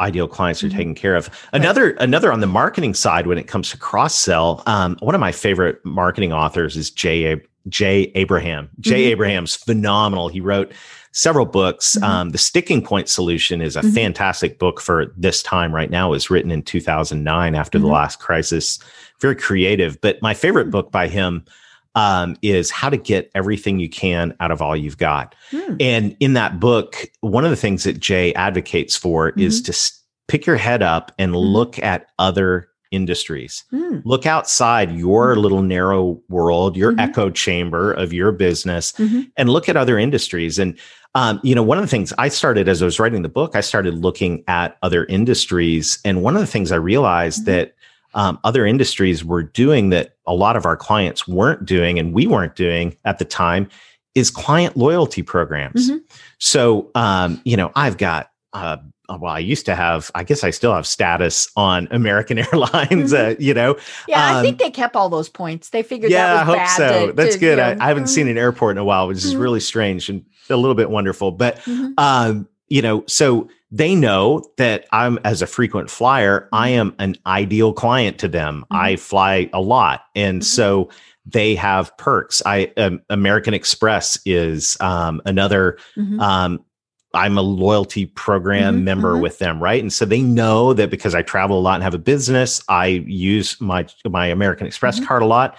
ideal 0.00 0.26
clients 0.26 0.64
are 0.64 0.68
mm-hmm. 0.68 0.76
taken 0.78 0.94
care 0.96 1.14
of. 1.14 1.30
Another 1.52 1.88
right. 1.88 1.96
another 2.00 2.32
on 2.32 2.40
the 2.40 2.46
marketing 2.46 2.94
side 2.94 3.26
when 3.26 3.38
it 3.38 3.46
comes 3.46 3.70
to 3.70 3.78
cross 3.78 4.14
sell. 4.14 4.62
Um, 4.66 4.96
one 5.00 5.14
of 5.14 5.20
my 5.20 5.30
favorite 5.30 5.84
marketing 5.84 6.32
authors 6.32 6.76
is 6.76 6.90
Jay 6.90 7.40
Jay 7.68 8.10
Abraham. 8.14 8.70
Jay 8.80 9.02
mm-hmm. 9.02 9.12
Abraham's 9.12 9.54
phenomenal. 9.54 10.28
He 10.28 10.40
wrote 10.40 10.72
several 11.12 11.46
books. 11.46 11.94
Mm-hmm. 11.96 12.04
Um, 12.04 12.30
the 12.30 12.38
Sticking 12.38 12.82
Point 12.82 13.08
Solution 13.08 13.60
is 13.60 13.76
a 13.76 13.80
mm-hmm. 13.80 13.90
fantastic 13.90 14.58
book 14.58 14.80
for 14.80 15.12
this 15.16 15.42
time 15.42 15.74
right 15.74 15.90
now. 15.90 16.08
It 16.08 16.10
was 16.10 16.30
written 16.30 16.50
in 16.50 16.62
2009 16.62 17.54
after 17.54 17.78
the 17.78 17.84
mm-hmm. 17.84 17.94
last 17.94 18.18
crisis. 18.18 18.78
Very 19.20 19.36
creative. 19.36 20.00
But 20.00 20.20
my 20.20 20.34
favorite 20.34 20.68
mm. 20.68 20.72
book 20.72 20.90
by 20.90 21.06
him 21.06 21.44
um, 21.94 22.36
is 22.42 22.70
how 22.70 22.88
to 22.88 22.96
get 22.96 23.30
everything 23.34 23.78
you 23.78 23.88
can 23.88 24.34
out 24.40 24.50
of 24.50 24.60
all 24.60 24.74
you've 24.74 24.98
got. 24.98 25.34
Mm. 25.50 25.76
And 25.80 26.16
in 26.20 26.32
that 26.32 26.58
book, 26.58 26.96
one 27.20 27.44
of 27.44 27.50
the 27.50 27.56
things 27.56 27.84
that 27.84 28.00
Jay 28.00 28.32
advocates 28.34 28.96
for 28.96 29.30
mm-hmm. 29.30 29.40
is 29.40 29.62
to 29.62 29.92
pick 30.28 30.46
your 30.46 30.56
head 30.56 30.82
up 30.82 31.12
and 31.18 31.32
mm-hmm. 31.32 31.46
look 31.46 31.78
at 31.78 32.06
other 32.18 32.68
industries. 32.92 33.64
Mm. 33.72 34.02
Look 34.04 34.26
outside 34.26 34.92
your 34.92 35.34
Mhm. 35.34 35.42
little 35.42 35.62
narrow 35.62 36.20
world, 36.28 36.76
your 36.76 36.92
Mhm. 36.92 37.00
echo 37.00 37.30
chamber 37.30 37.92
of 37.92 38.12
your 38.12 38.30
business, 38.32 38.92
Mhm. 38.98 39.30
and 39.36 39.48
look 39.48 39.68
at 39.68 39.76
other 39.76 39.98
industries. 39.98 40.58
And 40.58 40.78
um, 41.14 41.40
you 41.42 41.54
know, 41.54 41.62
one 41.62 41.78
of 41.78 41.82
the 41.84 41.88
things 41.88 42.12
I 42.18 42.28
started 42.28 42.68
as 42.68 42.80
I 42.82 42.84
was 42.86 42.98
writing 42.98 43.22
the 43.22 43.28
book, 43.28 43.54
I 43.54 43.60
started 43.60 43.94
looking 43.94 44.42
at 44.48 44.78
other 44.82 45.04
industries, 45.06 45.98
and 46.04 46.22
one 46.22 46.34
of 46.36 46.40
the 46.40 46.46
things 46.46 46.72
I 46.72 46.76
realized 46.76 47.42
Mhm. 47.42 47.46
that 47.46 47.74
um, 48.14 48.38
other 48.44 48.66
industries 48.66 49.24
were 49.24 49.42
doing 49.42 49.88
that 49.90 50.16
a 50.26 50.34
lot 50.34 50.54
of 50.56 50.66
our 50.66 50.76
clients 50.76 51.26
weren't 51.26 51.64
doing, 51.64 51.98
and 51.98 52.12
we 52.12 52.26
weren't 52.26 52.54
doing 52.56 52.94
at 53.06 53.18
the 53.18 53.24
time, 53.24 53.68
is 54.14 54.30
client 54.30 54.76
loyalty 54.76 55.22
programs. 55.22 55.90
Mhm. 55.90 56.00
So, 56.38 56.90
um, 56.94 57.40
you 57.44 57.56
know, 57.56 57.72
I've 57.74 57.96
got. 57.96 58.28
Uh, 58.52 58.76
well, 59.18 59.32
I 59.32 59.38
used 59.40 59.66
to 59.66 59.74
have, 59.74 60.10
I 60.14 60.24
guess 60.24 60.42
I 60.44 60.50
still 60.50 60.74
have 60.74 60.86
status 60.86 61.48
on 61.56 61.86
American 61.90 62.38
Airlines, 62.52 63.12
uh, 63.12 63.34
you 63.38 63.52
know, 63.52 63.76
Yeah, 64.08 64.24
I 64.24 64.34
Um, 64.38 64.42
think 64.44 64.58
they 64.58 64.70
kept 64.70 64.94
all 64.96 65.08
those 65.10 65.28
points. 65.28 65.68
They 65.70 65.82
figured 65.82 66.10
yeah, 66.10 66.34
that 66.34 66.40
I 66.42 66.44
hope 66.44 66.68
so. 66.68 67.06
to- 67.08 67.12
That's 67.12 67.34
to, 67.34 67.40
good. 67.40 67.58
you 67.58 67.64
I, 67.64 67.74
know, 67.74 67.84
I 67.84 67.88
haven't 67.88 68.06
seen 68.08 68.26
mhm, 68.26 68.32
an 68.32 68.38
airport 68.38 68.72
in 68.72 68.78
a 68.78 68.84
while, 68.84 69.08
which 69.08 69.18
is 69.18 69.34
Mhm. 69.34 69.40
really 69.40 69.60
strange 69.60 70.08
and 70.08 70.24
a 70.50 70.56
little 70.56 70.74
bit 70.74 70.90
wonderful. 70.90 71.30
But 71.32 71.56
mhm. 71.60 71.94
um, 71.98 72.48
you 72.68 72.80
know, 72.82 73.04
so 73.06 73.48
they 73.70 73.94
know 73.94 74.42
that 74.56 74.86
I'm 74.92 75.18
as 75.24 75.42
a 75.42 75.46
frequent 75.46 75.90
flyer, 75.90 76.48
I 76.52 76.70
Mm-hmm. 76.70 76.80
am 76.80 76.94
an 76.98 77.16
ideal 77.26 77.72
client 77.72 78.18
to 78.20 78.28
them. 78.28 78.64
Mhm. 78.72 78.76
I 78.78 78.96
fly 78.96 79.50
a 79.52 79.60
lot, 79.60 80.04
and 80.14 80.40
Mhm. 80.40 80.44
so 80.44 80.88
they 81.26 81.54
have 81.54 81.96
perks. 81.98 82.42
I 82.44 82.72
um, 82.76 83.00
American 83.10 83.54
Express 83.54 84.18
is 84.26 84.76
um, 84.80 85.20
another. 85.26 85.78
Mhm. 85.96 86.20
Um, 86.20 86.64
I'm 87.14 87.36
a 87.36 87.42
loyalty 87.42 88.06
program 88.06 88.80
Mhm, 88.80 88.84
member 88.84 89.16
mhm. 89.16 89.20
with 89.20 89.38
them, 89.38 89.62
right? 89.62 89.82
And 89.82 89.92
so 89.92 90.06
they 90.06 90.22
know 90.22 90.72
that 90.72 90.88
because 90.88 91.14
I 91.14 91.20
travel 91.20 91.58
a 91.58 91.60
lot 91.60 91.74
and 91.74 91.82
have 91.82 91.92
a 91.92 91.98
business, 91.98 92.62
I 92.70 92.86
use 93.06 93.60
my 93.60 93.86
my 94.08 94.26
American 94.28 94.66
Express 94.66 94.98
Mhm. 94.98 95.06
card 95.06 95.22
a 95.22 95.26
lot. 95.26 95.56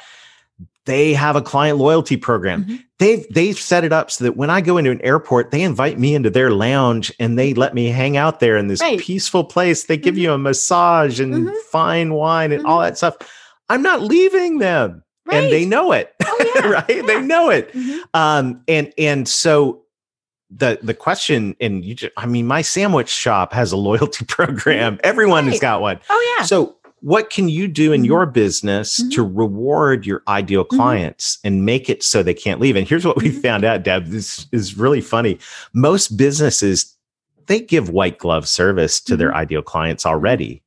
They 0.85 1.13
have 1.13 1.35
a 1.37 1.41
client 1.41 1.77
loyalty 1.77 2.17
program. 2.17 2.65
Mhm. 2.65 2.83
They've 2.99 3.25
they've 3.33 3.57
set 3.57 3.83
it 3.85 3.93
up 3.93 4.11
so 4.11 4.23
that 4.25 4.35
when 4.37 4.49
I 4.49 4.59
go 4.61 4.77
into 4.77 4.91
an 4.91 5.01
airport, 5.01 5.51
they 5.51 5.61
invite 5.61 5.97
me 5.97 6.13
into 6.15 6.29
their 6.29 6.51
lounge 6.51 7.11
and 7.19 7.39
they 7.39 7.53
let 7.53 7.73
me 7.73 7.87
hang 7.87 8.17
out 8.17 8.39
there 8.41 8.57
in 8.57 8.67
this 8.67 8.81
Right. 8.81 8.99
peaceful 8.99 9.43
place. 9.45 9.85
They 9.85 9.97
give 9.97 10.15
Mhm. 10.15 10.19
you 10.19 10.31
a 10.33 10.37
massage 10.37 11.19
and 11.21 11.47
Mhm. 11.47 11.53
fine 11.71 12.13
wine 12.13 12.51
and 12.51 12.65
all 12.65 12.81
that 12.81 12.97
stuff. 12.97 13.15
I'm 13.69 13.81
not 13.81 14.01
leaving 14.01 14.57
them, 14.59 15.03
and 15.31 15.45
they 15.51 15.63
know 15.65 15.93
it, 15.93 16.13
Oh, 16.25 16.51
yeah, 16.55 16.67
right? 16.67 17.07
They 17.07 17.21
know 17.21 17.49
it 17.49 17.73
Mhm. 17.73 17.99
um 18.13 18.61
and 18.67 18.91
and 18.97 19.27
so 19.27 19.79
the 20.55 20.77
the 20.83 20.93
question 20.93 21.55
and 21.61 21.83
you 21.83 21.95
just, 21.95 22.11
i 22.17 22.25
mean 22.27 22.45
my 22.45 22.61
sandwich 22.61 23.09
shop 23.09 23.53
has 23.53 23.71
a 23.71 23.77
loyalty 23.77 24.23
program 24.27 24.99
everyone 25.03 25.45
has 25.45 25.53
Right. 25.53 25.61
got 25.61 25.81
one 25.81 25.99
Oh 26.09 26.35
yeah. 26.37 26.45
so 26.45 26.75
what 27.03 27.29
can 27.29 27.49
you 27.49 27.67
do 27.67 27.91
in 27.91 28.05
your 28.05 28.25
business 28.25 29.01
Mhm. 29.01 29.11
to 29.11 29.23
reward 29.23 30.05
your 30.05 30.23
ideal 30.27 30.63
Mhm. 30.63 30.69
clients 30.77 31.37
and 31.43 31.65
make 31.65 31.89
it 31.89 32.01
so 32.01 32.23
they 32.23 32.33
can't 32.33 32.61
leave 32.61 32.75
and 32.77 32.87
here's 32.87 33.05
what 33.05 33.17
we 33.17 33.29
Mhm. 33.29 33.41
found 33.41 33.63
out 33.65 33.83
deb 33.83 34.07
this 34.07 34.47
is 34.53 34.77
really 34.77 35.01
funny 35.01 35.37
most 35.73 36.15
businesses 36.17 36.95
they 37.47 37.59
give 37.59 37.89
white 37.89 38.17
glove 38.19 38.47
service 38.47 39.01
to 39.01 39.17
their 39.17 39.31
Mhm. 39.31 39.35
ideal 39.35 39.61
clients 39.61 40.05
already 40.05 40.61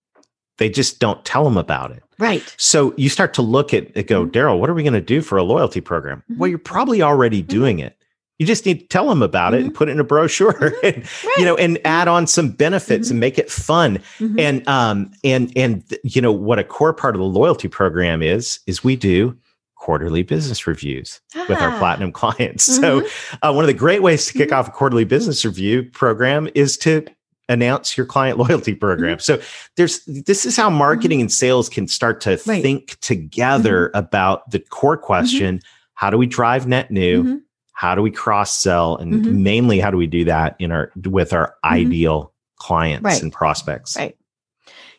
they 0.58 0.68
just 0.68 0.98
don't 1.00 1.24
tell 1.24 1.44
them 1.44 1.56
about 1.56 1.90
it 1.90 2.02
right. 2.18 2.54
so 2.58 2.92
you 2.98 3.08
start 3.08 3.32
to 3.34 3.42
look 3.42 3.72
at 3.74 3.88
it, 3.94 4.06
go. 4.06 4.24
Darrell, 4.24 4.58
what 4.60 4.68
are 4.70 4.74
we 4.74 4.82
going 4.82 4.92
to 4.94 5.00
do 5.00 5.20
for 5.22 5.36
a 5.38 5.42
loyalty 5.42 5.80
program? 5.82 6.22
Well, 6.38 6.48
you're 6.48 6.58
probably 6.58 7.02
already 7.02 7.42
doing 7.42 7.78
it. 7.78 7.94
You 8.38 8.46
just 8.46 8.66
need 8.66 8.80
to 8.80 8.86
tell 8.88 9.08
them 9.08 9.22
about 9.22 9.54
it 9.54 9.62
and 9.62 9.74
put 9.74 9.88
it 9.88 9.92
in 9.92 10.00
a 10.00 10.04
brochure, 10.04 10.52
Mhm. 10.52 10.72
and, 10.94 11.04
you 11.38 11.44
know, 11.44 11.56
and 11.56 11.78
add 11.86 12.06
on 12.08 12.26
some 12.26 12.50
benefits 12.50 13.08
Mhm. 13.08 13.12
and 13.12 13.20
make 13.20 13.38
it 13.38 13.50
fun. 13.50 13.98
Mhm. 14.18 14.38
And 14.40 14.68
um, 14.68 15.10
and 15.24 15.52
and 15.56 15.82
you 16.04 16.20
know 16.20 16.32
what 16.32 16.58
a 16.58 16.64
core 16.64 16.92
part 16.92 17.14
of 17.14 17.20
the 17.20 17.26
loyalty 17.26 17.68
program 17.68 18.22
is 18.22 18.60
is 18.66 18.84
we 18.84 18.94
do 18.96 19.36
quarterly 19.76 20.22
business 20.22 20.66
reviews 20.66 21.20
with 21.48 21.58
our 21.60 21.70
Ah. 21.70 21.78
platinum 21.78 22.10
clients. 22.12 22.64
So 22.80 23.00
Mhm. 23.02 23.08
uh, 23.42 23.52
one 23.52 23.64
of 23.64 23.68
the 23.68 23.74
great 23.74 24.02
ways 24.02 24.26
to 24.26 24.32
kick 24.34 24.52
off 24.52 24.68
a 24.68 24.70
quarterly 24.70 25.04
business 25.04 25.44
review 25.44 25.84
program 25.92 26.48
is 26.54 26.76
to 26.78 27.04
announce 27.48 27.96
your 27.96 28.04
client 28.06 28.36
loyalty 28.48 28.74
program. 28.74 29.18
So 29.20 29.38
there's 29.76 30.00
this 30.06 30.44
is 30.44 30.56
how 30.56 30.68
marketing 30.68 31.20
and 31.20 31.30
sales 31.32 31.68
can 31.68 31.86
start 31.88 32.20
to 32.22 32.38
Right. 32.46 32.60
think 32.62 32.98
together 33.00 33.90
about 33.94 34.50
the 34.50 34.58
core 34.58 34.96
question, 34.96 35.60
how 35.94 36.10
do 36.10 36.18
we 36.18 36.26
drive 36.26 36.66
net 36.66 36.90
new? 36.90 37.40
How 37.76 37.94
do 37.94 38.00
we 38.00 38.10
cross 38.10 38.58
sell 38.58 38.96
and 38.96 39.22
Mhm. 39.22 39.32
mainly 39.42 39.78
how 39.80 39.90
do 39.90 39.98
we 39.98 40.06
do 40.06 40.24
that 40.24 40.56
in 40.58 40.72
our 40.72 40.90
with 41.04 41.34
our 41.34 41.54
ideal 41.62 42.32
clients 42.56 43.04
Right. 43.04 43.22
and 43.22 43.30
prospects? 43.30 43.96
Right. 43.96 44.16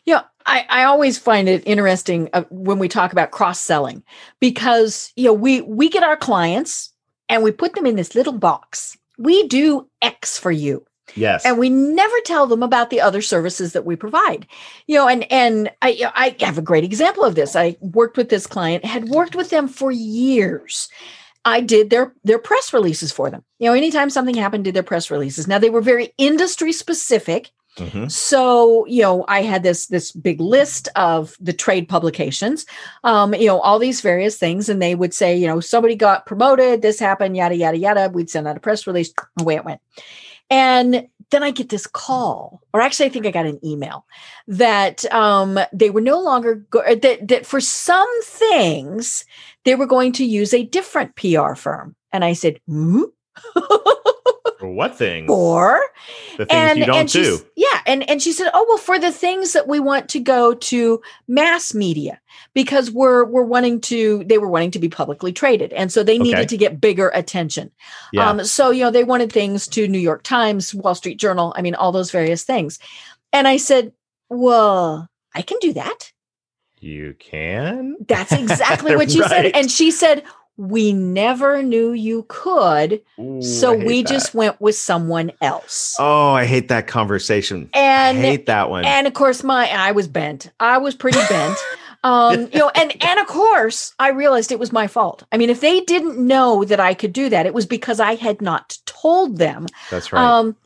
Yeah, 0.06 0.22
I, 0.46 0.64
I 0.70 0.84
always 0.84 1.18
find 1.18 1.48
it 1.48 1.64
interesting 1.66 2.30
uh, 2.32 2.44
when 2.50 2.78
we 2.78 2.86
talk 2.86 3.10
about 3.10 3.32
cross 3.32 3.58
selling 3.58 4.04
because 4.38 5.12
you 5.16 5.24
know 5.24 5.32
we 5.32 5.60
we 5.62 5.88
get 5.88 6.04
our 6.04 6.16
clients 6.16 6.92
and 7.28 7.42
we 7.42 7.50
put 7.50 7.74
them 7.74 7.84
in 7.84 7.96
this 7.96 8.14
little 8.14 8.32
box. 8.32 8.96
We 9.18 9.48
do 9.48 9.88
X 10.00 10.38
for 10.38 10.52
you, 10.52 10.86
Yes. 11.16 11.44
and 11.44 11.58
we 11.58 11.68
never 11.70 12.14
tell 12.24 12.46
them 12.46 12.62
about 12.62 12.90
the 12.90 13.00
other 13.00 13.20
services 13.22 13.72
that 13.72 13.84
we 13.86 13.96
provide. 13.96 14.46
You 14.86 14.98
know, 14.98 15.08
and 15.08 15.30
and 15.32 15.68
I 15.82 15.88
you 15.88 16.04
know, 16.04 16.12
I 16.14 16.36
have 16.42 16.58
a 16.58 16.62
great 16.62 16.84
example 16.84 17.24
of 17.24 17.34
this. 17.34 17.56
I 17.56 17.76
worked 17.80 18.16
with 18.16 18.28
this 18.28 18.46
client, 18.46 18.84
had 18.84 19.08
worked 19.08 19.34
with 19.34 19.50
them 19.50 19.66
for 19.66 19.90
years. 19.90 20.88
I 21.48 21.60
did 21.60 21.90
their 21.90 22.14
their 22.24 22.38
press 22.38 22.72
releases 22.72 23.12
for 23.12 23.30
them. 23.30 23.42
You 23.58 23.68
know, 23.68 23.74
anytime 23.74 24.10
something 24.10 24.34
happened, 24.34 24.64
did 24.64 24.74
their 24.74 24.82
press 24.82 25.10
releases. 25.10 25.48
Now 25.48 25.58
they 25.58 25.70
were 25.70 25.80
very 25.80 26.12
industry 26.18 26.72
specific. 26.72 27.50
Mhm. 27.76 28.10
So, 28.10 28.84
you 28.86 29.02
know, 29.02 29.24
I 29.28 29.42
had 29.42 29.62
this 29.62 29.86
this 29.86 30.10
big 30.10 30.40
list 30.40 30.88
of 30.96 31.36
the 31.40 31.52
trade 31.52 31.88
publications, 31.88 32.66
um, 33.04 33.34
you 33.34 33.46
know, 33.46 33.60
all 33.60 33.78
these 33.78 34.00
various 34.00 34.36
things, 34.36 34.68
and 34.68 34.82
they 34.82 34.96
would 34.96 35.14
say, 35.14 35.36
you 35.36 35.46
know, 35.46 35.60
somebody 35.60 35.94
got 35.94 36.26
promoted, 36.26 36.82
this 36.82 36.98
happened, 36.98 37.36
yada 37.36 37.54
yada 37.54 37.76
yada. 37.76 38.10
We'd 38.12 38.30
send 38.30 38.48
out 38.48 38.56
a 38.56 38.60
press 38.60 38.86
release, 38.86 39.12
away 39.40 39.56
it 39.56 39.64
went. 39.64 39.80
And 40.50 41.08
then 41.30 41.42
I 41.42 41.50
get 41.50 41.68
this 41.68 41.86
call, 41.86 42.62
or 42.72 42.80
actually, 42.80 43.06
I 43.06 43.08
think 43.10 43.26
I 43.26 43.30
got 43.30 43.46
an 43.46 43.64
email 43.64 44.06
that 44.46 45.04
um, 45.12 45.58
they 45.72 45.90
were 45.90 46.00
no 46.00 46.20
longer 46.20 46.56
go- 46.70 46.80
uh, 46.80 46.94
that 47.02 47.28
that 47.28 47.46
for 47.46 47.60
some 47.60 48.08
things 48.22 49.24
they 49.64 49.74
were 49.74 49.86
going 49.86 50.12
to 50.12 50.24
use 50.24 50.54
a 50.54 50.64
different 50.64 51.16
PR 51.16 51.54
firm, 51.54 51.94
and 52.12 52.24
I 52.24 52.32
said, 52.32 52.60
hmm? 52.66 53.02
For 54.78 54.84
what 54.90 54.96
things? 54.96 55.28
or 55.28 55.80
the 56.36 56.46
things 56.46 56.78
you 56.78 56.86
don't 56.86 57.04
s- 57.04 57.12
do. 57.12 57.40
Yeah, 57.56 57.80
and 57.84 58.08
and 58.08 58.22
she 58.22 58.30
said, 58.32 58.50
"Oh 58.54 58.64
well, 58.68 58.78
for 58.78 58.96
the 58.98 59.10
things 59.10 59.52
that 59.54 59.66
we 59.66 59.80
want 59.80 60.08
to 60.10 60.20
go 60.20 60.54
to 60.54 61.02
mass 61.26 61.74
media 61.74 62.20
because 62.54 62.88
we're 62.90 63.24
we're 63.24 63.42
wanting 63.42 63.80
to 63.82 64.22
they 64.24 64.38
were 64.38 64.48
wanting 64.48 64.70
to 64.70 64.78
be 64.78 64.88
publicly 64.88 65.32
traded, 65.32 65.72
and 65.72 65.90
so 65.92 66.04
they 66.04 66.16
needed 66.16 66.38
Okay. 66.38 66.46
to 66.46 66.56
get 66.56 66.80
bigger 66.80 67.08
attention. 67.12 67.72
Yeah. 68.12 68.30
Um, 68.30 68.44
so 68.44 68.70
you 68.70 68.84
know 68.84 68.92
they 68.92 69.02
wanted 69.04 69.32
things 69.32 69.66
to 69.68 69.88
New 69.88 69.98
York 69.98 70.22
Times, 70.22 70.72
Wall 70.72 70.94
Street 70.94 71.18
Journal, 71.18 71.52
I 71.56 71.62
mean 71.62 71.74
all 71.74 71.90
those 71.90 72.12
various 72.12 72.44
things. 72.44 72.78
And 73.32 73.48
I 73.48 73.56
said, 73.56 73.92
"Well, 74.30 75.08
I 75.34 75.42
can 75.42 75.58
do 75.60 75.72
that." 75.72 76.12
you 76.80 77.16
can. 77.18 77.96
That's 78.06 78.30
exactly 78.44 78.94
what 78.94 79.10
she 79.10 79.22
said, 79.22 79.46
and 79.46 79.68
she 79.68 79.90
said. 79.90 80.22
We 80.58 80.92
never 80.92 81.62
knew 81.62 81.92
you 81.92 82.26
could, 82.28 83.00
Ooh, 83.18 83.40
so 83.40 83.72
we 83.72 84.02
that. 84.02 84.08
just 84.08 84.34
went 84.34 84.60
with 84.60 84.74
someone 84.76 85.30
else. 85.40 85.94
Oh, 86.00 86.32
I 86.32 86.44
hate 86.46 86.66
that 86.68 86.86
conversation. 86.88 87.70
and 87.72 88.18
I 88.18 88.20
hate 88.20 88.46
that 88.46 88.68
one. 88.68 88.84
and 88.84 89.06
of 89.06 89.14
course 89.14 89.42
my 89.44 89.70
i 89.70 89.92
was 89.92 90.08
bent 90.08 90.50
i 90.60 90.76
was 90.78 90.94
pretty 90.94 91.20
bent 91.28 91.56
um 92.04 92.48
you 92.52 92.58
know 92.58 92.70
and 92.74 92.92
and 93.02 93.20
of 93.20 93.26
course 93.26 93.94
i 93.98 94.08
realized 94.10 94.50
it 94.52 94.58
was 94.58 94.72
my 94.72 94.86
fault 94.86 95.22
i 95.32 95.36
mean 95.36 95.50
if 95.50 95.60
they 95.60 95.80
didn't 95.82 96.18
know 96.18 96.64
that 96.64 96.80
i 96.80 96.92
could 96.94 97.12
do 97.12 97.28
that 97.28 97.46
it 97.46 97.54
was 97.54 97.66
because 97.66 98.00
i 98.00 98.14
had 98.14 98.40
not 98.42 98.78
told 98.86 99.38
them 99.38 99.66
That's 99.90 100.12
right. 100.12 100.22
um 100.24 100.56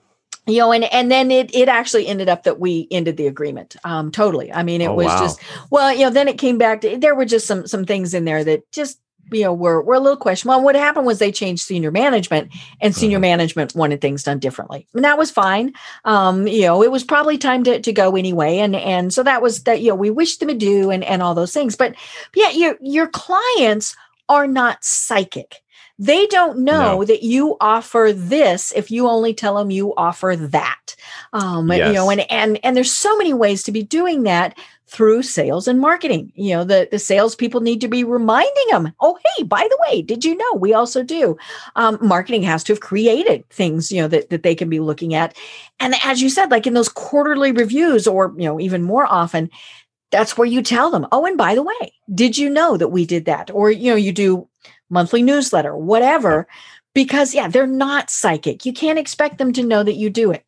you 0.46 0.58
know 0.58 0.72
and 0.72 0.84
and 0.84 1.10
then 1.10 1.30
it 1.30 1.54
it 1.54 1.68
actually 1.68 2.06
ended 2.06 2.28
up 2.28 2.42
that 2.44 2.58
we 2.60 2.86
ended 2.90 3.16
the 3.16 3.26
agreement 3.26 3.76
um 3.84 4.10
totally 4.10 4.52
i 4.52 4.62
mean 4.62 4.80
it 4.80 4.88
Oh, 4.88 4.94
was 4.94 5.06
wow. 5.06 5.20
just 5.20 5.40
well 5.70 5.92
you 5.92 6.00
know 6.04 6.10
then 6.10 6.28
it 6.28 6.38
came 6.38 6.58
back 6.58 6.80
to 6.82 6.96
there 6.96 7.14
were 7.14 7.24
just 7.26 7.46
some 7.46 7.66
some 7.66 7.84
things 7.84 8.14
in 8.14 8.24
there 8.24 8.42
that 8.44 8.70
just 8.72 8.98
you 9.30 9.42
know 9.44 9.52
were 9.52 9.80
were 9.82 9.94
a 9.94 10.00
little 10.00 10.16
questionable 10.16 10.62
what 10.62 10.74
happened 10.74 11.06
was 11.06 11.18
they 11.18 11.32
changed 11.32 11.62
senior 11.64 11.90
management 11.90 12.50
and 12.80 12.94
senior 12.94 13.18
Mhm. 13.18 13.22
management 13.22 13.74
wanted 13.74 14.00
things 14.00 14.22
done 14.22 14.38
differently 14.38 14.86
and 14.94 15.04
that 15.04 15.16
was 15.18 15.30
fine. 15.30 15.72
Um 16.04 16.46
you 16.46 16.62
know 16.62 16.82
it 16.82 16.90
was 16.90 17.04
probably 17.04 17.38
time 17.38 17.62
to, 17.64 17.80
to 17.80 17.92
go 17.92 18.16
anyway 18.16 18.58
and 18.58 18.74
and 18.76 19.12
so 19.12 19.22
that 19.22 19.40
was 19.42 19.62
that 19.64 19.80
you 19.80 19.88
know 19.90 19.94
we 19.94 20.10
wished 20.10 20.40
them 20.40 20.48
adieu 20.48 20.90
and 20.90 21.04
and 21.04 21.22
all 21.22 21.34
those 21.34 21.52
things. 21.52 21.76
But 21.76 21.94
yeah 22.34 22.50
your 22.50 22.76
your 22.80 23.06
clients 23.06 23.94
are 24.28 24.46
not 24.46 24.82
psychic. 24.84 25.62
They 25.98 26.26
don't 26.26 26.58
know 26.60 26.98
No. 26.98 27.04
that 27.04 27.22
you 27.22 27.56
offer 27.60 28.12
this 28.14 28.72
if 28.74 28.90
you 28.90 29.06
only 29.08 29.34
tell 29.34 29.56
them 29.56 29.70
you 29.70 29.94
offer 29.96 30.34
that. 30.36 30.96
Um 31.32 31.70
you 31.70 31.92
know 31.92 32.10
and 32.10 32.30
and 32.30 32.58
and 32.64 32.76
there's 32.76 32.92
so 32.92 33.16
many 33.16 33.32
ways 33.34 33.62
to 33.64 33.72
be 33.72 33.82
doing 33.82 34.24
that 34.24 34.58
through 34.92 35.22
sales 35.22 35.66
and 35.66 35.80
marketing. 35.80 36.30
You 36.34 36.54
know, 36.54 36.64
the, 36.64 36.86
the 36.90 36.98
salespeople 36.98 37.62
need 37.62 37.80
to 37.80 37.88
be 37.88 38.04
reminding 38.04 38.66
them, 38.68 38.92
oh, 39.00 39.18
hey, 39.36 39.42
by 39.42 39.62
the 39.62 39.78
way, 39.88 40.02
did 40.02 40.22
you 40.22 40.36
know 40.36 40.52
we 40.54 40.74
also 40.74 41.02
do? 41.02 41.38
Um, 41.76 41.98
marketing 42.02 42.42
has 42.42 42.62
to 42.64 42.74
have 42.74 42.80
created 42.80 43.48
things, 43.48 43.90
you 43.90 44.02
know, 44.02 44.08
that, 44.08 44.28
that 44.28 44.42
they 44.42 44.54
can 44.54 44.68
be 44.68 44.80
looking 44.80 45.14
at. 45.14 45.34
And 45.80 45.94
as 46.04 46.20
you 46.20 46.28
said, 46.28 46.50
like 46.50 46.66
in 46.66 46.74
those 46.74 46.90
quarterly 46.90 47.52
reviews, 47.52 48.06
or, 48.06 48.34
you 48.36 48.44
know, 48.44 48.60
even 48.60 48.82
more 48.82 49.06
often, 49.06 49.48
that's 50.10 50.36
where 50.36 50.46
you 50.46 50.60
tell 50.60 50.90
them, 50.90 51.06
oh, 51.10 51.24
and 51.24 51.38
by 51.38 51.54
the 51.54 51.62
way, 51.62 51.94
did 52.14 52.36
you 52.36 52.50
know 52.50 52.76
that 52.76 52.88
we 52.88 53.06
did 53.06 53.24
that? 53.24 53.50
Or, 53.50 53.70
you 53.70 53.90
know, 53.90 53.96
you 53.96 54.12
do 54.12 54.46
monthly 54.90 55.22
newsletter, 55.22 55.74
whatever, 55.74 56.46
because 56.94 57.34
yeah, 57.34 57.48
they're 57.48 57.66
not 57.66 58.10
psychic. 58.10 58.66
You 58.66 58.74
can't 58.74 58.98
expect 58.98 59.38
them 59.38 59.54
to 59.54 59.62
know 59.62 59.82
that 59.82 59.94
you 59.94 60.10
do 60.10 60.32
it. 60.32 60.44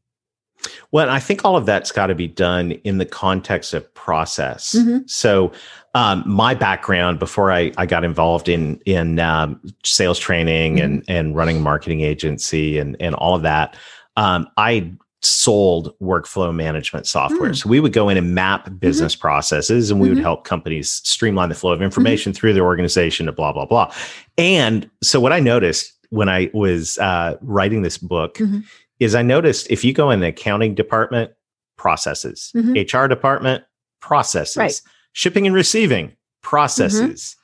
Well, 0.93 1.11
I 1.11 1.19
think 1.21 1.45
all 1.45 1.57
of 1.57 1.67
that's 1.67 1.93
got 1.93 2.07
to 2.07 2.15
be 2.15 2.29
done 2.29 2.73
in 2.73 2.99
the 2.99 3.07
context 3.07 3.75
of 3.75 3.93
process. 3.95 4.75
Mm-hmm. 4.75 5.07
So, 5.07 5.53
um, 5.95 6.25
my 6.27 6.55
background 6.55 7.21
before 7.21 7.53
I, 7.53 7.73
I 7.79 7.87
got 7.87 8.05
involved 8.05 8.49
in 8.49 8.81
in 8.85 9.19
um, 9.21 9.61
sales 9.85 10.19
training 10.19 10.77
mm-hmm. 10.77 10.85
and 10.85 11.05
and 11.09 11.37
running 11.37 11.59
a 11.59 11.61
marketing 11.61 12.01
agency 12.01 12.79
and 12.79 12.97
and 13.01 13.15
all 13.15 13.35
of 13.35 13.43
that, 13.43 13.77
um, 14.17 14.49
I 14.57 14.93
sold 15.25 15.99
workflow 16.01 16.55
management 16.55 17.07
software. 17.07 17.51
Mm. 17.51 17.57
So 17.57 17.69
we 17.69 17.81
would 17.81 17.93
go 17.93 18.09
in 18.09 18.17
and 18.17 18.35
map 18.35 18.67
mm-hmm. 18.67 18.77
business 18.77 19.15
mm-hmm. 19.15 19.23
processes 19.23 19.91
and 19.91 20.01
we 20.01 20.09
mm-hmm. 20.09 20.17
would 20.17 20.23
help 20.23 20.45
companies 20.45 20.93
streamline 21.05 21.49
the 21.49 21.55
flow 21.55 21.73
of 21.73 21.83
information 21.83 22.33
mm-hmm. 22.33 22.39
through 22.39 22.53
their 22.55 22.65
organization 22.65 23.27
to 23.27 23.33
blah, 23.33 23.53
blah, 23.53 23.65
blah. 23.65 23.93
And 24.37 24.89
so 25.03 25.21
what 25.21 25.33
I 25.33 25.41
noticed 25.41 25.93
when 26.11 26.29
I 26.29 26.51
was 26.53 26.99
uh, 26.99 27.37
writing 27.41 27.83
this 27.83 27.99
book 27.99 28.35
mm-hmm. 28.35 28.61
Is 29.01 29.15
I 29.15 29.23
noticed 29.23 29.71
if 29.71 29.85
you 29.85 29.93
go 29.93 30.11
in 30.11 30.21
the 30.21 30.29
accounting 30.29 30.75
department, 30.75 31.33
processes, 31.77 32.53
HR 32.55 32.59
mm-hmm. 32.61 33.09
department, 33.09 33.65
processes, 34.01 34.57
right. 34.57 34.81
shipping 35.13 35.47
and 35.47 35.55
receiving, 35.55 36.17
processes, 36.43 37.37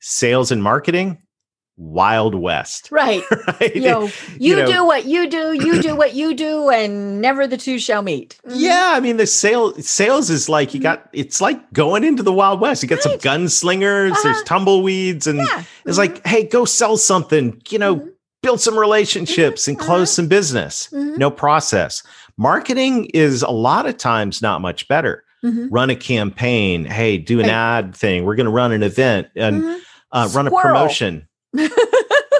sales 0.00 0.50
and 0.50 0.62
marketing, 0.62 1.18
Wild 1.78 2.34
West. 2.34 2.90
Right. 2.98 3.22
right? 3.60 3.76
You 3.76 3.82
know, 3.82 4.04
you, 4.04 4.12
you 4.38 4.56
know, 4.56 4.66
do 4.66 4.84
what 4.84 5.04
you 5.04 5.28
do, 5.28 5.52
you 5.52 5.80
do 5.80 5.94
what 5.94 6.14
you 6.14 6.34
do, 6.34 6.68
and 6.70 7.20
never 7.20 7.46
the 7.46 7.56
two 7.56 7.78
shall 7.78 8.02
meet. 8.02 8.36
Mm-hmm. 8.44 8.56
Yeah. 8.58 8.90
I 8.94 9.00
mean, 9.00 9.16
the 9.18 9.26
sale 9.26 9.72
sales 9.74 10.30
is 10.30 10.48
like 10.48 10.74
you 10.74 10.80
mm-hmm. 10.80 11.02
got 11.02 11.08
it's 11.12 11.40
like 11.40 11.72
going 11.72 12.02
into 12.02 12.24
the 12.24 12.32
Wild 12.32 12.60
West. 12.60 12.82
You 12.82 12.88
got 12.88 13.04
right. 13.04 13.20
some 13.20 13.20
gunslingers, 13.20 14.10
uh-huh. 14.10 14.20
there's 14.24 14.42
tumbleweeds, 14.42 15.28
and 15.28 15.38
yeah. 15.38 15.44
it's 15.84 15.96
mm-hmm. 15.96 15.98
like, 15.98 16.26
hey, 16.26 16.44
go 16.44 16.64
sell 16.64 16.96
something, 16.96 17.62
you 17.68 17.78
know, 17.78 17.96
mm-hmm. 17.96 18.08
Build 18.48 18.60
some 18.60 18.78
relationships 18.78 19.62
mm-hmm. 19.62 19.70
and 19.70 19.78
close 19.78 20.08
uh-huh. 20.08 20.16
some 20.16 20.28
business. 20.28 20.88
Mm-hmm. 20.92 21.16
No 21.16 21.30
process. 21.30 22.02
Marketing 22.36 23.06
is 23.06 23.42
a 23.42 23.50
lot 23.50 23.86
of 23.86 23.96
times 23.96 24.40
not 24.42 24.60
much 24.60 24.88
better. 24.88 25.24
Run 25.70 25.90
a 25.90 25.96
campaign. 25.96 26.84
Hey, 26.84 27.16
do 27.16 27.38
an 27.38 27.46
right. 27.46 27.52
ad 27.52 27.94
thing. 27.94 28.24
We're 28.24 28.34
going 28.34 28.46
to 28.46 28.52
run 28.52 28.72
an 28.72 28.82
event 28.82 29.28
and 29.36 29.80
uh, 30.12 30.28
run 30.32 30.46
a 30.46 30.50
promotion 30.50 31.28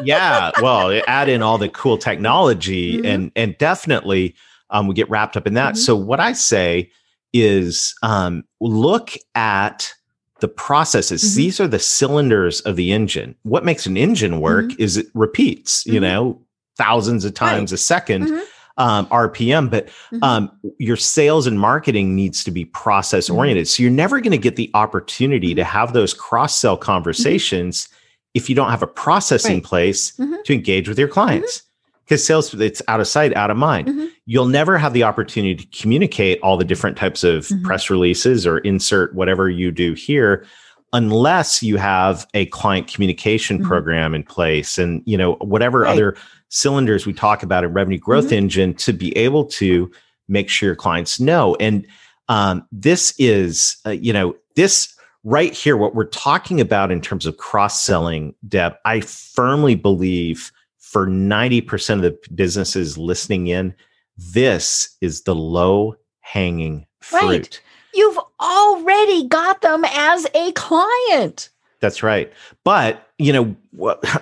yeah, 0.03 0.51
well, 0.61 1.01
add 1.07 1.29
in 1.29 1.43
all 1.43 1.59
the 1.59 1.69
cool 1.69 1.99
technology 1.99 2.97
mm-hmm. 2.97 3.07
and 3.07 3.33
and 3.37 3.59
definitely 3.59 4.35
um, 4.71 4.87
we 4.87 4.95
get 4.95 5.09
wrapped 5.11 5.37
up 5.37 5.47
in 5.47 5.55
that. 5.55 5.75
Mm-hmm. 5.75 5.83
So 5.83 5.97
what 5.97 6.21
I 6.21 6.33
say 6.33 6.91
is 7.33 7.95
um, 8.03 8.45
look 8.61 9.13
at 9.35 9.93
the 10.41 10.49
processes. 10.49 11.23
Mm-hmm. 11.23 11.37
These 11.37 11.61
are 11.61 11.69
the 11.69 11.79
cylinders 11.79 12.61
of 12.63 12.77
the 12.77 12.93
engine. 12.93 13.35
What 13.43 13.65
makes 13.65 13.87
an 13.87 13.97
engine 13.97 14.41
work 14.41 14.67
mm-hmm. 14.67 14.83
is 14.83 14.97
it 14.97 15.07
repeats, 15.15 15.85
you 15.87 15.95
mm-hmm. 15.95 16.03
know, 16.03 16.43
thousands 16.77 17.25
of 17.25 17.35
times 17.35 17.73
right. 17.73 17.81
a 17.81 18.03
2nd 18.03 18.29
mm-hmm. 18.29 18.83
um, 18.83 19.07
RPM, 19.07 19.71
but 19.71 19.89
um, 20.23 20.51
your 20.79 20.97
sales 20.97 21.47
and 21.47 21.59
marketing 21.59 22.15
needs 22.15 22.45
to 22.45 22.51
be 22.51 22.65
process 22.65 23.29
oriented. 23.29 23.67
So 23.67 23.83
you're 23.83 23.93
never 23.93 24.21
going 24.21 24.33
to 24.33 24.39
get 24.39 24.57
the 24.57 24.71
opportunity 24.75 25.55
to 25.55 25.65
have 25.65 25.93
those 25.93 26.15
cross 26.15 26.57
sell 26.57 26.77
conversations 26.77 27.89
if 28.35 28.49
you 28.49 28.55
don't 28.55 28.71
have 28.71 28.83
a 28.83 28.87
process 28.87 29.45
right. 29.45 29.55
in 29.55 29.61
place 29.61 30.13
mm-hmm. 30.13 30.37
to 30.45 30.55
engage 30.55 30.89
with 30.89 30.99
your 30.99 31.09
clients. 31.09 31.63
Because 32.09 32.27
sales, 32.27 32.55
it's 32.55 32.81
out 32.89 33.01
of 33.01 33.07
sight, 33.07 33.37
out 33.37 33.51
of 33.51 33.57
mind. 33.57 33.89
Mm-hmm. 33.89 34.07
You'll 34.25 34.47
never 34.47 34.79
have 34.79 34.95
the 34.95 35.03
opportunity 35.03 35.55
to 35.55 35.67
communicate 35.79 36.41
all 36.41 36.57
the 36.57 36.65
different 36.65 36.97
types 36.97 37.23
of 37.23 37.47
mm-hmm. 37.47 37.65
press 37.65 37.91
releases 37.91 38.47
or 38.47 38.59
insert 38.59 39.15
whatever 39.15 39.51
you 39.51 39.71
do 39.71 39.93
here 39.93 40.47
unless 40.95 41.63
you 41.63 41.77
have 41.77 42.27
a 42.33 42.47
client 42.47 42.89
communication 42.89 43.59
mm-hmm. 43.59 43.69
program 43.69 44.15
in 44.15 44.23
place 44.23 44.79
and 44.79 45.03
you 45.05 45.19
know 45.19 45.35
whatever 45.35 45.81
right. 45.81 45.93
other 45.93 46.17
cylinders 46.49 47.05
we 47.05 47.13
talk 47.13 47.43
about 47.43 47.63
in 47.63 47.73
revenue 47.75 47.99
growth 47.99 48.27
mm-hmm. 48.27 48.35
engine 48.35 48.75
to 48.75 48.95
be 48.95 49.15
able 49.15 49.45
to 49.45 49.91
make 50.29 50.49
sure 50.49 50.67
your 50.69 50.77
clients 50.77 51.21
know 51.21 51.55
and 51.61 51.87
um, 52.31 52.67
this 52.73 53.15
is 53.19 53.77
uh, 53.85 53.91
you 53.91 54.15
know 54.15 54.35
this 54.57 54.95
right 55.25 55.53
here, 55.53 55.77
what 55.77 55.95
we're 55.95 56.05
talking 56.05 56.61
about 56.61 56.91
in 56.91 57.01
terms 57.01 57.27
of 57.27 57.37
cross 57.37 57.85
selling, 57.85 58.35
Deb, 58.49 58.75
I 58.85 59.01
firmly 59.01 59.75
believe 59.75 60.51
for 60.91 61.07
90% 61.07 61.95
of 61.95 62.03
the 62.03 62.19
businesses 62.35 62.97
listening 62.97 63.49
in, 63.49 63.75
this 64.17 64.97
is 65.01 65.23
the 65.23 65.35
low 65.35 65.97
hanging 66.21 66.87
fruit. 67.01 67.23
Right. 67.23 67.61
You've 67.95 68.19
already 68.41 69.27
got 69.29 69.61
them 69.61 69.85
as 69.85 70.27
a 70.35 70.53
client. 70.53 71.51
That's 71.81 72.03
right. 72.03 72.33
But, 72.65 73.07
you 73.19 73.33
know, 73.33 73.57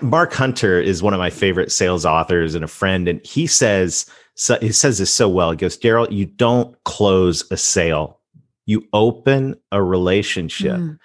Mark 0.03 0.33
Hunter 0.33 0.81
is 0.81 1.03
one 1.03 1.15
of 1.15 1.19
my 1.19 1.31
favorite 1.31 1.73
sales 1.73 2.05
authors 2.05 2.55
and 2.55 2.65
a 2.65 2.69
friend. 2.69 3.09
And 3.09 3.25
he 3.25 3.47
says, 3.47 4.07
so 4.35 4.59
he 4.61 4.73
says 4.73 4.99
this 4.99 5.13
so 5.13 5.29
well. 5.29 5.51
He 5.51 5.57
goes, 5.57 5.77
Darrell, 5.77 6.13
you 6.13 6.27
don't 6.27 6.77
close 6.85 7.45
a 7.51 7.57
sale 7.57 8.17
you 8.67 8.87
open 8.93 9.55
a 9.73 9.83
relationship. 9.83 10.77
Mm. 10.77 10.99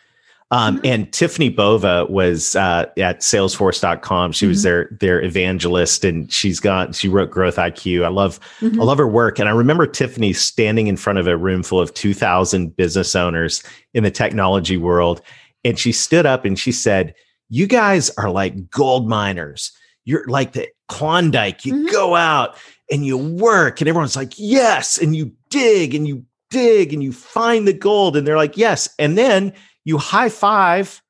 Um, 0.51 0.77
mm-hmm. 0.77 0.85
And 0.85 1.11
Tiffani 1.11 1.55
Bova 1.55 2.05
was 2.09 2.55
uh, 2.57 2.85
at 2.97 3.21
Salesforce.com. 3.21 4.33
She 4.33 4.45
mm-hmm. 4.45 4.49
was 4.49 4.63
their 4.63 4.89
their 4.99 5.23
evangelist, 5.23 6.03
and 6.03 6.31
she's 6.31 6.59
got 6.59 6.93
she 6.93 7.07
wrote 7.07 7.31
Growth 7.31 7.55
IQ. 7.55 8.05
I 8.05 8.09
love 8.09 8.39
mm-hmm. 8.59 8.79
I 8.79 8.83
love 8.83 8.97
her 8.97 9.07
work, 9.07 9.39
and 9.39 9.47
I 9.47 9.53
remember 9.53 9.87
Tiffany 9.87 10.33
standing 10.33 10.87
in 10.87 10.97
front 10.97 11.19
of 11.19 11.27
a 11.27 11.37
room 11.37 11.63
full 11.63 11.79
of 11.79 11.93
two 11.93 12.13
thousand 12.13 12.75
business 12.75 13.15
owners 13.15 13.63
in 13.93 14.03
the 14.03 14.11
technology 14.11 14.77
world, 14.77 15.21
and 15.63 15.79
she 15.79 15.93
stood 15.93 16.25
up 16.25 16.43
and 16.43 16.59
she 16.59 16.73
said, 16.73 17.15
"You 17.49 17.65
guys 17.65 18.09
are 18.17 18.29
like 18.29 18.69
gold 18.69 19.07
miners. 19.07 19.71
You're 20.03 20.25
like 20.27 20.51
the 20.51 20.67
Klondike. 20.89 21.65
You 21.65 21.73
mm-hmm. 21.73 21.91
go 21.91 22.15
out 22.15 22.57
and 22.91 23.05
you 23.05 23.17
work, 23.17 23.79
and 23.79 23.87
everyone's 23.87 24.17
like, 24.17 24.33
yes, 24.35 24.97
and 24.97 25.15
you 25.15 25.31
dig 25.49 25.95
and 25.95 26.05
you 26.05 26.25
dig 26.49 26.91
and 26.91 27.01
you 27.01 27.13
find 27.13 27.65
the 27.65 27.73
gold 27.73 28.17
and 28.17 28.27
they're 28.27 28.35
like 28.35 28.57
yes 28.57 28.93
and 28.99 29.17
then 29.17 29.53
you 29.85 29.97
high 29.97 30.29
five 30.29 31.01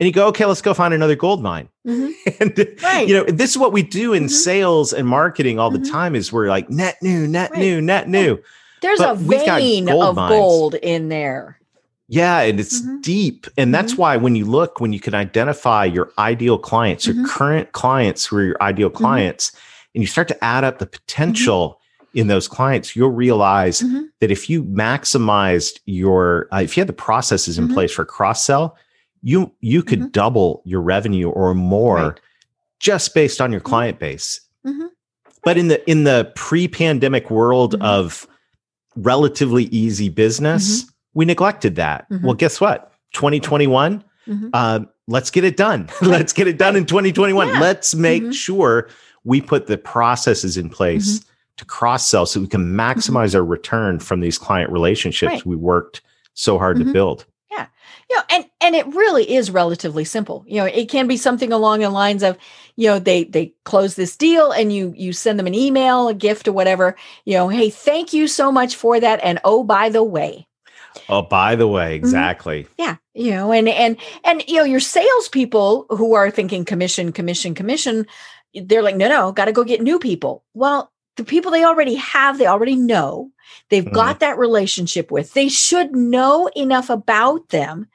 and 0.00 0.06
you 0.06 0.12
go 0.12 0.26
okay 0.28 0.44
let's 0.44 0.62
go 0.62 0.74
find 0.74 0.94
another 0.94 1.16
gold 1.16 1.42
mine 1.42 1.68
mm-hmm. 1.86 2.10
and 2.40 2.76
right. 2.82 3.08
you 3.08 3.14
know 3.14 3.24
this 3.24 3.50
is 3.50 3.58
what 3.58 3.72
we 3.72 3.82
do 3.82 4.12
in 4.12 4.24
mm-hmm. 4.24 4.28
sales 4.28 4.92
and 4.92 5.06
marketing 5.06 5.58
all 5.58 5.70
mm-hmm. 5.70 5.82
the 5.82 5.90
time 5.90 6.14
is 6.14 6.32
we're 6.32 6.48
like 6.48 6.68
net 6.70 6.96
new 7.02 7.26
net 7.26 7.50
right. 7.50 7.60
new 7.60 7.80
net 7.80 8.08
new 8.08 8.38
there's 8.80 8.98
but 8.98 9.12
a 9.12 9.14
vein 9.14 9.86
gold 9.86 10.02
of 10.02 10.16
mines. 10.16 10.30
gold 10.30 10.74
in 10.76 11.08
there 11.08 11.58
yeah 12.08 12.40
and 12.40 12.60
it's 12.60 12.80
mm-hmm. 12.80 13.00
deep 13.00 13.46
and 13.56 13.74
that's 13.74 13.92
mm-hmm. 13.92 14.02
why 14.02 14.16
when 14.16 14.36
you 14.36 14.44
look 14.44 14.80
when 14.80 14.92
you 14.92 15.00
can 15.00 15.14
identify 15.14 15.84
your 15.84 16.10
ideal 16.18 16.58
clients 16.58 17.06
your 17.06 17.16
mm-hmm. 17.16 17.26
current 17.26 17.72
clients 17.72 18.26
who 18.26 18.36
are 18.36 18.44
your 18.44 18.62
ideal 18.62 18.90
clients 18.90 19.52
and 19.94 20.02
you 20.02 20.06
start 20.06 20.28
to 20.28 20.44
add 20.44 20.64
up 20.64 20.78
the 20.78 20.86
potential 20.86 21.80
in 22.18 22.26
those 22.26 22.48
clients, 22.48 22.96
you'll 22.96 23.10
realize 23.10 23.80
mm-hmm. 23.80 24.02
that 24.18 24.32
if 24.32 24.50
you 24.50 24.64
maximized 24.64 25.78
your, 25.86 26.48
uh, 26.52 26.60
if 26.60 26.76
you 26.76 26.80
had 26.80 26.88
the 26.88 26.92
processes 26.92 27.58
in 27.58 27.66
mm-hmm. 27.66 27.74
place 27.74 27.92
for 27.92 28.04
cross 28.04 28.42
sell, 28.42 28.76
you 29.22 29.52
you 29.60 29.84
could 29.84 30.00
mm-hmm. 30.00 30.08
double 30.08 30.60
your 30.64 30.80
revenue 30.80 31.28
or 31.28 31.54
more 31.54 31.96
right. 31.96 32.20
just 32.80 33.14
based 33.14 33.40
on 33.40 33.52
your 33.52 33.60
mm-hmm. 33.60 33.68
client 33.68 33.98
base. 34.00 34.40
Mm-hmm. 34.66 34.86
But 35.44 35.58
in 35.58 35.68
the 35.68 35.88
in 35.88 36.02
the 36.02 36.32
pre-pandemic 36.34 37.30
world 37.30 37.74
mm-hmm. 37.74 37.84
of 37.84 38.26
relatively 38.96 39.64
easy 39.66 40.08
business, 40.08 40.86
we 41.14 41.24
neglected 41.24 41.76
that. 41.76 42.06
Well, 42.10 42.34
guess 42.34 42.60
what? 42.60 42.92
2021, 43.12 44.02
uh, 44.52 44.80
let's 45.06 45.30
get 45.30 45.44
it 45.44 45.56
done. 45.56 45.88
let's 46.02 46.32
get 46.32 46.48
it 46.48 46.58
done 46.58 46.74
in 46.74 46.84
2021. 46.84 47.46
Yeah. 47.46 47.60
Let's 47.60 47.94
make 47.94 48.32
sure 48.32 48.88
we 49.22 49.40
put 49.40 49.68
the 49.68 49.78
processes 49.78 50.56
in 50.56 50.68
place 50.68 51.24
to 51.58 51.64
cross 51.64 52.08
sell 52.08 52.24
so 52.24 52.40
we 52.40 52.46
can 52.46 52.62
mm-hmm. 52.62 52.80
maximize 52.80 53.28
mm-hmm. 53.28 53.36
our 53.36 53.44
return 53.44 53.98
from 53.98 54.20
these 54.20 54.38
client 54.38 54.72
relationships 54.72 55.32
right. 55.32 55.46
we 55.46 55.56
worked 55.56 56.00
so 56.34 56.58
hard 56.58 56.78
mm-hmm. 56.78 56.86
to 56.86 56.92
build. 56.92 57.26
Yeah. 57.50 57.66
You 58.08 58.16
know, 58.16 58.22
and 58.30 58.44
and 58.60 58.74
it 58.74 58.86
really 58.86 59.30
is 59.30 59.50
relatively 59.50 60.04
simple. 60.04 60.44
You 60.46 60.56
know, 60.56 60.66
it 60.66 60.88
can 60.88 61.06
be 61.06 61.16
something 61.16 61.52
along 61.52 61.80
the 61.80 61.90
lines 61.90 62.22
of, 62.22 62.38
you 62.76 62.88
know, 62.88 62.98
they 62.98 63.24
they 63.24 63.54
close 63.64 63.96
this 63.96 64.16
deal 64.16 64.52
and 64.52 64.72
you 64.72 64.94
you 64.96 65.12
send 65.12 65.38
them 65.38 65.46
an 65.46 65.54
email, 65.54 66.08
a 66.08 66.14
gift 66.14 66.48
or 66.48 66.52
whatever, 66.52 66.96
you 67.24 67.34
know, 67.34 67.48
hey, 67.48 67.70
thank 67.70 68.12
you 68.12 68.28
so 68.28 68.50
much 68.52 68.76
for 68.76 69.00
that 69.00 69.20
and 69.22 69.40
oh 69.44 69.64
by 69.64 69.88
the 69.88 70.04
way. 70.04 70.46
Oh, 71.08 71.22
by 71.22 71.54
the 71.54 71.68
way, 71.68 71.96
mm-hmm. 71.96 72.04
exactly. 72.04 72.64
Mm-hmm. 72.64 72.72
Yeah. 72.78 72.96
You 73.14 73.30
know, 73.32 73.52
and 73.52 73.68
and 73.68 73.96
and 74.24 74.44
you 74.46 74.56
know, 74.56 74.64
your 74.64 74.80
salespeople 74.80 75.86
who 75.90 76.14
are 76.14 76.30
thinking 76.30 76.64
commission, 76.64 77.12
commission, 77.12 77.54
commission, 77.54 78.06
they're 78.54 78.82
like, 78.82 78.96
no, 78.96 79.08
no, 79.08 79.32
got 79.32 79.46
to 79.46 79.52
go 79.52 79.64
get 79.64 79.82
new 79.82 79.98
people. 79.98 80.44
Well, 80.54 80.92
the 81.18 81.24
people 81.24 81.50
they 81.50 81.64
already 81.64 81.96
have, 81.96 82.38
they 82.38 82.46
already 82.46 82.76
know, 82.76 83.30
they've 83.68 83.84
mm-hmm. 83.84 83.94
got 83.94 84.20
that 84.20 84.38
relationship 84.38 85.10
with. 85.10 85.34
They 85.34 85.48
should 85.48 85.94
know 85.94 86.48
enough 86.56 86.88
about 86.88 87.50
them 87.50 87.88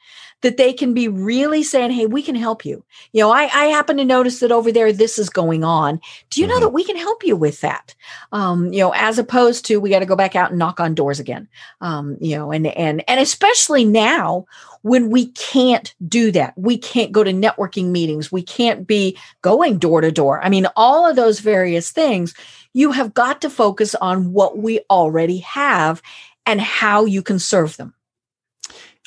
that 0.43 0.57
they 0.57 0.71
can 0.71 0.93
be 0.93 1.07
really 1.07 1.63
saying, 1.63 1.91
Hey, 1.91 2.05
we 2.05 2.21
can 2.21 2.35
help 2.35 2.63
you. 2.63 2.83
You 3.11 3.23
know, 3.23 3.31
I, 3.31 3.43
I 3.53 3.65
happen 3.65 3.97
to 3.97 4.05
notice 4.05 4.39
that 4.41 4.51
over 4.51 4.71
there, 4.71 4.93
this 4.93 5.17
is 5.17 5.29
going 5.29 5.63
on. 5.63 5.99
Do 6.29 6.39
you 6.39 6.47
mm-hmm. 6.47 6.55
know 6.55 6.59
that 6.59 6.73
we 6.73 6.83
can 6.83 6.97
help 6.97 7.25
you 7.25 7.35
with 7.35 7.61
that? 7.61 7.95
Um, 8.31 8.71
you 8.71 8.79
know, 8.79 8.93
as 8.93 9.17
opposed 9.17 9.65
to 9.65 9.79
we 9.79 9.89
got 9.89 9.99
to 9.99 10.05
go 10.05 10.15
back 10.15 10.35
out 10.35 10.51
and 10.51 10.59
knock 10.59 10.79
on 10.79 10.93
doors 10.93 11.19
again. 11.19 11.47
Um, 11.81 12.17
you 12.21 12.37
know, 12.37 12.51
and, 12.51 12.67
and, 12.67 13.03
and 13.07 13.19
especially 13.19 13.85
now 13.85 14.45
when 14.83 15.09
we 15.09 15.27
can't 15.27 15.95
do 16.07 16.29
that. 16.31 16.53
We 16.57 16.77
can't 16.77 17.11
go 17.11 17.23
to 17.23 17.31
networking 17.31 17.87
meetings. 17.87 18.31
We 18.31 18.43
can't 18.43 18.85
be 18.85 19.17
going 19.41 19.77
door 19.79 20.01
to 20.01 20.11
door. 20.11 20.43
I 20.43 20.49
mean, 20.49 20.67
all 20.75 21.09
of 21.09 21.15
those 21.15 21.39
various 21.39 21.89
things, 21.89 22.33
you 22.73 22.91
have 22.91 23.13
got 23.13 23.41
to 23.41 23.49
focus 23.49 23.95
on 23.95 24.33
what 24.33 24.57
we 24.57 24.81
already 24.89 25.39
have 25.39 26.01
and 26.45 26.59
how 26.59 27.05
you 27.05 27.23
can 27.23 27.39
serve 27.39 27.77
them. 27.77 27.93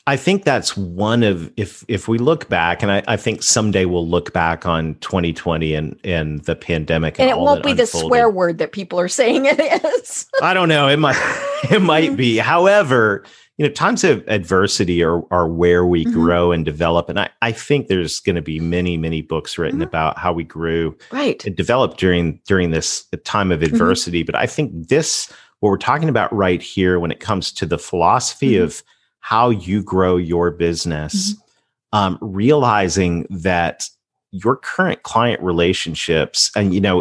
I 0.09 0.17
think 0.17 0.45
that's 0.45 0.77
one 0.77 1.25
of 1.25 1.53
if 1.57 1.85
if 1.89 2.07
we 2.07 2.19
look 2.19 2.49
back, 2.49 2.81
and 2.83 2.93
I, 2.93 3.03
I 3.09 3.17
think 3.17 3.43
someday 3.43 3.87
we'll 3.87 4.07
look 4.07 4.33
back 4.33 4.65
on 4.65 4.95
2020 4.97 5.75
and 5.75 5.99
and 6.05 6.45
the 6.45 6.55
pandemic, 6.55 7.19
and, 7.19 7.29
and 7.29 7.37
it 7.37 7.43
won't 7.43 7.65
be 7.65 7.73
unfolded. 7.73 7.79
the 7.79 7.87
swear 7.87 8.31
word 8.31 8.59
that 8.59 8.71
people 8.71 9.01
are 9.01 9.09
saying 9.09 9.47
it 9.47 9.59
is. 9.59 10.27
I 10.43 10.55
don't 10.55 10.69
know. 10.69 10.87
It 10.87 10.99
might 10.99 11.17
it 11.71 11.83
might 11.83 12.17
be. 12.17 12.39
However, 12.47 13.25
you 13.59 13.67
know, 13.67 13.73
times 13.73 14.05
of 14.05 14.23
adversity 14.29 15.03
are 15.03 15.23
are 15.33 15.49
where 15.49 15.85
we 15.85 16.05
mm-hmm. 16.05 16.15
grow 16.15 16.53
and 16.53 16.65
develop, 16.65 17.09
and 17.09 17.19
I 17.19 17.31
I 17.43 17.51
think 17.51 17.89
there's 17.89 18.21
going 18.21 18.37
to 18.37 18.43
be 18.43 18.61
many 18.61 18.97
many 18.97 19.23
books 19.23 19.59
written 19.59 19.81
mm-hmm. 19.81 19.89
about 19.89 20.19
how 20.19 20.33
we 20.33 20.45
grew 20.45 20.97
right 21.11 21.45
and 21.45 21.57
developed 21.57 21.99
during 21.99 22.41
during 22.47 22.71
this 22.71 23.07
time 23.25 23.51
of 23.51 23.59
mm-hmm. 23.59 23.75
adversity. 23.75 24.21
Mm-hmm. 24.21 24.27
But 24.27 24.35
I 24.37 24.47
think 24.47 24.87
this 24.87 25.33
what 25.59 25.71
we're 25.71 25.79
talking 25.79 26.09
about 26.09 26.33
right 26.33 26.63
here 26.63 27.01
when 27.01 27.11
it 27.11 27.19
comes 27.19 27.51
to 27.55 27.67
the 27.67 27.79
philosophy 27.79 28.53
mm-hmm. 28.53 28.65
of 28.65 28.85
how 29.27 29.51
you 29.51 29.83
grow 29.83 30.17
your 30.17 30.53
business, 30.53 31.33
mm-hmm. 31.33 31.99
um, 31.99 32.19
realizing 32.21 33.27
that 33.29 33.91
your 34.31 34.55
current 34.55 35.03
client 35.03 35.43
relationships, 35.43 36.53
and 36.55 36.73
you 36.73 36.81
know, 36.81 37.01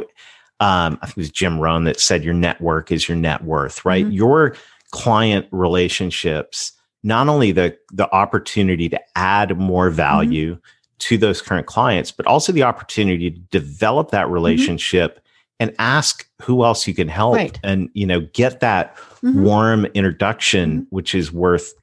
um, 0.60 0.98
I 1.04 1.06
think 1.06 1.18
it 1.18 1.18
was 1.18 1.30
Jim 1.30 1.60
Rohn 1.60 1.84
that 1.84 2.00
said 2.00 2.24
your 2.24 2.34
network 2.34 2.92
is 2.92 3.08
your 3.08 3.16
net 3.16 3.44
worth, 3.44 3.86
right? 3.86 4.04
Mm-hmm. 4.04 4.14
Your 4.16 4.56
client 4.90 5.46
relationships, 5.52 6.72
not 7.04 7.28
only 7.28 7.52
the 7.52 7.78
the 7.94 8.12
opportunity 8.12 8.90
to 8.90 9.00
add 9.16 9.56
more 9.60 9.90
mm-hmm. 9.90 9.96
value 9.96 10.54
mm-hmm. 10.54 10.98
to 10.98 11.20
those 11.20 11.44
current 11.44 11.68
clients, 11.68 12.10
but 12.10 12.26
also 12.26 12.52
the 12.52 12.64
opportunity 12.64 13.30
to 13.30 13.40
develop 13.52 14.10
that 14.10 14.24
mm-hmm. 14.24 14.34
relationship 14.34 15.20
and 15.60 15.76
ask 15.78 16.28
who 16.42 16.66
else 16.66 16.88
you 16.88 16.96
can 16.96 17.08
help 17.08 17.36
right. 17.36 17.60
and 17.64 17.92
you 17.94 18.08
know 18.08 18.22
get 18.34 18.62
that 18.62 18.96
mm-hmm. 18.98 19.44
warm 19.44 19.86
introduction 19.94 20.72
mm-hmm. 20.72 20.96
which 20.96 21.14
is 21.14 21.32
worth 21.32 21.76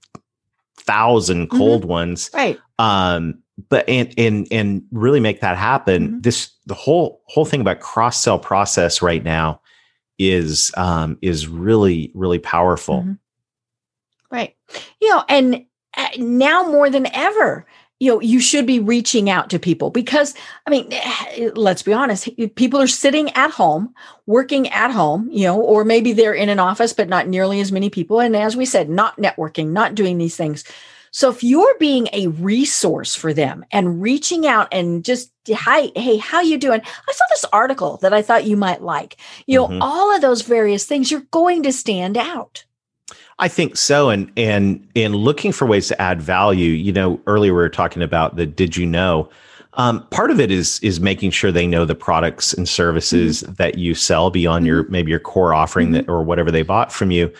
1000 0.87 1.47
mm-hmm. 1.47 1.57
cold 1.57 1.83
mm-hmm. 1.83 1.91
ones. 1.91 2.31
Right. 2.33 2.59
Um, 2.79 3.43
but 3.69 3.89
and 3.89 4.13
and 4.17 4.47
and 4.51 4.83
really 4.93 5.21
make 5.21 5.41
that 5.41 5.57
happen. 5.57 6.09
Mm-hmm. 6.09 6.21
This 6.21 6.51
the 6.67 6.75
whole 6.75 7.23
whole 7.27 7.45
thing 7.45 7.61
about 7.61 7.81
cross 7.81 8.21
sell 8.21 8.39
process 8.39 9.03
right 9.03 9.23
now 9.23 9.61
is 10.19 10.73
um 10.77 11.19
is 11.23 11.47
really 11.47 12.11
really 12.15 12.39
powerful. 12.39 13.01
Mm-hmm. 13.01 13.13
Right. 14.31 14.57
You 15.01 15.11
know, 15.11 15.25
and 15.29 15.67
uh, 15.97 16.09
now 16.17 16.63
more 16.63 16.89
than 16.89 17.07
ever, 17.15 17.67
you 18.03 18.11
know 18.11 18.21
you 18.21 18.41
should 18.41 18.67
be 18.67 18.81
reaching 18.81 19.31
out 19.31 19.49
to 19.49 19.59
people 19.61 19.91
because 19.91 20.35
i 20.67 20.71
mean 20.71 20.93
let's 21.55 21.83
be 21.83 21.93
honest 21.93 22.29
people 22.57 22.81
are 22.81 22.89
sitting 22.89 23.31
at 23.31 23.51
home 23.51 23.95
working 24.27 24.69
at 24.69 24.91
home 24.91 25.29
you 25.31 25.45
know 25.45 25.61
or 25.61 25.85
maybe 25.85 26.13
they're 26.13 26.35
in 26.35 26.49
an 26.49 26.59
office 26.59 26.93
but 26.93 27.09
not 27.09 27.29
nearly 27.29 27.61
as 27.61 27.73
many 27.73 27.91
people. 27.91 28.21
And 28.21 28.37
as 28.37 28.57
we 28.57 28.65
said 28.65 28.89
not 28.89 29.17
networking 29.17 29.69
not 29.69 29.95
doing 29.95 30.19
these 30.19 30.37
things. 30.37 30.65
So 31.15 31.31
if 31.31 31.45
you're 31.45 31.77
being 31.79 32.09
a 32.15 32.29
resource 32.29 33.15
for 33.15 33.35
them 33.35 33.67
and 33.71 34.01
reaching 34.01 34.47
out 34.47 34.69
and 34.73 35.05
just 35.05 35.31
hi 35.49 35.91
hey 35.95 36.17
how 36.17 36.41
you 36.41 36.59
doing? 36.59 36.81
I 36.81 37.13
saw 37.13 37.25
this 37.31 37.45
article 37.53 37.99
that 37.99 38.15
i 38.15 38.23
thought 38.23 38.47
you 38.47 38.57
might 38.57 38.83
like. 38.83 39.17
You 39.47 39.59
know 39.59 39.69
mm-hmm. 39.69 39.83
all 39.83 40.15
of 40.15 40.23
those 40.23 40.43
various 40.43 40.85
things 40.85 41.11
you're 41.11 41.29
going 41.31 41.63
to 41.65 41.73
stand 41.73 42.17
out 42.17 42.65
I 43.39 43.49
think 43.49 43.77
so, 43.77 44.11
and 44.11 44.31
and 44.37 44.87
in 44.95 45.15
looking 45.15 45.53
for 45.53 45.67
ways 45.67 45.89
to 45.89 46.01
add 46.01 46.21
value. 46.21 46.71
You 46.71 46.93
know, 46.93 47.21
earlier 47.27 47.53
we 47.53 47.59
were 47.59 47.69
talking 47.69 48.03
about 48.03 48.37
the 48.37 48.47
did 48.47 48.77
you 48.77 48.87
know. 48.87 49.29
Um, 49.75 50.07
part 50.09 50.31
of 50.31 50.39
it 50.39 50.51
is 50.51 50.79
is 50.81 51.01
making 51.01 51.31
sure 51.31 51.51
they 51.51 51.67
know 51.67 51.85
the 51.85 51.95
products 51.95 52.53
and 52.53 52.69
services 52.69 53.43
mm-hmm. 53.43 53.55
that 53.55 53.79
you 53.79 53.95
sell 53.95 54.31
beyond 54.31 54.63
mm-hmm. 54.63 54.67
your 54.67 54.89
maybe 54.89 55.11
your 55.11 55.21
core 55.21 55.55
offering 55.55 55.89
mm-hmm. 55.89 55.95
that 55.95 56.09
or 56.09 56.23
whatever 56.23 56.51
they 56.51 56.63
bought 56.63 56.93
from 56.93 57.11
you. 57.11 57.33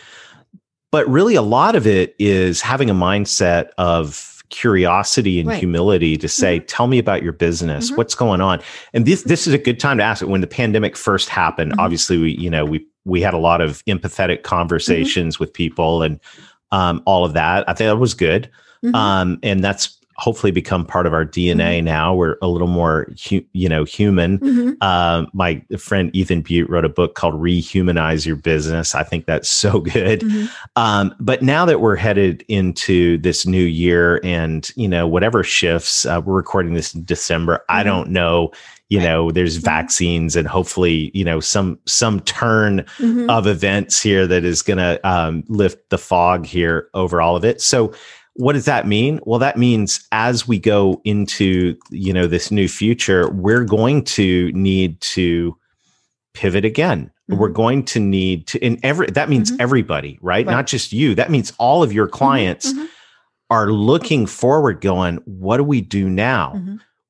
But 0.91 1.09
really, 1.09 1.35
a 1.35 1.43
lot 1.43 1.77
of 1.77 1.87
it 1.87 2.15
is 2.19 2.63
having 2.63 2.89
a 2.89 2.95
mindset 2.95 3.71
of 3.79 4.43
curiosity 4.49 5.41
and 5.41 5.49
right. 5.49 5.59
humility 5.59 6.17
to 6.19 6.29
say, 6.29 6.59
mm-hmm. 6.59 6.67
"Tell 6.67 6.87
me 6.87 6.99
about 6.99 7.23
your 7.23 7.33
business. 7.33 7.89
Mm-hmm. 7.89 7.97
What's 7.97 8.15
going 8.15 8.41
on?" 8.41 8.63
And 8.95 9.05
this 9.05 9.23
this 9.25 9.47
is 9.47 9.53
a 9.53 9.59
good 9.59 9.79
time 9.79 9.99
to 9.99 10.05
ask 10.05 10.23
it. 10.23 10.29
When 10.29 10.41
the 10.41 10.47
pandemic 10.47 10.97
first 10.97 11.29
happened, 11.29 11.73
mm-hmm. 11.73 11.81
obviously 11.81 12.17
we 12.17 12.33
you 12.33 12.49
know 12.49 12.65
we 12.65 12.87
we 13.05 13.21
had 13.21 13.35
a 13.35 13.39
lot 13.39 13.61
of 13.61 13.85
empathetic 13.87 14.39
mm-hmm. 14.39 14.43
conversations 14.43 15.37
mm-hmm. 15.37 15.45
with 15.45 15.53
people 15.53 16.03
and 16.03 16.21
um, 16.71 17.03
all 17.05 17.25
of 17.25 17.35
that. 17.35 17.69
I 17.69 17.75
think 17.75 17.89
that 17.89 17.97
was 17.97 18.15
good. 18.15 18.51
Mm-hmm. 18.85 18.95
Um, 18.95 19.39
and 19.43 19.63
that's 19.63 19.99
hopefully 20.17 20.53
become 20.53 20.85
part 20.85 21.07
of 21.07 21.13
our 21.13 21.25
DNA 21.25 21.79
mm-hmm. 21.79 21.87
now. 21.87 22.15
We're 22.15 22.37
a 22.43 22.49
little 22.49 22.69
more, 22.69 23.09
hu- 23.29 23.45
you 23.53 23.69
know, 23.69 23.85
human. 23.85 24.39
Mm-hmm. 24.39 24.73
Uh, 24.81 25.27
my 25.33 25.63
friend 25.79 26.15
Ethan 26.15 26.43
Beute 26.43 26.69
wrote 26.69 26.85
a 26.85 26.89
book 26.89 27.15
called 27.15 27.35
Rehumanize 27.35 28.27
Your 28.27 28.37
Business. 28.37 28.95
I 28.95 29.03
think 29.03 29.27
that's 29.27 29.49
so 29.49 29.81
good. 29.81 30.21
Mm-hmm. 30.21 30.47
Um, 30.77 31.15
but 31.19 31.43
now 31.43 31.65
that 31.65 31.81
we're 31.81 31.97
headed 31.97 32.45
into 32.49 33.19
this 33.19 33.47
new 33.47 33.65
year 33.65 34.21
and, 34.23 34.71
you 34.77 34.89
know, 34.89 35.07
whatever 35.07 35.43
shifts, 35.43 36.07
uh, 36.07 36.21
we're 36.25 36.35
recording 36.35 36.75
this 36.75 36.95
in 36.95 37.05
December. 37.05 37.65
I 37.69 37.81
mm-hmm. 37.81 37.89
don't 37.89 38.11
know 38.11 38.53
you 38.93 39.01
know 39.01 39.31
there's 39.31 39.57
mm-hmm. 39.57 39.65
vaccines 39.65 40.37
and 40.37 40.47
hopefully 40.47 41.11
you 41.15 41.25
know 41.25 41.41
some 41.41 41.79
some 41.87 42.21
turn 42.21 42.81
mm-hmm. 42.99 43.31
of 43.31 43.47
events 43.47 44.03
here 44.03 44.27
that 44.27 44.45
is 44.45 44.61
going 44.61 44.77
to 44.77 45.01
um, 45.09 45.43
lift 45.49 45.89
the 45.89 45.97
fog 45.97 46.45
here 46.45 46.91
over 46.93 47.23
all 47.23 47.35
of 47.35 47.43
it 47.43 47.63
so 47.63 47.91
what 48.35 48.53
does 48.53 48.67
that 48.67 48.87
mean 48.87 49.19
well 49.25 49.39
that 49.39 49.57
means 49.57 50.07
as 50.13 50.47
we 50.47 50.59
go 50.59 51.01
into 51.05 51.75
you 51.91 52.13
know 52.13 52.27
this 52.27 52.51
new 52.51 52.69
future 52.69 53.31
we're 53.31 53.65
going 53.65 54.05
to 54.05 54.53
need 54.53 55.01
to 55.01 55.57
pivot 56.35 56.65
again 56.67 57.11
mm-hmm. 57.31 57.41
we're 57.41 57.49
going 57.49 57.83
to 57.83 57.99
need 57.99 58.47
to 58.47 58.59
in 58.59 58.79
every 58.83 59.07
that 59.07 59.31
means 59.31 59.51
mm-hmm. 59.51 59.61
everybody 59.63 60.19
right? 60.21 60.47
right? 60.47 60.53
not 60.53 60.67
just 60.67 60.93
you 60.93 61.15
that 61.15 61.31
means 61.31 61.51
all 61.59 61.83
of 61.83 61.95
your 61.95 62.07
mm-hmm. 62.07 62.17
clients 62.17 62.75
mm-hmm. 62.75 62.85
are 63.49 63.73
looking 63.73 64.27
forward 64.27 64.83
going 64.83 65.17
what 65.25 65.57
do 65.57 65.65
we 65.65 65.81
do 65.81 66.11
now 66.11 66.53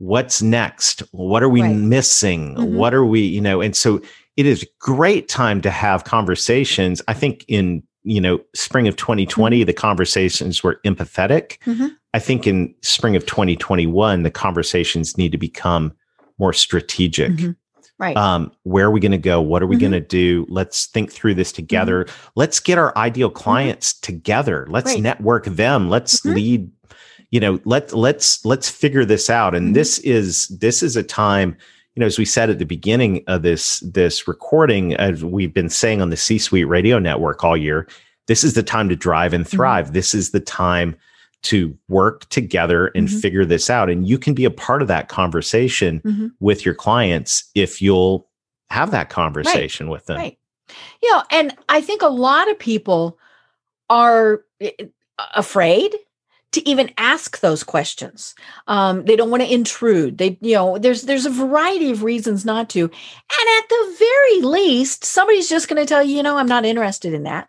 what's 0.03 0.43
next 0.43 1.01
what 1.13 1.45
are 1.45 1.49
we 1.49 1.63
right. 1.63 1.77
missing 1.77 2.57
mm-hmm. 2.57 2.75
what 2.75 2.93
are 2.93 3.05
we 3.05 3.21
you 3.21 3.41
know 3.41 3.61
and 3.61 3.77
so 3.77 4.03
it 4.37 4.47
is 4.47 4.65
a 4.65 4.67
great 4.81 5.29
time 5.29 5.61
to 5.61 5.71
have 5.71 6.03
conversations 6.03 7.01
i 7.07 7.15
think 7.15 7.45
in 7.47 7.81
you 8.03 8.21
know 8.21 8.41
spring 8.53 8.89
of 8.89 8.97
2020 8.97 9.59
mm-hmm. 9.61 9.65
the 9.65 9.73
conversations 9.73 10.61
were 10.61 10.81
empathetic 10.85 11.57
mm-hmm. 11.61 11.87
i 12.15 12.19
think 12.19 12.49
in 12.49 12.75
spring 12.83 13.15
of 13.15 13.25
2021 13.27 14.25
the 14.25 14.31
conversations 14.31 15.17
need 15.17 15.31
to 15.31 15.39
become 15.39 15.93
more 16.37 16.53
strategic 16.53 17.31
mm-hmm. 17.31 17.53
right 18.01 18.17
um, 18.17 18.51
where 18.65 18.87
are 18.87 18.91
we 18.91 18.99
going 18.99 19.13
to 19.13 19.19
go 19.19 19.41
what 19.41 19.63
are 19.63 19.69
we 19.69 19.77
going 19.77 19.93
to 19.93 20.01
mm-hmm. 20.01 20.09
do 20.09 20.47
let's 20.49 20.87
think 20.87 21.13
through 21.13 21.35
this 21.35 21.53
together 21.53 22.07
mm-hmm. 22.07 22.29
let's 22.35 22.59
get 22.59 22.77
our 22.77 22.93
ideal 22.99 23.31
clients 23.31 23.95
together 24.01 24.67
let's 24.69 24.95
right. 24.95 25.01
network 25.01 25.45
them 25.45 25.89
let's 25.89 26.25
lead 26.25 26.69
you 27.33 27.41
know 27.41 27.59
let 27.65 27.93
let's 27.93 28.45
let's 28.45 28.71
figure 28.71 29.05
this 29.05 29.29
out 29.29 29.57
and 29.57 29.69
mm-hmm. 29.69 29.75
this 29.75 29.99
is 30.01 30.47
this 30.49 30.83
is 30.83 30.95
a 30.95 31.03
time 31.03 31.57
you 31.97 32.01
know 32.01 32.07
as 32.07 32.19
we 32.19 32.25
said 32.25 32.49
at 32.49 32.61
the 32.61 32.65
beginning 32.65 33.25
of 33.27 33.43
this 33.43 33.81
this 33.81 34.29
recording 34.29 34.95
as 34.95 35.25
we've 35.25 35.53
been 35.53 35.69
saying 35.69 36.01
on 36.01 36.11
the 36.11 36.17
c 36.17 36.39
suite 36.39 36.69
radio 36.69 37.01
network 37.01 37.43
all 37.43 37.57
year 37.57 37.89
this 38.29 38.45
is 38.45 38.55
the 38.55 38.63
time 38.63 38.89
to 38.89 38.95
drive 38.95 39.33
and 39.33 39.45
mm-hmm. 39.45 39.57
thrive 39.57 39.87
mm-hmm. 39.87 39.95
this 39.95 40.15
is 40.15 40.31
the 40.31 40.41
time 40.41 40.95
to 41.43 41.77
work 41.89 42.29
together 42.29 42.87
and 42.95 43.09
mm-hmm. 43.09 43.19
figure 43.19 43.45
this 43.45 43.69
out 43.69 43.91
and 43.91 44.07
you 44.07 44.17
can 44.17 44.35
be 44.35 44.45
a 44.45 44.51
part 44.51 44.81
of 44.81 44.87
that 44.87 45.09
conversation 45.09 46.01
mm-hmm. 46.01 46.29
with 46.39 46.65
your 46.65 46.75
clients 46.75 47.51
if 47.57 47.83
you'll 47.83 48.29
have 48.71 48.93
that 48.93 49.11
conversation 49.11 49.87
right. 49.87 49.93
with 49.93 50.07
them 50.07 50.19
right 50.19 50.39
you 51.03 51.11
know 51.11 51.23
and 51.31 51.57
i 51.69 51.81
think 51.81 52.03
a 52.03 52.09
lot 52.09 52.49
of 52.51 52.59
people 52.59 53.19
are 53.91 54.45
eh, 54.61 54.71
afraid 55.35 55.95
to 56.53 56.69
even 56.69 56.91
ask 56.99 57.41
those 57.41 57.65
questions. 57.65 58.35
Um, 58.67 59.05
they 59.05 59.17
don't 59.17 59.31
want 59.31 59.43
to 59.43 59.53
intrude. 59.53 60.19
They, 60.19 60.39
you 60.41 60.55
know, 60.55 60.79
there's 60.79 61.03
there's 61.03 61.27
a 61.27 61.31
variety 61.31 61.91
of 61.91 62.03
reasons 62.03 62.45
not 62.45 62.69
to. 62.71 62.81
And 62.83 62.91
at 62.91 63.69
the 63.69 63.97
very 63.99 64.41
least, 64.43 65.05
somebody's 65.05 65.49
just 65.49 65.69
going 65.69 65.81
to 65.83 65.87
tell 65.87 66.03
you, 66.03 66.17
you 66.17 66.23
know, 66.23 66.37
I'm 66.37 66.47
not 66.47 66.65
interested 66.65 67.15
in 67.15 67.25
that. 67.25 67.49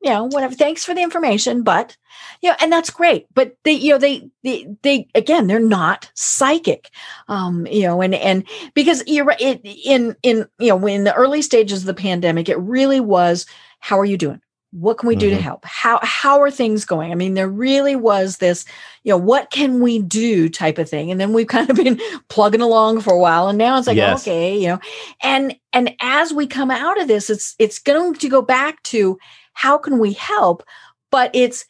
You 0.00 0.10
know, 0.10 0.24
whatever. 0.24 0.54
Thanks 0.54 0.84
for 0.84 0.94
the 0.94 1.02
information, 1.02 1.64
but 1.64 1.96
you 2.40 2.50
know, 2.50 2.56
and 2.60 2.72
that's 2.72 2.88
great. 2.88 3.26
But 3.34 3.56
they, 3.64 3.72
you 3.72 3.92
know, 3.92 3.98
they, 3.98 4.30
they, 4.44 4.68
they 4.82 5.08
again, 5.14 5.48
they're 5.48 5.58
not 5.58 6.10
psychic. 6.14 6.90
Um, 7.26 7.66
you 7.66 7.82
know, 7.82 8.00
and 8.00 8.14
and 8.14 8.44
because 8.74 9.02
you're 9.08 9.34
it, 9.40 9.60
in 9.64 10.14
in 10.22 10.46
you 10.60 10.68
know, 10.68 10.86
in 10.86 11.02
the 11.02 11.14
early 11.14 11.42
stages 11.42 11.80
of 11.80 11.86
the 11.86 11.94
pandemic, 11.94 12.48
it 12.48 12.58
really 12.60 13.00
was, 13.00 13.44
how 13.80 13.98
are 13.98 14.04
you 14.04 14.16
doing? 14.16 14.40
What 14.70 14.98
can 14.98 15.08
we 15.08 15.16
do 15.16 15.28
mm-hmm. 15.28 15.36
to 15.36 15.42
help? 15.42 15.64
How 15.64 15.98
how 16.02 16.40
are 16.40 16.50
things 16.50 16.84
going? 16.84 17.10
I 17.10 17.14
mean 17.14 17.34
there 17.34 17.48
really 17.48 17.96
was 17.96 18.36
this 18.36 18.64
you 19.02 19.10
know 19.10 19.16
what 19.16 19.50
can 19.50 19.80
we 19.80 20.00
do 20.00 20.48
type 20.48 20.78
of 20.78 20.88
thing. 20.88 21.10
And 21.10 21.20
then 21.20 21.32
we've 21.32 21.46
kind 21.48 21.70
of 21.70 21.76
been 21.76 22.00
plugging 22.28 22.60
along 22.60 23.00
for 23.00 23.12
a 23.12 23.18
while 23.18 23.48
and 23.48 23.58
now 23.58 23.78
it's 23.78 23.86
like 23.86 23.96
yes. 23.96 24.22
okay 24.22 24.58
you 24.58 24.68
know. 24.68 24.80
And 25.22 25.56
and 25.72 25.94
as 26.00 26.32
we 26.32 26.46
come 26.46 26.70
out 26.70 27.00
of 27.00 27.08
this 27.08 27.30
it's 27.30 27.54
it's 27.58 27.78
going 27.78 28.14
to 28.14 28.28
go 28.28 28.42
back 28.42 28.82
to 28.84 29.18
how 29.54 29.78
can 29.78 29.98
we 29.98 30.12
help? 30.12 30.62
But 31.10 31.30
it's 31.34 31.64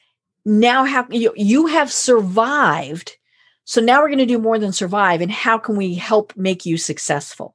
now 0.44 0.84
how 0.84 1.06
you, 1.10 1.32
you 1.36 1.66
have 1.66 1.92
survived. 1.92 3.16
So 3.64 3.80
now 3.80 4.00
we're 4.00 4.08
going 4.08 4.18
to 4.18 4.26
do 4.26 4.38
more 4.38 4.58
than 4.58 4.72
survive 4.72 5.20
and 5.20 5.30
how 5.30 5.58
can 5.58 5.76
we 5.76 5.94
help 5.94 6.34
make 6.36 6.64
you 6.64 6.78
successful 6.78 7.54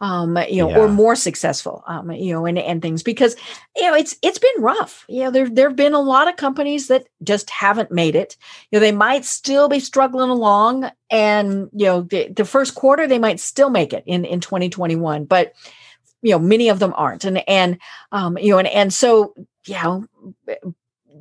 um, 0.00 0.36
you 0.48 0.62
know, 0.62 0.70
yeah. 0.70 0.78
or 0.78 0.88
more 0.88 1.16
successful, 1.16 1.82
um, 1.86 2.10
you 2.12 2.32
know, 2.32 2.46
and, 2.46 2.58
and 2.58 2.80
things 2.80 3.02
because, 3.02 3.36
you 3.76 3.82
know, 3.82 3.94
it's, 3.94 4.16
it's 4.22 4.38
been 4.38 4.62
rough. 4.62 5.04
You 5.08 5.24
know, 5.24 5.30
there, 5.30 5.48
there've 5.48 5.76
been 5.76 5.94
a 5.94 6.00
lot 6.00 6.28
of 6.28 6.36
companies 6.36 6.88
that 6.88 7.08
just 7.22 7.50
haven't 7.50 7.90
made 7.90 8.14
it. 8.14 8.36
You 8.70 8.78
know, 8.78 8.80
they 8.80 8.92
might 8.92 9.24
still 9.24 9.68
be 9.68 9.80
struggling 9.80 10.30
along 10.30 10.90
and, 11.10 11.68
you 11.72 11.86
know, 11.86 12.02
the, 12.02 12.28
the 12.28 12.44
first 12.44 12.74
quarter, 12.74 13.06
they 13.06 13.18
might 13.18 13.40
still 13.40 13.70
make 13.70 13.92
it 13.92 14.04
in, 14.06 14.24
in 14.24 14.40
2021, 14.40 15.24
but, 15.24 15.52
you 16.22 16.30
know, 16.30 16.38
many 16.38 16.68
of 16.68 16.78
them 16.78 16.94
aren't. 16.96 17.24
And, 17.24 17.48
and, 17.48 17.78
um, 18.12 18.38
you 18.38 18.52
know, 18.52 18.58
and, 18.58 18.68
and 18.68 18.92
so, 18.92 19.34
you 19.66 19.74
know, 19.74 20.06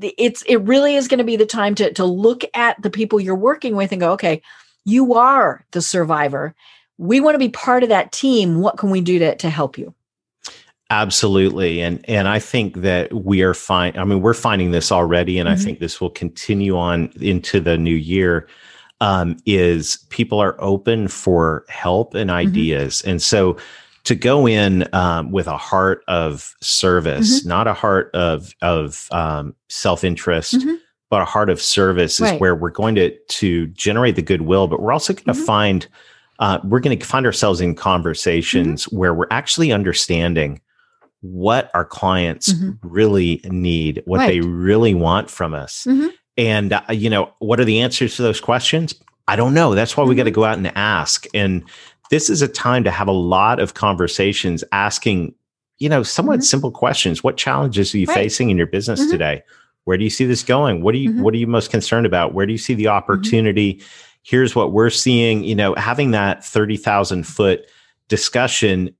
it's, 0.01 0.43
it 0.43 0.57
really 0.57 0.95
is 0.95 1.07
going 1.07 1.17
to 1.19 1.23
be 1.23 1.35
the 1.35 1.45
time 1.45 1.75
to, 1.75 1.91
to 1.93 2.05
look 2.05 2.43
at 2.53 2.81
the 2.81 2.89
people 2.89 3.19
you're 3.19 3.35
working 3.35 3.75
with 3.75 3.91
and 3.91 4.01
go, 4.01 4.11
okay, 4.13 4.41
you 4.85 5.15
are 5.15 5.65
the 5.71 5.81
survivor 5.81 6.55
we 6.97 7.19
want 7.19 7.35
to 7.35 7.39
be 7.39 7.49
part 7.49 7.83
of 7.83 7.89
that 7.89 8.11
team. 8.11 8.59
What 8.61 8.77
can 8.77 8.89
we 8.89 9.01
do 9.01 9.19
to, 9.19 9.35
to 9.35 9.49
help 9.49 9.77
you? 9.77 9.93
Absolutely. 10.89 11.81
And 11.81 12.03
and 12.09 12.27
I 12.29 12.39
think 12.39 12.77
that 12.77 13.13
we 13.13 13.41
are 13.41 13.53
fine. 13.53 13.97
I 13.97 14.05
mean, 14.05 14.21
we're 14.21 14.33
finding 14.33 14.71
this 14.71 14.91
already, 14.91 15.37
and 15.37 15.49
mm-hmm. 15.49 15.59
I 15.59 15.63
think 15.63 15.79
this 15.79 15.99
will 15.99 16.09
continue 16.09 16.77
on 16.77 17.11
into 17.19 17.59
the 17.59 17.77
new 17.77 17.95
year. 17.95 18.47
Um, 18.99 19.37
is 19.45 20.05
people 20.09 20.39
are 20.39 20.55
open 20.59 21.07
for 21.07 21.65
help 21.69 22.15
and 22.15 22.29
mm-hmm. 22.29 22.37
ideas. 22.37 22.99
Mm-hmm. 22.99 23.09
And 23.11 23.21
so 23.21 23.57
to 24.05 24.15
go 24.15 24.47
in 24.47 24.87
um, 24.93 25.31
with 25.31 25.45
a 25.45 25.57
heart 25.57 26.03
of 26.07 26.55
service, 26.61 27.41
mm-hmm. 27.41 27.49
not 27.49 27.67
a 27.67 27.73
heart 27.73 28.09
of 28.15 28.55
of 28.61 29.07
um, 29.11 29.53
self-interest, 29.67 30.55
mm-hmm. 30.55 30.75
but 31.09 31.21
a 31.21 31.25
heart 31.25 31.49
of 31.49 31.61
service 31.61 32.19
right. 32.19 32.35
is 32.35 32.39
where 32.39 32.55
we're 32.55 32.71
going 32.71 32.95
to 32.95 33.15
to 33.15 33.67
generate 33.67 34.15
the 34.15 34.21
goodwill, 34.21 34.67
but 34.67 34.81
we're 34.81 34.93
also 34.93 35.13
going 35.13 35.25
to 35.25 35.31
mm-hmm. 35.33 35.43
find 35.43 35.87
uh, 36.39 36.59
we're 36.63 36.79
going 36.79 36.97
to 36.97 37.05
find 37.05 37.25
ourselves 37.25 37.61
in 37.61 37.75
conversations 37.75 38.85
mm-hmm. 38.85 38.97
where 38.97 39.13
we're 39.13 39.27
actually 39.31 39.71
understanding 39.71 40.61
what 41.21 41.71
our 41.73 41.85
clients 41.85 42.53
mm-hmm. 42.53 42.71
really 42.87 43.41
need, 43.45 44.03
what 44.05 44.19
right. 44.19 44.27
they 44.27 44.39
really 44.41 44.93
want 44.93 45.29
from 45.29 45.53
us. 45.53 45.85
Mm-hmm. 45.87 46.07
And, 46.37 46.73
uh, 46.73 46.81
you 46.89 47.09
know, 47.09 47.33
what 47.39 47.59
are 47.59 47.65
the 47.65 47.81
answers 47.81 48.15
to 48.17 48.21
those 48.21 48.39
questions? 48.39 48.93
I 49.27 49.35
don't 49.35 49.53
know. 49.53 49.73
That's 49.73 49.97
why 49.97 50.03
we 50.03 50.15
got 50.15 50.23
to 50.23 50.29
mm-hmm. 50.29 50.35
go 50.35 50.45
out 50.45 50.57
and 50.57 50.67
ask. 50.77 51.25
And 51.33 51.63
this 52.11 52.29
is 52.29 52.41
a 52.41 52.47
time 52.47 52.83
to 52.83 52.91
have 52.91 53.07
a 53.07 53.13
lot 53.13 53.59
of 53.59 53.73
conversations 53.73 54.63
asking, 54.71 55.33
you 55.79 55.89
know, 55.89 56.03
somewhat 56.03 56.35
mm-hmm. 56.35 56.43
simple 56.43 56.71
questions. 56.71 57.23
What 57.23 57.37
challenges 57.37 57.93
are 57.93 57.97
you 57.97 58.05
right. 58.05 58.15
facing 58.15 58.49
in 58.49 58.57
your 58.57 58.67
business 58.67 59.01
mm-hmm. 59.01 59.11
today? 59.11 59.43
Where 59.85 59.97
do 59.97 60.03
you 60.03 60.09
see 60.09 60.25
this 60.25 60.43
going? 60.43 60.81
What 60.81 60.91
do 60.91 60.97
you 60.97 61.13
what 61.23 61.33
are 61.33 61.37
you 61.37 61.47
most 61.47 61.71
concerned 61.71 62.05
about? 62.05 62.33
Where 62.33 62.45
do 62.45 62.51
you 62.51 62.57
see 62.57 62.73
the 62.73 62.87
opportunity? 62.87 63.81
Here's 64.27 64.53
what 64.53 64.73
we're 64.73 64.89
seeing 64.89 65.43
you 65.43 65.55
know 65.55 65.73
having 65.75 66.11
that 66.11 66.43
30,000 66.43 67.23
foot 67.23 67.65
discussion 68.09 68.93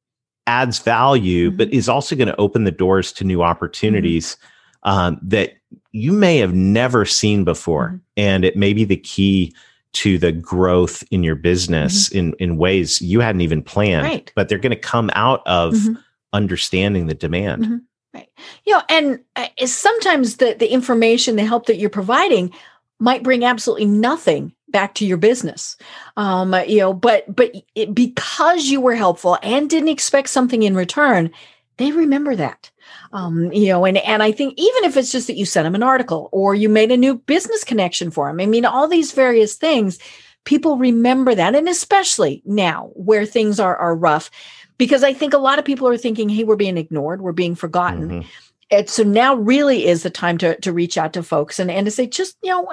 adds 0.48 0.80
value 0.80 1.50
mm-hmm. 1.50 1.58
but 1.58 1.74
is 1.74 1.90
also 1.90 2.16
going 2.16 2.30
to 2.30 2.36
open 2.38 2.64
the 2.64 2.72
doors 2.72 3.12
to 3.12 3.24
new 3.24 3.44
opportunities 3.44 4.38
mm-hmm. 4.86 4.90
um, 4.90 5.20
that 5.22 5.54
you 5.92 6.14
may 6.14 6.38
have 6.38 6.54
never 6.54 7.06
seen 7.06 7.44
before 7.44 7.90
mm-hmm. 7.90 7.98
and 8.16 8.46
it 8.46 8.56
may 8.56 8.74
be 8.74 8.86
the 8.86 8.98
key 8.98 9.54
to 9.94 10.18
the 10.18 10.32
growth 10.32 11.04
in 11.12 11.24
your 11.24 11.36
business 11.36 12.10
mm-hmm. 12.10 12.18
in 12.18 12.34
in 12.40 12.58
ways 12.58 13.02
you 13.02 13.20
hadn't 13.20 13.42
even 13.42 13.62
planned 13.62 14.06
right. 14.06 14.32
but 14.36 14.48
they're 14.48 14.58
going 14.58 14.72
to 14.72 14.80
come 14.80 15.10
out 15.14 15.42
of 15.46 15.74
mm-hmm. 15.74 15.96
understanding 16.32 17.08
the 17.08 17.14
demand 17.14 17.66
mm-hmm. 17.66 17.78
right 18.14 18.30
you 18.66 18.74
know 18.74 18.82
and 18.88 19.20
uh, 19.36 19.48
sometimes 19.66 20.38
the 20.38 20.56
the 20.58 20.72
information 20.72 21.36
the 21.36 21.46
help 21.46 21.66
that 21.66 21.78
you're 21.78 21.90
providing 21.90 22.54
might 23.00 23.24
bring 23.24 23.44
absolutely 23.46 23.86
nothing 23.86 24.54
back 24.70 24.96
to 24.96 25.06
your 25.06 25.18
business. 25.18 25.78
Um 26.16 26.56
you 26.68 26.80
know 26.80 26.94
but 26.94 27.24
but 27.34 27.52
it, 27.76 27.94
because 27.94 28.66
you 28.66 28.82
were 28.82 28.96
helpful 28.96 29.38
and 29.42 29.70
didn't 29.70 29.90
expect 29.90 30.30
something 30.30 30.64
in 30.64 30.76
return 30.76 31.32
they 31.78 31.92
remember 31.92 32.36
that. 32.36 32.72
Um 33.14 33.52
you 33.54 33.68
know 33.68 33.86
and 33.86 33.98
and 33.98 34.22
i 34.24 34.32
think 34.32 34.54
even 34.58 34.84
if 34.84 34.98
it's 34.98 35.12
just 35.12 35.28
that 35.28 35.38
you 35.38 35.46
sent 35.46 35.66
them 35.66 35.76
an 35.76 35.84
article 35.84 36.30
or 36.32 36.56
you 36.56 36.70
made 36.70 36.92
a 36.92 36.98
new 36.98 37.16
business 37.16 37.64
connection 37.64 38.12
for 38.12 38.28
them 38.28 38.40
i 38.40 38.46
mean 38.46 38.66
all 38.66 38.88
these 38.88 39.12
various 39.12 39.56
things 39.56 40.00
people 40.44 40.78
remember 40.78 41.36
that 41.36 41.56
and 41.56 41.70
especially 41.70 42.42
now 42.46 42.90
where 42.94 43.26
things 43.26 43.60
are 43.60 43.76
are 43.78 43.96
rough 43.96 44.30
because 44.78 45.04
i 45.04 45.14
think 45.14 45.34
a 45.34 45.38
lot 45.38 45.60
of 45.60 45.66
people 45.66 45.88
are 45.88 45.98
thinking 45.98 46.28
hey 46.30 46.44
we're 46.44 46.56
being 46.56 46.78
ignored 46.78 47.22
we're 47.22 47.32
being 47.32 47.56
forgotten. 47.56 48.10
Mm-hmm. 48.10 48.30
And 48.70 48.90
so 48.90 49.04
now 49.04 49.36
really 49.36 49.86
is 49.86 50.04
the 50.04 50.10
time 50.10 50.38
to 50.38 50.60
to 50.62 50.74
reach 50.74 50.98
out 50.98 51.14
to 51.14 51.24
folks 51.24 51.60
and 51.60 51.72
and 51.72 51.86
to 51.86 51.92
say 51.92 52.08
just 52.08 52.38
you 52.42 52.50
know 52.50 52.68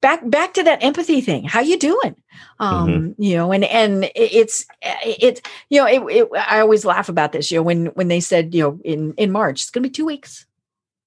back 0.00 0.20
back 0.28 0.54
to 0.54 0.62
that 0.62 0.82
empathy 0.82 1.20
thing 1.20 1.44
how 1.44 1.60
you 1.60 1.78
doing 1.78 2.14
um 2.60 2.88
mm-hmm. 2.88 3.22
you 3.22 3.36
know 3.36 3.52
and 3.52 3.64
and 3.64 4.10
it's 4.14 4.66
it's 4.82 5.40
you 5.70 5.80
know 5.80 5.86
it, 5.86 6.02
it, 6.14 6.28
i 6.48 6.60
always 6.60 6.84
laugh 6.84 7.08
about 7.08 7.32
this 7.32 7.50
you 7.50 7.58
know 7.58 7.62
when 7.62 7.86
when 7.86 8.08
they 8.08 8.20
said 8.20 8.54
you 8.54 8.62
know 8.62 8.80
in 8.84 9.14
in 9.14 9.32
march 9.32 9.62
it's 9.62 9.70
gonna 9.70 9.82
be 9.82 9.90
two 9.90 10.04
weeks 10.04 10.46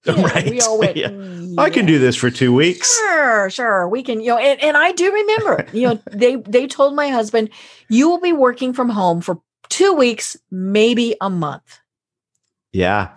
yeah, 0.05 0.21
right. 0.21 0.49
We 0.49 0.61
all 0.61 0.79
went, 0.79 0.95
yeah. 0.95 1.09
Mm, 1.09 1.59
I 1.59 1.69
can 1.69 1.85
do 1.85 1.99
this 1.99 2.15
for 2.15 2.29
two 2.29 2.53
weeks. 2.53 2.97
Sure, 2.97 3.49
sure. 3.49 3.89
We 3.89 4.03
can, 4.03 4.21
you 4.21 4.27
know, 4.27 4.37
and, 4.37 4.61
and 4.63 4.77
I 4.77 4.93
do 4.93 5.11
remember, 5.11 5.65
you 5.73 5.87
know, 5.87 5.99
they 6.11 6.37
they 6.37 6.65
told 6.65 6.95
my 6.95 7.09
husband, 7.09 7.49
you 7.89 8.07
will 8.07 8.21
be 8.21 8.31
working 8.31 8.71
from 8.71 8.87
home 8.87 9.19
for 9.19 9.41
two 9.67 9.91
weeks, 9.93 10.37
maybe 10.49 11.15
a 11.19 11.29
month. 11.29 11.79
Yeah. 12.71 13.09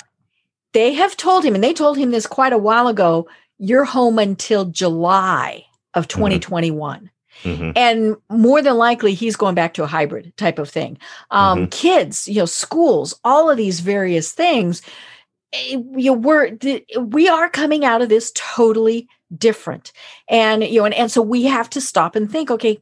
They 0.73 0.95
have 0.95 1.17
told 1.17 1.45
him, 1.45 1.55
and 1.55 1.65
they 1.65 1.75
told 1.75 1.99
him 1.99 2.11
this 2.11 2.27
quite 2.27 2.53
a 2.53 2.59
while 2.59 2.89
ago, 2.89 3.29
you're 3.59 3.85
home 3.85 4.19
until 4.19 4.65
July 4.65 5.65
of 5.95 6.09
2021. 6.09 7.11
Mm-hmm. 7.43 7.63
mm-hmm. 7.63 7.71
And 7.77 8.17
more 8.29 8.63
than 8.63 8.77
likely, 8.77 9.15
he's 9.15 9.37
going 9.37 9.55
back 9.55 9.75
to 9.75 9.83
a 9.83 9.89
hybrid 9.89 10.37
type 10.37 10.59
of 10.59 10.69
thing. 10.69 10.99
Um, 11.31 11.59
mm-hmm. 11.59 11.69
Kids, 11.71 12.29
you 12.29 12.37
know, 12.37 12.47
schools, 12.47 13.19
all 13.25 13.51
of 13.51 13.57
these 13.57 13.81
various 13.81 14.33
things. 14.33 14.83
Eh, 15.53 15.79
you 15.97 16.11
know, 16.11 16.15
we're 16.15 16.57
we 16.99 17.29
are 17.29 17.49
coming 17.49 17.85
out 17.85 18.03
of 18.03 18.09
this 18.09 18.33
totally 18.35 19.09
different, 19.37 19.93
and 20.29 20.65
you 20.65 20.81
know, 20.81 20.85
and, 20.85 20.95
and 20.95 21.11
so 21.11 21.23
we 21.23 21.45
have 21.45 21.71
to 21.71 21.81
stop 21.81 22.15
and 22.15 22.31
think. 22.31 22.51
Okay, 22.51 22.81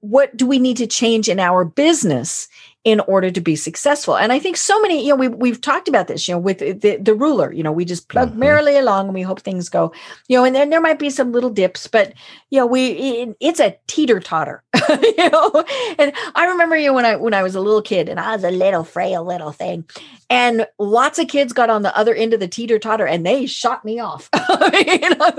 what 0.00 0.36
do 0.36 0.46
we 0.46 0.58
need 0.58 0.76
to 0.76 0.86
change 0.86 1.28
in 1.28 1.40
our 1.40 1.64
business 1.64 2.48
in 2.84 2.98
order 3.00 3.30
to 3.30 3.40
be 3.40 3.54
successful. 3.54 4.16
And 4.16 4.32
I 4.32 4.40
think 4.40 4.56
so 4.56 4.80
many, 4.80 5.04
you 5.04 5.10
know, 5.10 5.16
we, 5.16 5.28
we've 5.28 5.60
talked 5.60 5.86
about 5.86 6.08
this, 6.08 6.26
you 6.26 6.34
know, 6.34 6.40
with 6.40 6.58
the, 6.58 6.96
the 6.96 7.14
ruler, 7.14 7.52
you 7.52 7.62
know, 7.62 7.70
we 7.70 7.84
just 7.84 8.08
plug 8.08 8.30
mm-hmm. 8.30 8.40
merrily 8.40 8.76
along 8.76 9.06
and 9.06 9.14
we 9.14 9.22
hope 9.22 9.40
things 9.40 9.68
go, 9.68 9.92
you 10.26 10.36
know, 10.36 10.44
and 10.44 10.54
then 10.56 10.70
there 10.70 10.80
might 10.80 10.98
be 10.98 11.08
some 11.08 11.30
little 11.30 11.50
dips, 11.50 11.86
but, 11.86 12.12
you 12.50 12.58
know, 12.58 12.66
we, 12.66 12.90
it, 12.90 13.36
it's 13.38 13.60
a 13.60 13.76
teeter 13.86 14.18
totter, 14.18 14.64
you 14.88 15.30
know, 15.30 15.64
and 15.96 16.12
I 16.34 16.46
remember, 16.46 16.76
you 16.76 16.88
know, 16.88 16.94
when 16.94 17.04
I, 17.04 17.14
when 17.14 17.34
I 17.34 17.44
was 17.44 17.54
a 17.54 17.60
little 17.60 17.82
kid 17.82 18.08
and 18.08 18.18
I 18.18 18.34
was 18.34 18.42
a 18.42 18.50
little 18.50 18.82
frail 18.82 19.24
little 19.24 19.52
thing 19.52 19.84
and 20.28 20.66
lots 20.80 21.20
of 21.20 21.28
kids 21.28 21.52
got 21.52 21.70
on 21.70 21.82
the 21.82 21.96
other 21.96 22.14
end 22.14 22.34
of 22.34 22.40
the 22.40 22.48
teeter 22.48 22.80
totter 22.80 23.06
and 23.06 23.24
they 23.24 23.46
shot 23.46 23.84
me 23.84 24.00
off. 24.00 24.28
you 24.34 25.10
know, 25.10 25.30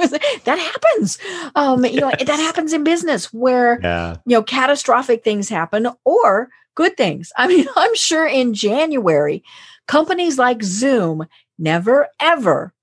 that 0.45 0.59
happens. 0.59 1.17
Um, 1.55 1.83
you 1.83 1.99
know, 1.99 2.11
that 2.11 2.39
happens 2.39 2.71
in 2.71 2.85
business 2.85 3.33
where, 3.33 3.81
yeah. 3.83 4.15
you 4.25 4.37
know, 4.37 4.43
catastrophic 4.43 5.25
things 5.25 5.49
happen 5.49 5.87
or, 6.05 6.49
good 6.75 6.97
things. 6.97 7.31
I 7.37 7.47
mean, 7.47 7.67
I'm 7.75 7.95
sure 7.95 8.25
in 8.25 8.53
January, 8.53 9.43
companies 9.87 10.37
like 10.37 10.63
Zoom 10.63 11.25
never 11.57 12.07
ever 12.19 12.73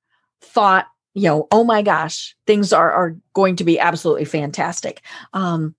thought, 0.40 0.86
you 1.14 1.24
know, 1.24 1.48
oh 1.50 1.64
my 1.64 1.82
gosh, 1.82 2.36
things 2.46 2.72
are 2.72 2.90
are 2.90 3.16
going 3.34 3.56
to 3.56 3.64
be 3.64 3.78
absolutely 3.78 4.24
fantastic. 4.24 5.02
Um, 5.32 5.74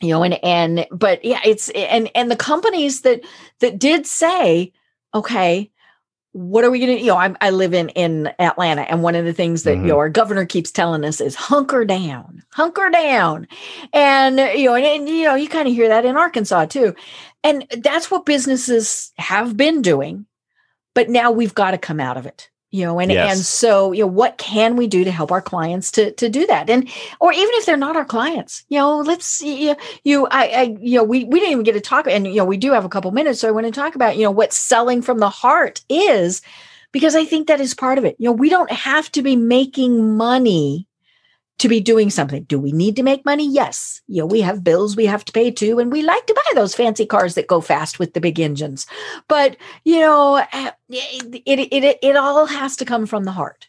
you 0.00 0.10
know, 0.10 0.22
and 0.22 0.42
and 0.44 0.86
but 0.90 1.24
yeah, 1.24 1.40
it's 1.44 1.70
and 1.70 2.10
and 2.14 2.30
the 2.30 2.36
companies 2.36 3.02
that 3.02 3.22
that 3.60 3.78
did 3.78 4.06
say, 4.06 4.72
okay, 5.14 5.70
what 6.34 6.64
are 6.64 6.70
we 6.70 6.80
going 6.80 6.98
to 6.98 7.00
you 7.00 7.10
know 7.10 7.16
I, 7.16 7.32
I, 7.40 7.50
live 7.50 7.72
in 7.72 7.90
in 7.90 8.28
atlanta 8.40 8.82
and 8.82 9.04
one 9.04 9.14
of 9.14 9.24
the 9.24 9.32
things 9.32 9.62
that 9.62 9.76
mm-hmm. 9.76 9.82
you 9.82 9.92
know 9.92 9.98
our 9.98 10.08
governor 10.10 10.44
keeps 10.44 10.72
telling 10.72 11.04
us 11.04 11.20
is 11.20 11.36
hunker 11.36 11.84
down 11.84 12.42
hunker 12.52 12.90
down. 12.90 13.46
And 13.92 14.38
you 14.58 14.66
know 14.66 14.74
and, 14.74 14.84
and 14.84 15.08
you 15.08 15.24
know 15.24 15.36
you 15.36 15.48
kind 15.48 15.68
of 15.68 15.74
hear 15.74 15.88
that 15.88 16.04
in 16.04 16.16
arkansas 16.16 16.66
too. 16.66 16.94
And 17.44 17.66
that's 17.82 18.10
what 18.10 18.26
businesses 18.26 19.12
have 19.16 19.56
been 19.56 19.80
doing 19.80 20.26
but 20.94 21.08
now 21.08 21.30
we've 21.30 21.54
got 21.54 21.72
to 21.72 21.78
come 21.78 22.00
out 22.00 22.16
of 22.16 22.26
it 22.26 22.50
you 22.74 22.84
know 22.84 22.98
and 22.98 23.12
yes. 23.12 23.36
and 23.36 23.46
so 23.46 23.92
you 23.92 24.00
know 24.00 24.08
what 24.08 24.36
can 24.36 24.74
we 24.74 24.86
do 24.86 25.04
to 25.04 25.10
help 25.10 25.30
our 25.30 25.40
clients 25.40 25.92
to 25.92 26.10
to 26.12 26.28
do 26.28 26.44
that 26.46 26.68
and 26.68 26.88
or 27.20 27.32
even 27.32 27.50
if 27.52 27.66
they're 27.66 27.76
not 27.76 27.96
our 27.96 28.04
clients 28.04 28.64
you 28.68 28.78
know 28.78 28.98
let's 28.98 29.24
see 29.24 29.68
you, 29.68 29.76
you 30.02 30.26
I, 30.26 30.46
I 30.48 30.76
you 30.80 30.98
know 30.98 31.04
we 31.04 31.24
we 31.24 31.38
didn't 31.38 31.52
even 31.52 31.64
get 31.64 31.74
to 31.74 31.80
talk 31.80 32.08
and 32.08 32.26
you 32.26 32.36
know 32.36 32.44
we 32.44 32.56
do 32.56 32.72
have 32.72 32.84
a 32.84 32.88
couple 32.88 33.12
minutes 33.12 33.40
so 33.40 33.48
i 33.48 33.52
want 33.52 33.66
to 33.66 33.72
talk 33.72 33.94
about 33.94 34.16
you 34.16 34.24
know 34.24 34.32
what 34.32 34.52
selling 34.52 35.02
from 35.02 35.18
the 35.18 35.30
heart 35.30 35.82
is 35.88 36.42
because 36.94 37.16
I 37.16 37.24
think 37.24 37.48
that 37.48 37.60
is 37.60 37.74
part 37.74 37.98
of 37.98 38.04
it. 38.04 38.14
You 38.20 38.26
know, 38.26 38.32
we 38.32 38.48
don't 38.48 38.70
have 38.70 39.10
to 39.12 39.22
be 39.22 39.34
making 39.34 40.16
money 40.16 40.86
to 41.58 41.68
be 41.68 41.80
doing 41.80 42.10
something. 42.10 42.44
Do 42.44 42.58
we 42.58 42.72
need 42.72 42.96
to 42.96 43.02
make 43.02 43.24
money? 43.24 43.48
Yes. 43.48 44.02
You 44.06 44.22
know, 44.22 44.26
we 44.26 44.40
have 44.40 44.64
bills 44.64 44.96
we 44.96 45.06
have 45.06 45.24
to 45.24 45.32
pay 45.32 45.50
too, 45.50 45.78
and 45.78 45.92
we 45.92 46.02
like 46.02 46.26
to 46.26 46.34
buy 46.34 46.54
those 46.54 46.74
fancy 46.74 47.06
cars 47.06 47.34
that 47.34 47.46
go 47.46 47.60
fast 47.60 47.98
with 47.98 48.14
the 48.14 48.20
big 48.20 48.40
engines. 48.40 48.86
But 49.28 49.56
you 49.84 50.00
know, 50.00 50.44
eh, 50.52 50.70
it 50.90 51.68
it 51.72 51.98
it, 52.02 52.16
all 52.16 52.46
has 52.46 52.76
to 52.76 52.84
come 52.84 53.06
from 53.06 53.24
the 53.24 53.32
heart. 53.32 53.68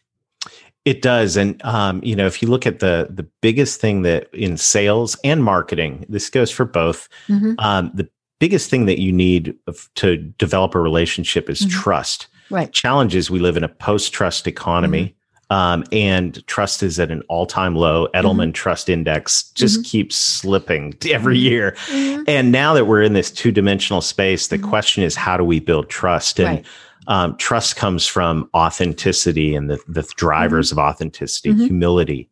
It 0.84 1.02
does, 1.02 1.36
and 1.36 1.62
um, 1.64 2.00
you 2.04 2.14
know, 2.14 2.26
if 2.26 2.42
you 2.42 2.48
look 2.48 2.66
at 2.66 2.80
the 2.80 3.08
the 3.10 3.26
biggest 3.40 3.80
thing 3.80 4.02
that 4.02 4.32
in 4.32 4.56
sales 4.56 5.16
and 5.24 5.42
marketing, 5.42 6.06
this 6.08 6.30
goes 6.30 6.50
for 6.50 6.64
both. 6.64 7.08
Mm-hmm. 7.28 7.54
Um, 7.58 7.90
the 7.94 8.08
biggest 8.38 8.68
thing 8.70 8.86
that 8.86 9.00
you 9.00 9.12
need 9.12 9.54
to 9.96 10.16
develop 10.16 10.74
a 10.74 10.80
relationship 10.80 11.48
is 11.48 11.60
mm-hmm. 11.62 11.70
trust. 11.70 12.26
Right. 12.50 12.70
Challenge 12.72 13.14
is 13.14 13.30
we 13.30 13.40
live 13.40 13.56
in 13.56 13.64
a 13.64 13.68
post 13.68 14.12
trust 14.12 14.46
economy. 14.46 15.04
Mm-hmm. 15.04 15.15
Um, 15.48 15.84
and 15.92 16.44
trust 16.48 16.82
is 16.82 16.98
at 16.98 17.12
an 17.12 17.22
all-time 17.28 17.76
low. 17.76 18.08
Edelman 18.14 18.46
mm-hmm. 18.46 18.52
Trust 18.52 18.88
Index 18.88 19.50
just 19.50 19.76
mm-hmm. 19.76 19.84
keeps 19.84 20.16
slipping 20.16 20.94
every 21.10 21.36
mm-hmm. 21.36 21.44
year. 21.44 21.72
Mm-hmm. 21.86 22.24
And 22.26 22.50
now 22.50 22.74
that 22.74 22.86
we're 22.86 23.02
in 23.02 23.12
this 23.12 23.30
two-dimensional 23.30 24.00
space, 24.00 24.48
the 24.48 24.56
mm-hmm. 24.56 24.68
question 24.68 25.04
is, 25.04 25.14
how 25.14 25.36
do 25.36 25.44
we 25.44 25.60
build 25.60 25.88
trust? 25.88 26.40
And 26.40 26.58
right. 26.58 26.66
um, 27.06 27.36
trust 27.36 27.76
comes 27.76 28.06
from 28.06 28.50
authenticity 28.54 29.54
and 29.54 29.70
the, 29.70 29.78
the 29.86 30.02
drivers 30.16 30.70
mm-hmm. 30.70 30.80
of 30.80 30.84
authenticity, 30.84 31.54
humility, 31.54 32.28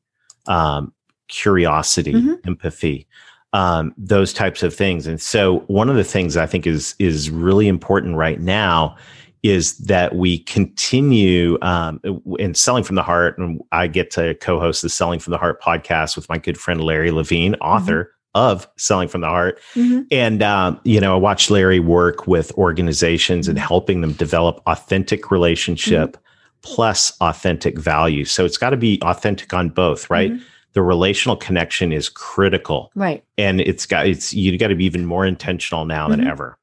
um, 0.47 0.93
curiosity, 1.29 2.15
empathy. 2.45 3.07
Um, 3.53 3.95
those 3.97 4.33
types 4.33 4.65
of 4.65 4.75
things. 4.75 5.07
And 5.07 5.21
so, 5.21 5.61
one 5.69 5.89
of 5.89 5.95
the 5.95 6.03
things 6.03 6.37
I 6.37 6.45
think 6.45 6.67
is 6.67 6.97
is 6.99 7.31
really 7.31 7.69
important 7.69 8.17
right 8.17 8.41
now 8.41 8.97
is 9.45 9.77
that 9.77 10.17
we 10.17 10.39
continue 10.39 11.59
um, 11.61 12.01
in 12.39 12.55
selling 12.55 12.83
from 12.83 12.97
the 12.97 13.03
heart 13.03 13.39
and 13.39 13.61
i 13.71 13.87
get 13.87 14.11
to 14.11 14.35
co-host 14.37 14.83
the 14.83 14.89
selling 14.89 15.21
from 15.21 15.31
the 15.31 15.39
heart 15.39 15.63
podcast 15.63 16.17
with 16.17 16.29
my 16.29 16.39
good 16.39 16.59
friend 16.59 16.83
larry 16.83 17.13
levine 17.13 17.55
author 17.57 18.05
mm-hmm. 18.05 18.41
of 18.41 18.67
selling 18.77 19.07
from 19.07 19.21
the 19.21 19.29
heart 19.29 19.61
mm-hmm. 19.75 20.01
and 20.11 20.43
um, 20.43 20.81
you 20.85 20.99
know 20.99 21.15
i 21.15 21.17
watch 21.17 21.51
larry 21.51 21.79
work 21.79 22.27
with 22.27 22.51
organizations 22.53 23.47
and 23.47 23.57
mm-hmm. 23.57 23.67
helping 23.67 24.01
them 24.01 24.13
develop 24.15 24.61
authentic 24.67 25.31
relationship 25.31 26.13
mm-hmm. 26.13 26.23
plus 26.63 27.17
authentic 27.21 27.79
value 27.79 28.25
so 28.25 28.45
it's 28.45 28.59
got 28.59 28.71
to 28.71 28.77
be 28.79 28.99
authentic 29.03 29.53
on 29.53 29.69
both 29.69 30.09
right 30.09 30.33
mm-hmm. 30.33 30.43
the 30.73 30.83
relational 30.83 31.37
connection 31.37 31.93
is 31.93 32.09
critical 32.09 32.91
right 32.95 33.23
and 33.37 33.61
it's 33.61 33.85
got 33.85 34.07
it's 34.07 34.33
you 34.33 34.57
got 34.57 34.69
to 34.69 34.75
be 34.75 34.87
even 34.87 35.05
more 35.05 35.27
intentional 35.27 35.85
now 35.85 36.09
than 36.09 36.21
mm-hmm. 36.21 36.31
ever 36.31 36.59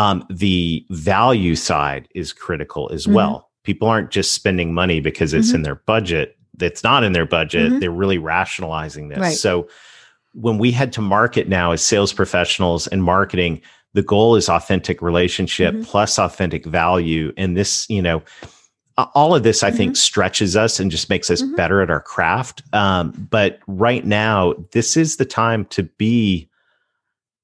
um, 0.00 0.24
the 0.30 0.86
value 0.88 1.54
side 1.54 2.08
is 2.14 2.32
critical 2.32 2.88
as 2.90 3.04
mm-hmm. 3.04 3.16
well. 3.16 3.50
People 3.64 3.86
aren't 3.86 4.10
just 4.10 4.32
spending 4.32 4.72
money 4.72 4.98
because 4.98 5.34
it's 5.34 5.48
mm-hmm. 5.48 5.56
in 5.56 5.62
their 5.62 5.74
budget. 5.74 6.38
That's 6.56 6.82
not 6.82 7.04
in 7.04 7.12
their 7.12 7.26
budget. 7.26 7.68
Mm-hmm. 7.68 7.78
They're 7.80 7.90
really 7.90 8.16
rationalizing 8.16 9.08
this. 9.08 9.18
Right. 9.18 9.36
So 9.36 9.68
when 10.32 10.56
we 10.56 10.72
head 10.72 10.94
to 10.94 11.02
market 11.02 11.48
now 11.48 11.72
as 11.72 11.84
sales 11.84 12.14
professionals 12.14 12.86
and 12.86 13.02
marketing, 13.04 13.60
the 13.92 14.02
goal 14.02 14.36
is 14.36 14.48
authentic 14.48 15.02
relationship 15.02 15.74
mm-hmm. 15.74 15.84
plus 15.84 16.18
authentic 16.18 16.64
value. 16.64 17.34
And 17.36 17.54
this, 17.54 17.84
you 17.90 18.00
know, 18.00 18.22
all 19.14 19.34
of 19.34 19.42
this, 19.42 19.62
I 19.62 19.70
think, 19.70 19.90
mm-hmm. 19.90 19.96
stretches 19.96 20.56
us 20.56 20.80
and 20.80 20.90
just 20.90 21.10
makes 21.10 21.30
us 21.30 21.42
mm-hmm. 21.42 21.56
better 21.56 21.82
at 21.82 21.90
our 21.90 22.00
craft. 22.00 22.62
Um, 22.72 23.28
but 23.30 23.60
right 23.66 24.06
now, 24.06 24.54
this 24.72 24.96
is 24.96 25.18
the 25.18 25.26
time 25.26 25.66
to 25.66 25.82
be 25.82 26.49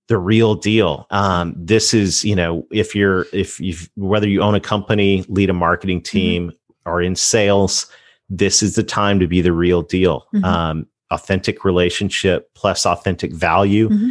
the 0.08 0.18
real 0.18 0.54
deal. 0.54 1.06
Um, 1.10 1.54
this 1.56 1.92
is, 1.92 2.24
you 2.24 2.36
know, 2.36 2.66
if 2.70 2.94
you're, 2.94 3.26
if 3.32 3.60
you 3.60 3.76
whether 3.96 4.28
you 4.28 4.40
own 4.42 4.54
a 4.54 4.60
company, 4.60 5.24
lead 5.28 5.50
a 5.50 5.54
marketing 5.54 5.98
mm-hmm. 5.98 6.18
team, 6.18 6.48
mm-hmm. 6.48 6.90
or 6.90 7.02
in 7.02 7.16
sales, 7.16 7.86
this 8.28 8.62
is 8.62 8.74
the 8.74 8.82
time 8.82 9.18
to 9.20 9.26
be 9.26 9.40
the 9.40 9.52
real 9.52 9.82
deal. 9.82 10.26
Mm-hmm. 10.34 10.44
Um, 10.44 10.86
authentic 11.10 11.64
relationship 11.64 12.50
plus 12.54 12.84
authentic 12.84 13.32
value, 13.32 13.88
mm-hmm. 13.88 14.10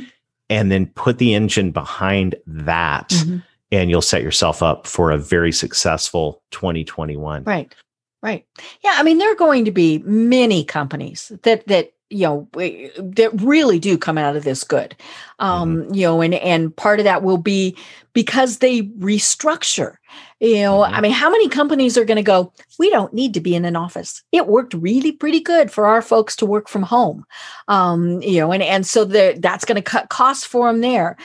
and 0.49 0.71
then 0.71 0.87
put 0.87 1.17
the 1.17 1.33
engine 1.33 1.71
behind 1.71 2.35
that, 2.45 3.09
mm-hmm. 3.09 3.37
and 3.71 3.89
you'll 3.89 4.01
set 4.01 4.21
yourself 4.21 4.61
up 4.61 4.87
for 4.87 5.11
a 5.11 5.17
very 5.17 5.51
successful 5.51 6.41
2021. 6.51 7.43
Right. 7.43 7.73
Right. 8.21 8.45
Yeah. 8.83 8.93
I 8.95 9.03
mean, 9.03 9.19
there 9.19 9.31
are 9.31 9.35
going 9.35 9.65
to 9.65 9.71
be 9.71 9.99
many 9.99 10.63
companies 10.63 11.31
that 11.43 11.67
that 11.67 11.91
you 12.10 12.28
know 12.28 12.47
that 12.53 13.32
really 13.41 13.80
do 13.80 13.97
come 13.97 14.18
out 14.18 14.36
of 14.36 14.43
this 14.43 14.64
good. 14.64 14.95
Um 15.39 15.78
mm-hmm. 15.78 15.93
you 15.93 16.01
know 16.08 16.22
and 16.22 16.34
and 16.36 16.76
part 16.76 16.99
of 16.99 17.06
that 17.06 17.24
will 17.24 17.38
be 17.38 17.78
because 18.14 18.60
they 18.60 18.84
restructure. 18.84 19.95
You 20.39 20.62
know 20.62 20.80
mm-hmm. 20.80 20.93
i 20.93 21.01
mean 21.01 21.12
how 21.12 21.30
many 21.30 21.49
companies 21.49 21.97
are 21.97 22.06
going 22.06 22.18
to 22.18 22.24
go 22.24 22.53
we 22.78 22.89
don't 22.89 23.14
need 23.14 23.34
to 23.34 23.41
be 23.41 23.56
in 23.56 23.66
an 23.66 23.76
office. 23.76 24.24
It 24.32 24.47
worked 24.47 24.74
really 24.74 25.12
pretty 25.12 25.39
good 25.39 25.72
for 25.72 25.88
our 25.88 26.01
folks 26.01 26.36
to 26.38 26.45
work 26.45 26.70
from 26.70 26.84
home. 26.84 27.26
Um 27.68 28.22
you 28.22 28.39
know 28.39 28.51
and 28.51 28.64
and 28.64 28.86
so 28.86 29.06
the, 29.06 29.38
that's 29.39 29.66
going 29.66 29.78
to 29.78 29.82
cut 29.82 30.10
costs 30.10 30.45
for 30.45 30.68
them 30.68 30.82
there. 30.82 31.18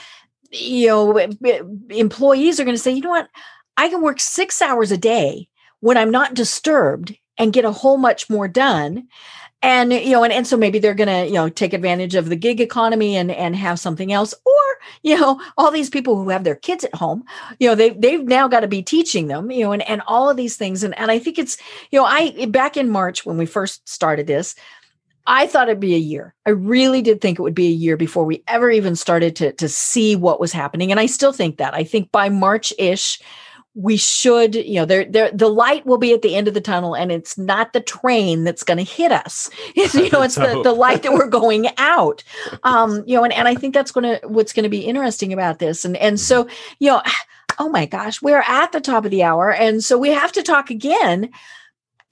You 0.51 0.87
know 0.89 1.19
employees 1.91 2.59
are 2.59 2.65
going 2.65 2.77
to 2.77 2.83
say 2.83 2.93
you 2.93 3.03
know 3.03 3.11
what? 3.11 3.29
I 3.77 3.89
can 3.89 4.03
work 4.03 4.21
6 4.21 4.61
hours 4.63 4.93
a 4.93 4.99
day 4.99 5.49
when 5.81 5.97
i'm 5.97 6.11
not 6.11 6.35
disturbed 6.35 7.17
and 7.39 7.53
get 7.53 7.65
a 7.65 7.73
whole 7.73 7.97
much 7.97 8.31
more 8.31 8.47
done 8.47 9.09
and 9.63 9.93
you 9.93 10.11
know 10.11 10.25
and, 10.25 10.33
and 10.33 10.47
so 10.47 10.57
maybe 10.57 10.79
they're 10.79 10.95
to 10.95 11.27
you 11.27 11.35
know 11.35 11.49
take 11.49 11.73
advantage 11.73 12.15
of 12.15 12.29
the 12.29 12.37
gig 12.37 12.61
economy 12.61 13.17
and 13.17 13.31
and 13.31 13.57
have 13.57 13.79
something 13.79 14.13
else 14.13 14.35
or 14.45 14.79
you 15.03 15.19
know 15.19 15.41
all 15.59 15.71
these 15.71 15.91
people 15.91 16.17
who 16.17 16.29
have 16.31 16.45
their 16.45 16.55
kids 16.55 16.85
at 16.85 16.95
home 16.95 17.25
you 17.59 17.69
know 17.69 17.75
they 17.75 17.91
they've 17.91 18.25
now 18.25 18.49
got 18.49 18.61
to 18.61 18.69
be 18.69 18.83
teaching 18.83 19.29
them 19.29 19.51
you 19.51 19.65
know 19.65 19.73
and 19.73 19.83
and 19.83 20.03
all 20.07 20.31
of 20.31 20.37
these 20.37 20.57
things 20.57 20.83
and 20.83 20.97
and 20.99 21.11
I 21.11 21.19
think 21.19 21.39
it's 21.39 21.59
you 21.91 21.99
know 21.99 22.05
I 22.05 22.47
back 22.47 22.77
in 22.77 22.89
March 22.89 23.27
when 23.27 23.37
we 23.37 23.47
first 23.47 23.87
started 23.89 24.27
this 24.27 24.55
I 25.27 25.47
thought 25.47 25.69
it'd 25.69 25.79
be 25.79 25.95
a 25.95 25.99
year. 25.99 26.35
I 26.47 26.51
really 26.51 27.03
did 27.03 27.21
think 27.21 27.39
it 27.39 27.43
would 27.43 27.55
be 27.55 27.69
a 27.69 27.71
year 27.71 27.97
before 27.97 28.25
we 28.25 28.43
ever 28.49 28.71
even 28.71 28.97
started 28.97 29.37
to 29.37 29.53
to 29.53 29.69
see 29.69 30.17
what 30.17 30.41
was 30.41 30.53
happening 30.53 30.91
and 30.91 30.99
I 30.99 31.07
still 31.07 31.33
think 31.33 31.59
that. 31.59 31.75
I 31.75 31.85
think 31.85 32.11
by 32.11 32.29
March-ish 32.31 33.21
we 33.75 33.97
should, 33.97 34.57
you 34.57 34.75
know, 34.75 34.85
there, 34.85 35.05
there, 35.05 35.31
the 35.31 35.49
light 35.49 35.87
will 35.87 35.99
be 35.99 36.13
at 36.13 36.23
the 36.23 36.35
end 36.35 36.49
of 36.49 36.55
the 36.55 36.61
tunnel, 36.61 36.95
and 36.95 37.13
it's 37.13 37.39
not 37.39 37.73
the 37.73 37.81
train 37.81 38.43
that's 38.43 38.65
going 38.65 38.79
to 38.79 38.85
hit 38.85 39.13
us. 39.13 39.49
It's, 39.77 39.95
you 39.95 40.11
know, 40.11 40.23
it's 40.23 40.35
the, 40.35 40.61
the 40.63 40.73
light 40.73 41.03
that 41.03 41.13
we're 41.13 41.29
going 41.31 41.69
out. 41.79 42.25
Um, 42.65 43.05
you 43.07 43.17
know, 43.17 43.25
and, 43.25 43.33
and 43.33 43.47
I 43.47 43.55
think 43.61 43.75
that's 43.75 43.93
going 43.93 44.19
to 44.19 44.27
what's 44.27 44.53
going 44.53 44.65
to 44.65 44.71
be 44.71 44.81
interesting 44.81 45.33
about 45.33 45.59
this. 45.59 45.85
And 45.85 45.97
and 45.97 46.19
so, 46.19 46.49
you 46.79 46.91
know, 46.91 47.03
oh 47.59 47.69
my 47.69 47.87
gosh, 47.87 48.21
we're 48.21 48.45
at 48.47 48.73
the 48.73 48.81
top 48.81 49.05
of 49.05 49.11
the 49.11 49.23
hour, 49.23 49.53
and 49.53 49.85
so 49.85 49.99
we 49.99 50.11
have 50.11 50.33
to 50.33 50.43
talk 50.43 50.71
again 50.71 51.31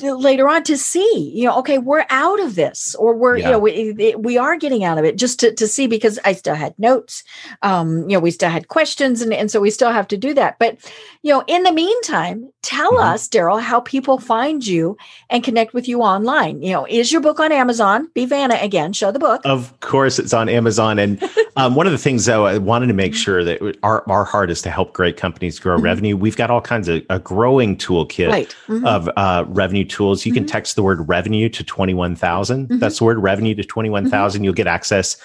later 0.01 0.49
on 0.49 0.62
to 0.62 0.78
see 0.78 1.32
you 1.34 1.44
know 1.44 1.59
okay 1.59 1.78
we're 1.78 2.07
out 2.09 2.38
of 2.40 2.55
this 2.55 2.94
or 2.96 3.14
we're 3.14 3.36
yeah. 3.36 3.46
you 3.46 3.53
know 3.53 3.59
we, 3.59 4.14
we 4.16 4.38
are 4.38 4.57
getting 4.57 4.84
out 4.84 4.96
of 4.96 5.05
it 5.05 5.16
just 5.16 5.40
to, 5.40 5.53
to 5.53 5.66
see 5.66 5.88
because 5.88 6.20
i 6.24 6.32
still 6.32 6.55
had 6.55 6.72
notes 6.78 7.24
um 7.62 8.09
you 8.09 8.16
know 8.16 8.20
we 8.20 8.30
still 8.30 8.49
had 8.49 8.68
questions 8.68 9.20
and, 9.20 9.32
and 9.32 9.51
so 9.51 9.61
we 9.61 9.70
still 9.70 9.90
have 9.90 10.07
to 10.07 10.16
do 10.16 10.32
that 10.32 10.57
but 10.61 10.78
you 11.22 11.32
know 11.32 11.42
in 11.49 11.64
the 11.64 11.72
meantime 11.72 12.49
tell 12.62 12.92
mm-hmm. 12.92 13.09
us 13.09 13.26
darrell 13.26 13.59
how 13.59 13.80
people 13.80 14.18
find 14.18 14.64
you 14.64 14.96
and 15.30 15.42
connect 15.42 15.74
with 15.74 15.88
you 15.88 16.01
online 16.01 16.62
you 16.62 16.72
know 16.72 16.86
is 16.88 17.11
your 17.11 17.20
book 17.20 17.40
on 17.40 17.51
amazon 17.51 18.09
be 18.14 18.24
vanna 18.24 18.57
again 18.61 18.92
show 18.92 19.11
the 19.11 19.18
book 19.18 19.40
of 19.44 19.78
course 19.80 20.20
it's 20.20 20.32
on 20.32 20.49
amazon 20.49 21.01
and 21.01 21.20
um, 21.57 21.74
one 21.74 21.86
of 21.86 21.92
the 21.92 21.99
things 21.99 22.24
though 22.24 22.46
i 22.46 22.57
wanted 22.57 22.86
to 22.86 22.94
make 22.94 23.12
mm-hmm. 23.12 23.18
sure 23.18 23.42
that 23.42 23.76
our, 23.82 24.09
our 24.09 24.24
heart 24.24 24.49
is 24.49 24.62
to 24.62 24.70
help 24.70 24.92
great 24.92 25.16
companies 25.16 25.59
grow 25.59 25.74
mm-hmm. 25.74 25.86
revenue 25.86 26.16
we've 26.16 26.36
got 26.36 26.53
all 26.53 26.61
kinds 26.61 26.86
of 26.86 27.05
a 27.11 27.18
growing 27.18 27.76
toolkit 27.76 28.28
right. 28.28 28.57
mm-hmm. 28.68 28.86
of 28.86 29.11
uh, 29.16 29.44
revenue 29.49 29.88
tools. 29.89 30.24
You 30.24 30.32
mm-hmm. 30.32 30.41
can 30.41 30.47
text 30.47 30.76
the 30.76 30.82
word 30.82 31.09
revenue 31.09 31.49
to 31.49 31.64
21,000. 31.64 32.68
Mm-hmm. 32.68 32.78
That's 32.78 32.99
the 32.99 33.05
word 33.05 33.18
revenue 33.18 33.55
to 33.55 33.64
21,000. 33.64 34.39
Mm-hmm. 34.39 34.45
You'll 34.45 34.55
get 34.55 34.66
access 34.66 35.16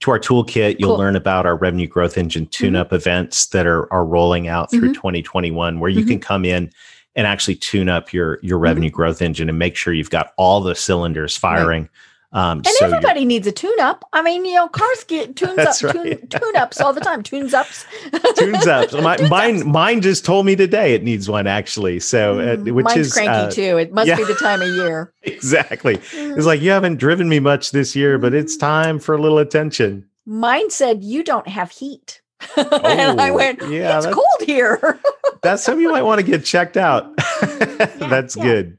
to 0.00 0.10
our 0.10 0.18
toolkit. 0.18 0.76
You'll 0.78 0.90
cool. 0.90 0.98
learn 0.98 1.16
about 1.16 1.46
our 1.46 1.56
revenue 1.56 1.86
growth 1.86 2.18
engine 2.18 2.46
tune 2.46 2.76
up 2.76 2.88
mm-hmm. 2.88 2.96
events 2.96 3.46
that 3.46 3.66
are, 3.66 3.92
are 3.92 4.04
rolling 4.04 4.48
out 4.48 4.70
through 4.70 4.94
2021, 4.94 5.80
where 5.80 5.90
you 5.90 6.04
can 6.04 6.20
come 6.20 6.44
in 6.44 6.70
and 7.16 7.26
actually 7.26 7.56
tune 7.56 7.88
up 7.88 8.12
your, 8.12 8.38
your 8.42 8.58
revenue 8.58 8.90
growth 8.90 9.22
engine 9.22 9.48
and 9.48 9.58
make 9.58 9.74
sure 9.74 9.92
you've 9.92 10.10
got 10.10 10.32
all 10.36 10.60
the 10.60 10.74
cylinders 10.74 11.36
firing. 11.36 11.82
Right 11.82 11.90
um, 12.30 12.58
and 12.58 12.66
so 12.66 12.84
everybody 12.84 13.24
needs 13.24 13.46
a 13.46 13.52
tune 13.52 13.80
up. 13.80 14.04
I 14.12 14.20
mean, 14.20 14.44
you 14.44 14.54
know, 14.54 14.68
cars 14.68 15.04
get 15.04 15.34
tunes 15.36 15.58
up, 15.58 15.82
right. 15.82 15.92
tune, 15.92 16.28
tune 16.28 16.56
ups 16.56 16.80
all 16.80 16.92
the 16.92 17.00
time. 17.00 17.22
Tunes 17.22 17.54
ups. 17.54 17.86
tunes 18.36 18.66
ups. 18.66 18.92
My, 18.92 19.16
tunes 19.16 19.30
mine, 19.30 19.56
ups. 19.56 19.64
mine 19.64 20.00
just 20.02 20.24
told 20.24 20.44
me 20.44 20.54
today 20.54 20.94
it 20.94 21.02
needs 21.02 21.28
one 21.28 21.46
actually. 21.46 22.00
So, 22.00 22.38
uh, 22.38 22.56
mm, 22.56 22.72
which 22.72 22.84
mine's 22.84 23.06
is 23.06 23.12
cranky 23.14 23.30
uh, 23.32 23.50
too. 23.50 23.78
It 23.78 23.92
must 23.92 24.08
yeah. 24.08 24.16
be 24.16 24.24
the 24.24 24.34
time 24.34 24.60
of 24.60 24.68
year. 24.68 25.12
exactly. 25.22 25.96
Mm. 25.96 26.36
It's 26.36 26.46
like 26.46 26.60
you 26.60 26.70
haven't 26.70 26.96
driven 26.96 27.28
me 27.28 27.40
much 27.40 27.70
this 27.70 27.96
year, 27.96 28.18
but 28.18 28.34
it's 28.34 28.56
mm. 28.56 28.60
time 28.60 28.98
for 28.98 29.14
a 29.14 29.18
little 29.18 29.38
attention. 29.38 30.06
Mine 30.26 30.68
said 30.70 31.02
you 31.02 31.24
don't 31.24 31.48
have 31.48 31.70
heat. 31.70 32.20
Oh, 32.56 32.80
and 32.84 33.20
I 33.20 33.30
oh, 33.30 33.34
went, 33.34 33.62
yeah, 33.68 33.96
it's 33.96 34.06
cold 34.06 34.26
here. 34.46 35.00
that's 35.42 35.64
something 35.64 35.82
you 35.82 35.90
might 35.90 36.02
want 36.02 36.20
to 36.20 36.26
get 36.26 36.44
checked 36.44 36.76
out. 36.76 37.12
Yeah, 37.42 37.86
that's 37.96 38.36
yeah. 38.36 38.42
good. 38.44 38.78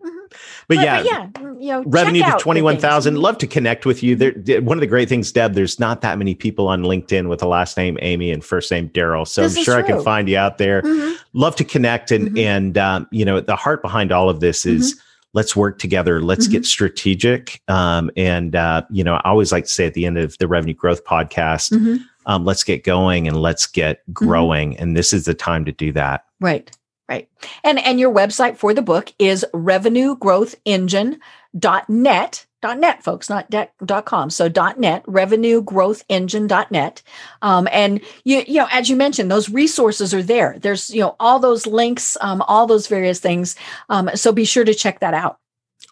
But, 0.70 0.76
but 0.76 0.86
yeah, 0.86 1.02
but 1.02 1.06
yeah, 1.06 1.28
mm, 1.28 1.62
you 1.64 1.68
know, 1.70 1.84
revenue 1.88 2.24
to 2.24 2.38
21,000. 2.40 3.16
Love 3.16 3.40
to 3.40 3.48
connect 3.48 3.88
with 3.88 4.04
you. 4.04 4.16
There, 4.16 4.62
one 4.62 4.78
of 4.78 4.82
the 4.82 4.88
great 4.88 5.10
things, 5.10 5.32
Deb, 5.32 5.56
there's 5.56 5.80
not 5.80 6.02
that 6.02 6.20
many 6.20 6.36
people 6.36 6.68
on 6.68 6.84
LinkedIn 6.84 7.28
with 7.28 7.40
the 7.40 7.48
last 7.48 7.76
name 7.76 7.98
Amy 8.04 8.30
and 8.30 8.46
first 8.46 8.70
name 8.70 8.86
Darrell. 8.94 9.26
So 9.26 9.42
this 9.42 9.58
I'm 9.58 9.64
sure 9.64 9.78
I 9.78 9.82
can 9.82 10.04
find 10.04 10.30
you 10.30 10.38
out 10.38 10.60
there. 10.60 10.84
Mm-hmm. 10.84 11.16
Love 11.34 11.56
to 11.56 11.64
connect. 11.64 12.12
And, 12.12 12.28
mm-hmm. 12.28 12.38
and, 12.38 12.78
um, 12.78 13.08
you 13.10 13.26
know, 13.26 13.42
the 13.42 13.56
heart 13.56 13.82
behind 13.82 14.12
all 14.12 14.30
of 14.30 14.42
this 14.42 14.64
is, 14.64 14.94
mm-hmm. 14.94 15.02
let's 15.34 15.56
work 15.56 15.80
together. 15.80 16.22
Let's 16.22 16.48
get 16.48 16.58
mm-hmm. 16.60 16.66
strategic. 16.66 17.64
Um, 17.68 18.12
and, 18.16 18.56
uh, 18.56 18.84
you 18.92 19.04
know, 19.04 19.16
I 19.16 19.22
always 19.32 19.52
like 19.52 19.64
to 19.64 19.72
say 19.72 19.88
at 19.88 19.96
the 19.96 20.06
end 20.06 20.20
of 20.20 20.38
the 20.38 20.48
revenue 20.48 20.76
growth 20.76 21.04
podcast, 21.04 21.72
mm-hmm. 21.72 21.96
um, 22.28 22.46
let's 22.46 22.64
get 22.64 22.84
going 22.84 23.28
and 23.28 23.42
let's 23.42 23.66
get 23.66 24.04
mm-hmm. 24.04 24.14
growing. 24.14 24.78
And 24.78 24.96
this 24.96 25.14
is 25.14 25.26
the 25.26 25.34
time 25.34 25.66
to 25.66 25.72
do 25.72 25.92
that. 25.94 26.26
Right. 26.40 26.70
Right. 27.10 27.28
And 27.64 27.80
and 27.80 28.00
your 28.00 28.14
website 28.14 28.58
for 28.58 28.72
the 28.74 28.84
book 28.84 29.12
is 29.18 29.46
revenuegrowthengine.net. 29.54 32.46
.net 32.62 33.02
folks 33.02 33.30
not 33.30 33.50
de- 33.50 33.70
.com. 34.06 34.30
So 34.30 34.50
dot 34.50 34.78
.net 34.80 35.06
revenuegrowthengine.net 35.06 37.02
um, 37.42 37.70
and 37.72 38.02
you 38.26 38.44
you 38.46 38.56
know 38.56 38.68
as 38.70 38.90
you 38.90 38.98
mentioned 38.98 39.32
those 39.32 39.50
resources 39.50 40.14
are 40.14 40.22
there. 40.22 40.58
There's 40.60 40.92
you 40.92 41.02
know 41.02 41.16
all 41.20 41.40
those 41.40 41.66
links 41.66 42.16
um, 42.22 42.44
all 42.44 42.68
those 42.68 42.86
various 42.88 43.20
things. 43.20 43.56
Um, 43.88 44.12
so 44.14 44.32
be 44.32 44.46
sure 44.46 44.66
to 44.66 44.76
check 44.76 45.00
that 45.00 45.16
out. 45.16 45.40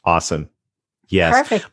Awesome. 0.05 0.51
Yes. 1.07 1.33
Perfect 1.33 1.65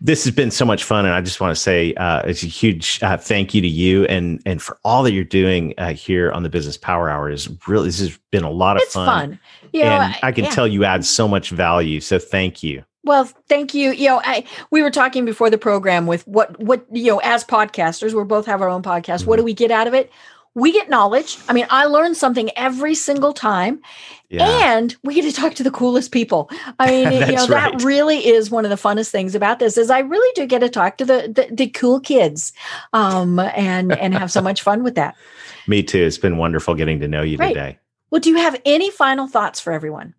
this 0.00 0.24
has 0.24 0.34
been 0.34 0.50
so 0.50 0.64
much 0.64 0.84
fun, 0.84 1.06
and 1.06 1.14
I 1.14 1.20
just 1.22 1.40
want 1.40 1.54
to 1.54 1.60
say 1.60 1.94
uh, 1.94 2.20
it's 2.22 2.42
a 2.42 2.46
huge 2.46 3.02
uh, 3.02 3.16
thank 3.16 3.54
you 3.54 3.62
to 3.62 3.68
you 3.68 4.04
and 4.06 4.42
and 4.44 4.60
for 4.60 4.78
all 4.84 5.02
that 5.04 5.12
you're 5.12 5.24
doing 5.24 5.72
uh, 5.78 5.92
here 5.92 6.30
on 6.32 6.42
the 6.42 6.50
Business 6.50 6.76
Power 6.76 7.08
Hour. 7.08 7.30
Is 7.30 7.48
really 7.66 7.88
this 7.88 8.00
has 8.00 8.18
been 8.30 8.44
a 8.44 8.50
lot 8.50 8.76
of 8.76 8.82
it's 8.82 8.92
fun. 8.92 9.06
fun. 9.06 9.40
You 9.72 9.82
know, 9.82 9.88
and 9.88 10.02
I, 10.02 10.18
I 10.28 10.32
can 10.32 10.44
yeah. 10.44 10.50
tell 10.50 10.68
you 10.68 10.84
add 10.84 11.04
so 11.04 11.26
much 11.26 11.50
value. 11.50 12.00
So 12.00 12.18
thank 12.18 12.62
you. 12.62 12.84
Well, 13.04 13.24
thank 13.48 13.72
you. 13.72 13.92
You 13.92 14.08
know, 14.08 14.20
I 14.24 14.44
we 14.70 14.82
were 14.82 14.90
talking 14.90 15.24
before 15.24 15.48
the 15.48 15.58
program 15.58 16.06
with 16.06 16.26
what 16.26 16.58
what 16.60 16.84
you 16.90 17.12
know 17.12 17.20
as 17.20 17.44
podcasters, 17.44 18.12
we 18.12 18.22
both 18.24 18.46
have 18.46 18.60
our 18.60 18.68
own 18.68 18.82
podcast. 18.82 19.20
Mm-hmm. 19.20 19.30
What 19.30 19.36
do 19.36 19.44
we 19.44 19.54
get 19.54 19.70
out 19.70 19.86
of 19.86 19.94
it? 19.94 20.10
We 20.56 20.72
get 20.72 20.88
knowledge. 20.88 21.38
I 21.50 21.52
mean, 21.52 21.66
I 21.68 21.84
learn 21.84 22.14
something 22.14 22.50
every 22.56 22.94
single 22.94 23.34
time. 23.34 23.82
Yeah. 24.30 24.74
And 24.74 24.96
we 25.04 25.14
get 25.14 25.22
to 25.22 25.32
talk 25.32 25.52
to 25.54 25.62
the 25.62 25.70
coolest 25.70 26.12
people. 26.12 26.50
I 26.78 26.86
mean, 26.90 27.12
you 27.28 27.36
know, 27.36 27.46
right. 27.46 27.78
that 27.78 27.84
really 27.84 28.26
is 28.26 28.50
one 28.50 28.64
of 28.64 28.70
the 28.70 28.76
funnest 28.76 29.10
things 29.10 29.34
about 29.34 29.58
this 29.58 29.76
is 29.76 29.90
I 29.90 29.98
really 29.98 30.32
do 30.34 30.46
get 30.46 30.60
to 30.60 30.70
talk 30.70 30.96
to 30.96 31.04
the 31.04 31.30
the, 31.32 31.54
the 31.54 31.68
cool 31.68 32.00
kids 32.00 32.54
um, 32.94 33.38
and 33.38 33.92
and 33.92 34.14
have 34.14 34.32
so 34.32 34.40
much 34.40 34.62
fun 34.62 34.82
with 34.82 34.94
that. 34.94 35.14
Me 35.68 35.82
too. 35.82 36.02
It's 36.02 36.18
been 36.18 36.38
wonderful 36.38 36.74
getting 36.74 37.00
to 37.00 37.08
know 37.08 37.22
you 37.22 37.36
right. 37.36 37.48
today. 37.48 37.78
Well, 38.10 38.20
do 38.20 38.30
you 38.30 38.36
have 38.36 38.60
any 38.64 38.90
final 38.90 39.26
thoughts 39.26 39.60
for 39.60 39.72
everyone? 39.74 40.14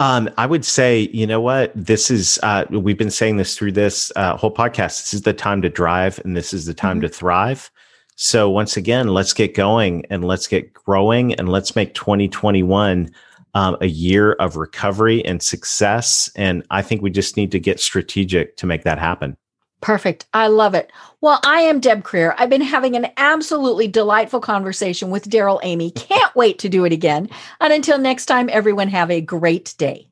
Um, 0.00 0.30
I 0.38 0.46
would 0.46 0.64
say, 0.64 1.10
you 1.12 1.26
know 1.26 1.40
what? 1.40 1.72
This 1.74 2.10
is, 2.10 2.40
uh, 2.42 2.64
we've 2.70 2.98
been 2.98 3.10
saying 3.10 3.36
this 3.36 3.56
through 3.56 3.72
this 3.72 4.10
uh, 4.16 4.36
whole 4.36 4.52
podcast. 4.52 4.98
This 4.98 5.14
is 5.14 5.22
the 5.22 5.32
time 5.32 5.62
to 5.62 5.68
drive 5.68 6.20
and 6.24 6.36
this 6.36 6.52
is 6.52 6.66
the 6.66 6.74
time 6.74 6.96
mm-hmm. 6.96 7.02
to 7.02 7.08
thrive. 7.08 7.70
So 8.16 8.50
once 8.50 8.76
again, 8.76 9.08
let's 9.08 9.32
get 9.32 9.54
going 9.54 10.04
and 10.10 10.24
let's 10.24 10.46
get 10.46 10.72
growing 10.72 11.34
and 11.34 11.48
let's 11.48 11.74
make 11.74 11.94
2021 11.94 13.10
um, 13.54 13.76
a 13.80 13.86
year 13.86 14.32
of 14.34 14.56
recovery 14.56 15.24
and 15.24 15.42
success. 15.42 16.30
And 16.36 16.64
I 16.70 16.82
think 16.82 17.02
we 17.02 17.10
just 17.10 17.36
need 17.36 17.50
to 17.52 17.60
get 17.60 17.80
strategic 17.80 18.56
to 18.58 18.66
make 18.66 18.84
that 18.84 18.98
happen. 18.98 19.36
Perfect. 19.80 20.26
I 20.32 20.46
love 20.46 20.74
it. 20.74 20.92
Well, 21.20 21.40
I 21.44 21.62
am 21.62 21.80
Deb 21.80 22.04
Krier. 22.04 22.34
I've 22.38 22.48
been 22.48 22.60
having 22.60 22.94
an 22.94 23.08
absolutely 23.16 23.88
delightful 23.88 24.40
conversation 24.40 25.10
with 25.10 25.28
Darrell 25.28 25.60
Amy. 25.64 25.90
Can't 25.90 26.34
wait 26.36 26.60
to 26.60 26.68
do 26.68 26.84
it 26.84 26.92
again. 26.92 27.28
And 27.60 27.72
until 27.72 27.98
next 27.98 28.26
time, 28.26 28.48
everyone 28.52 28.88
have 28.88 29.10
a 29.10 29.20
great 29.20 29.74
day. 29.78 30.11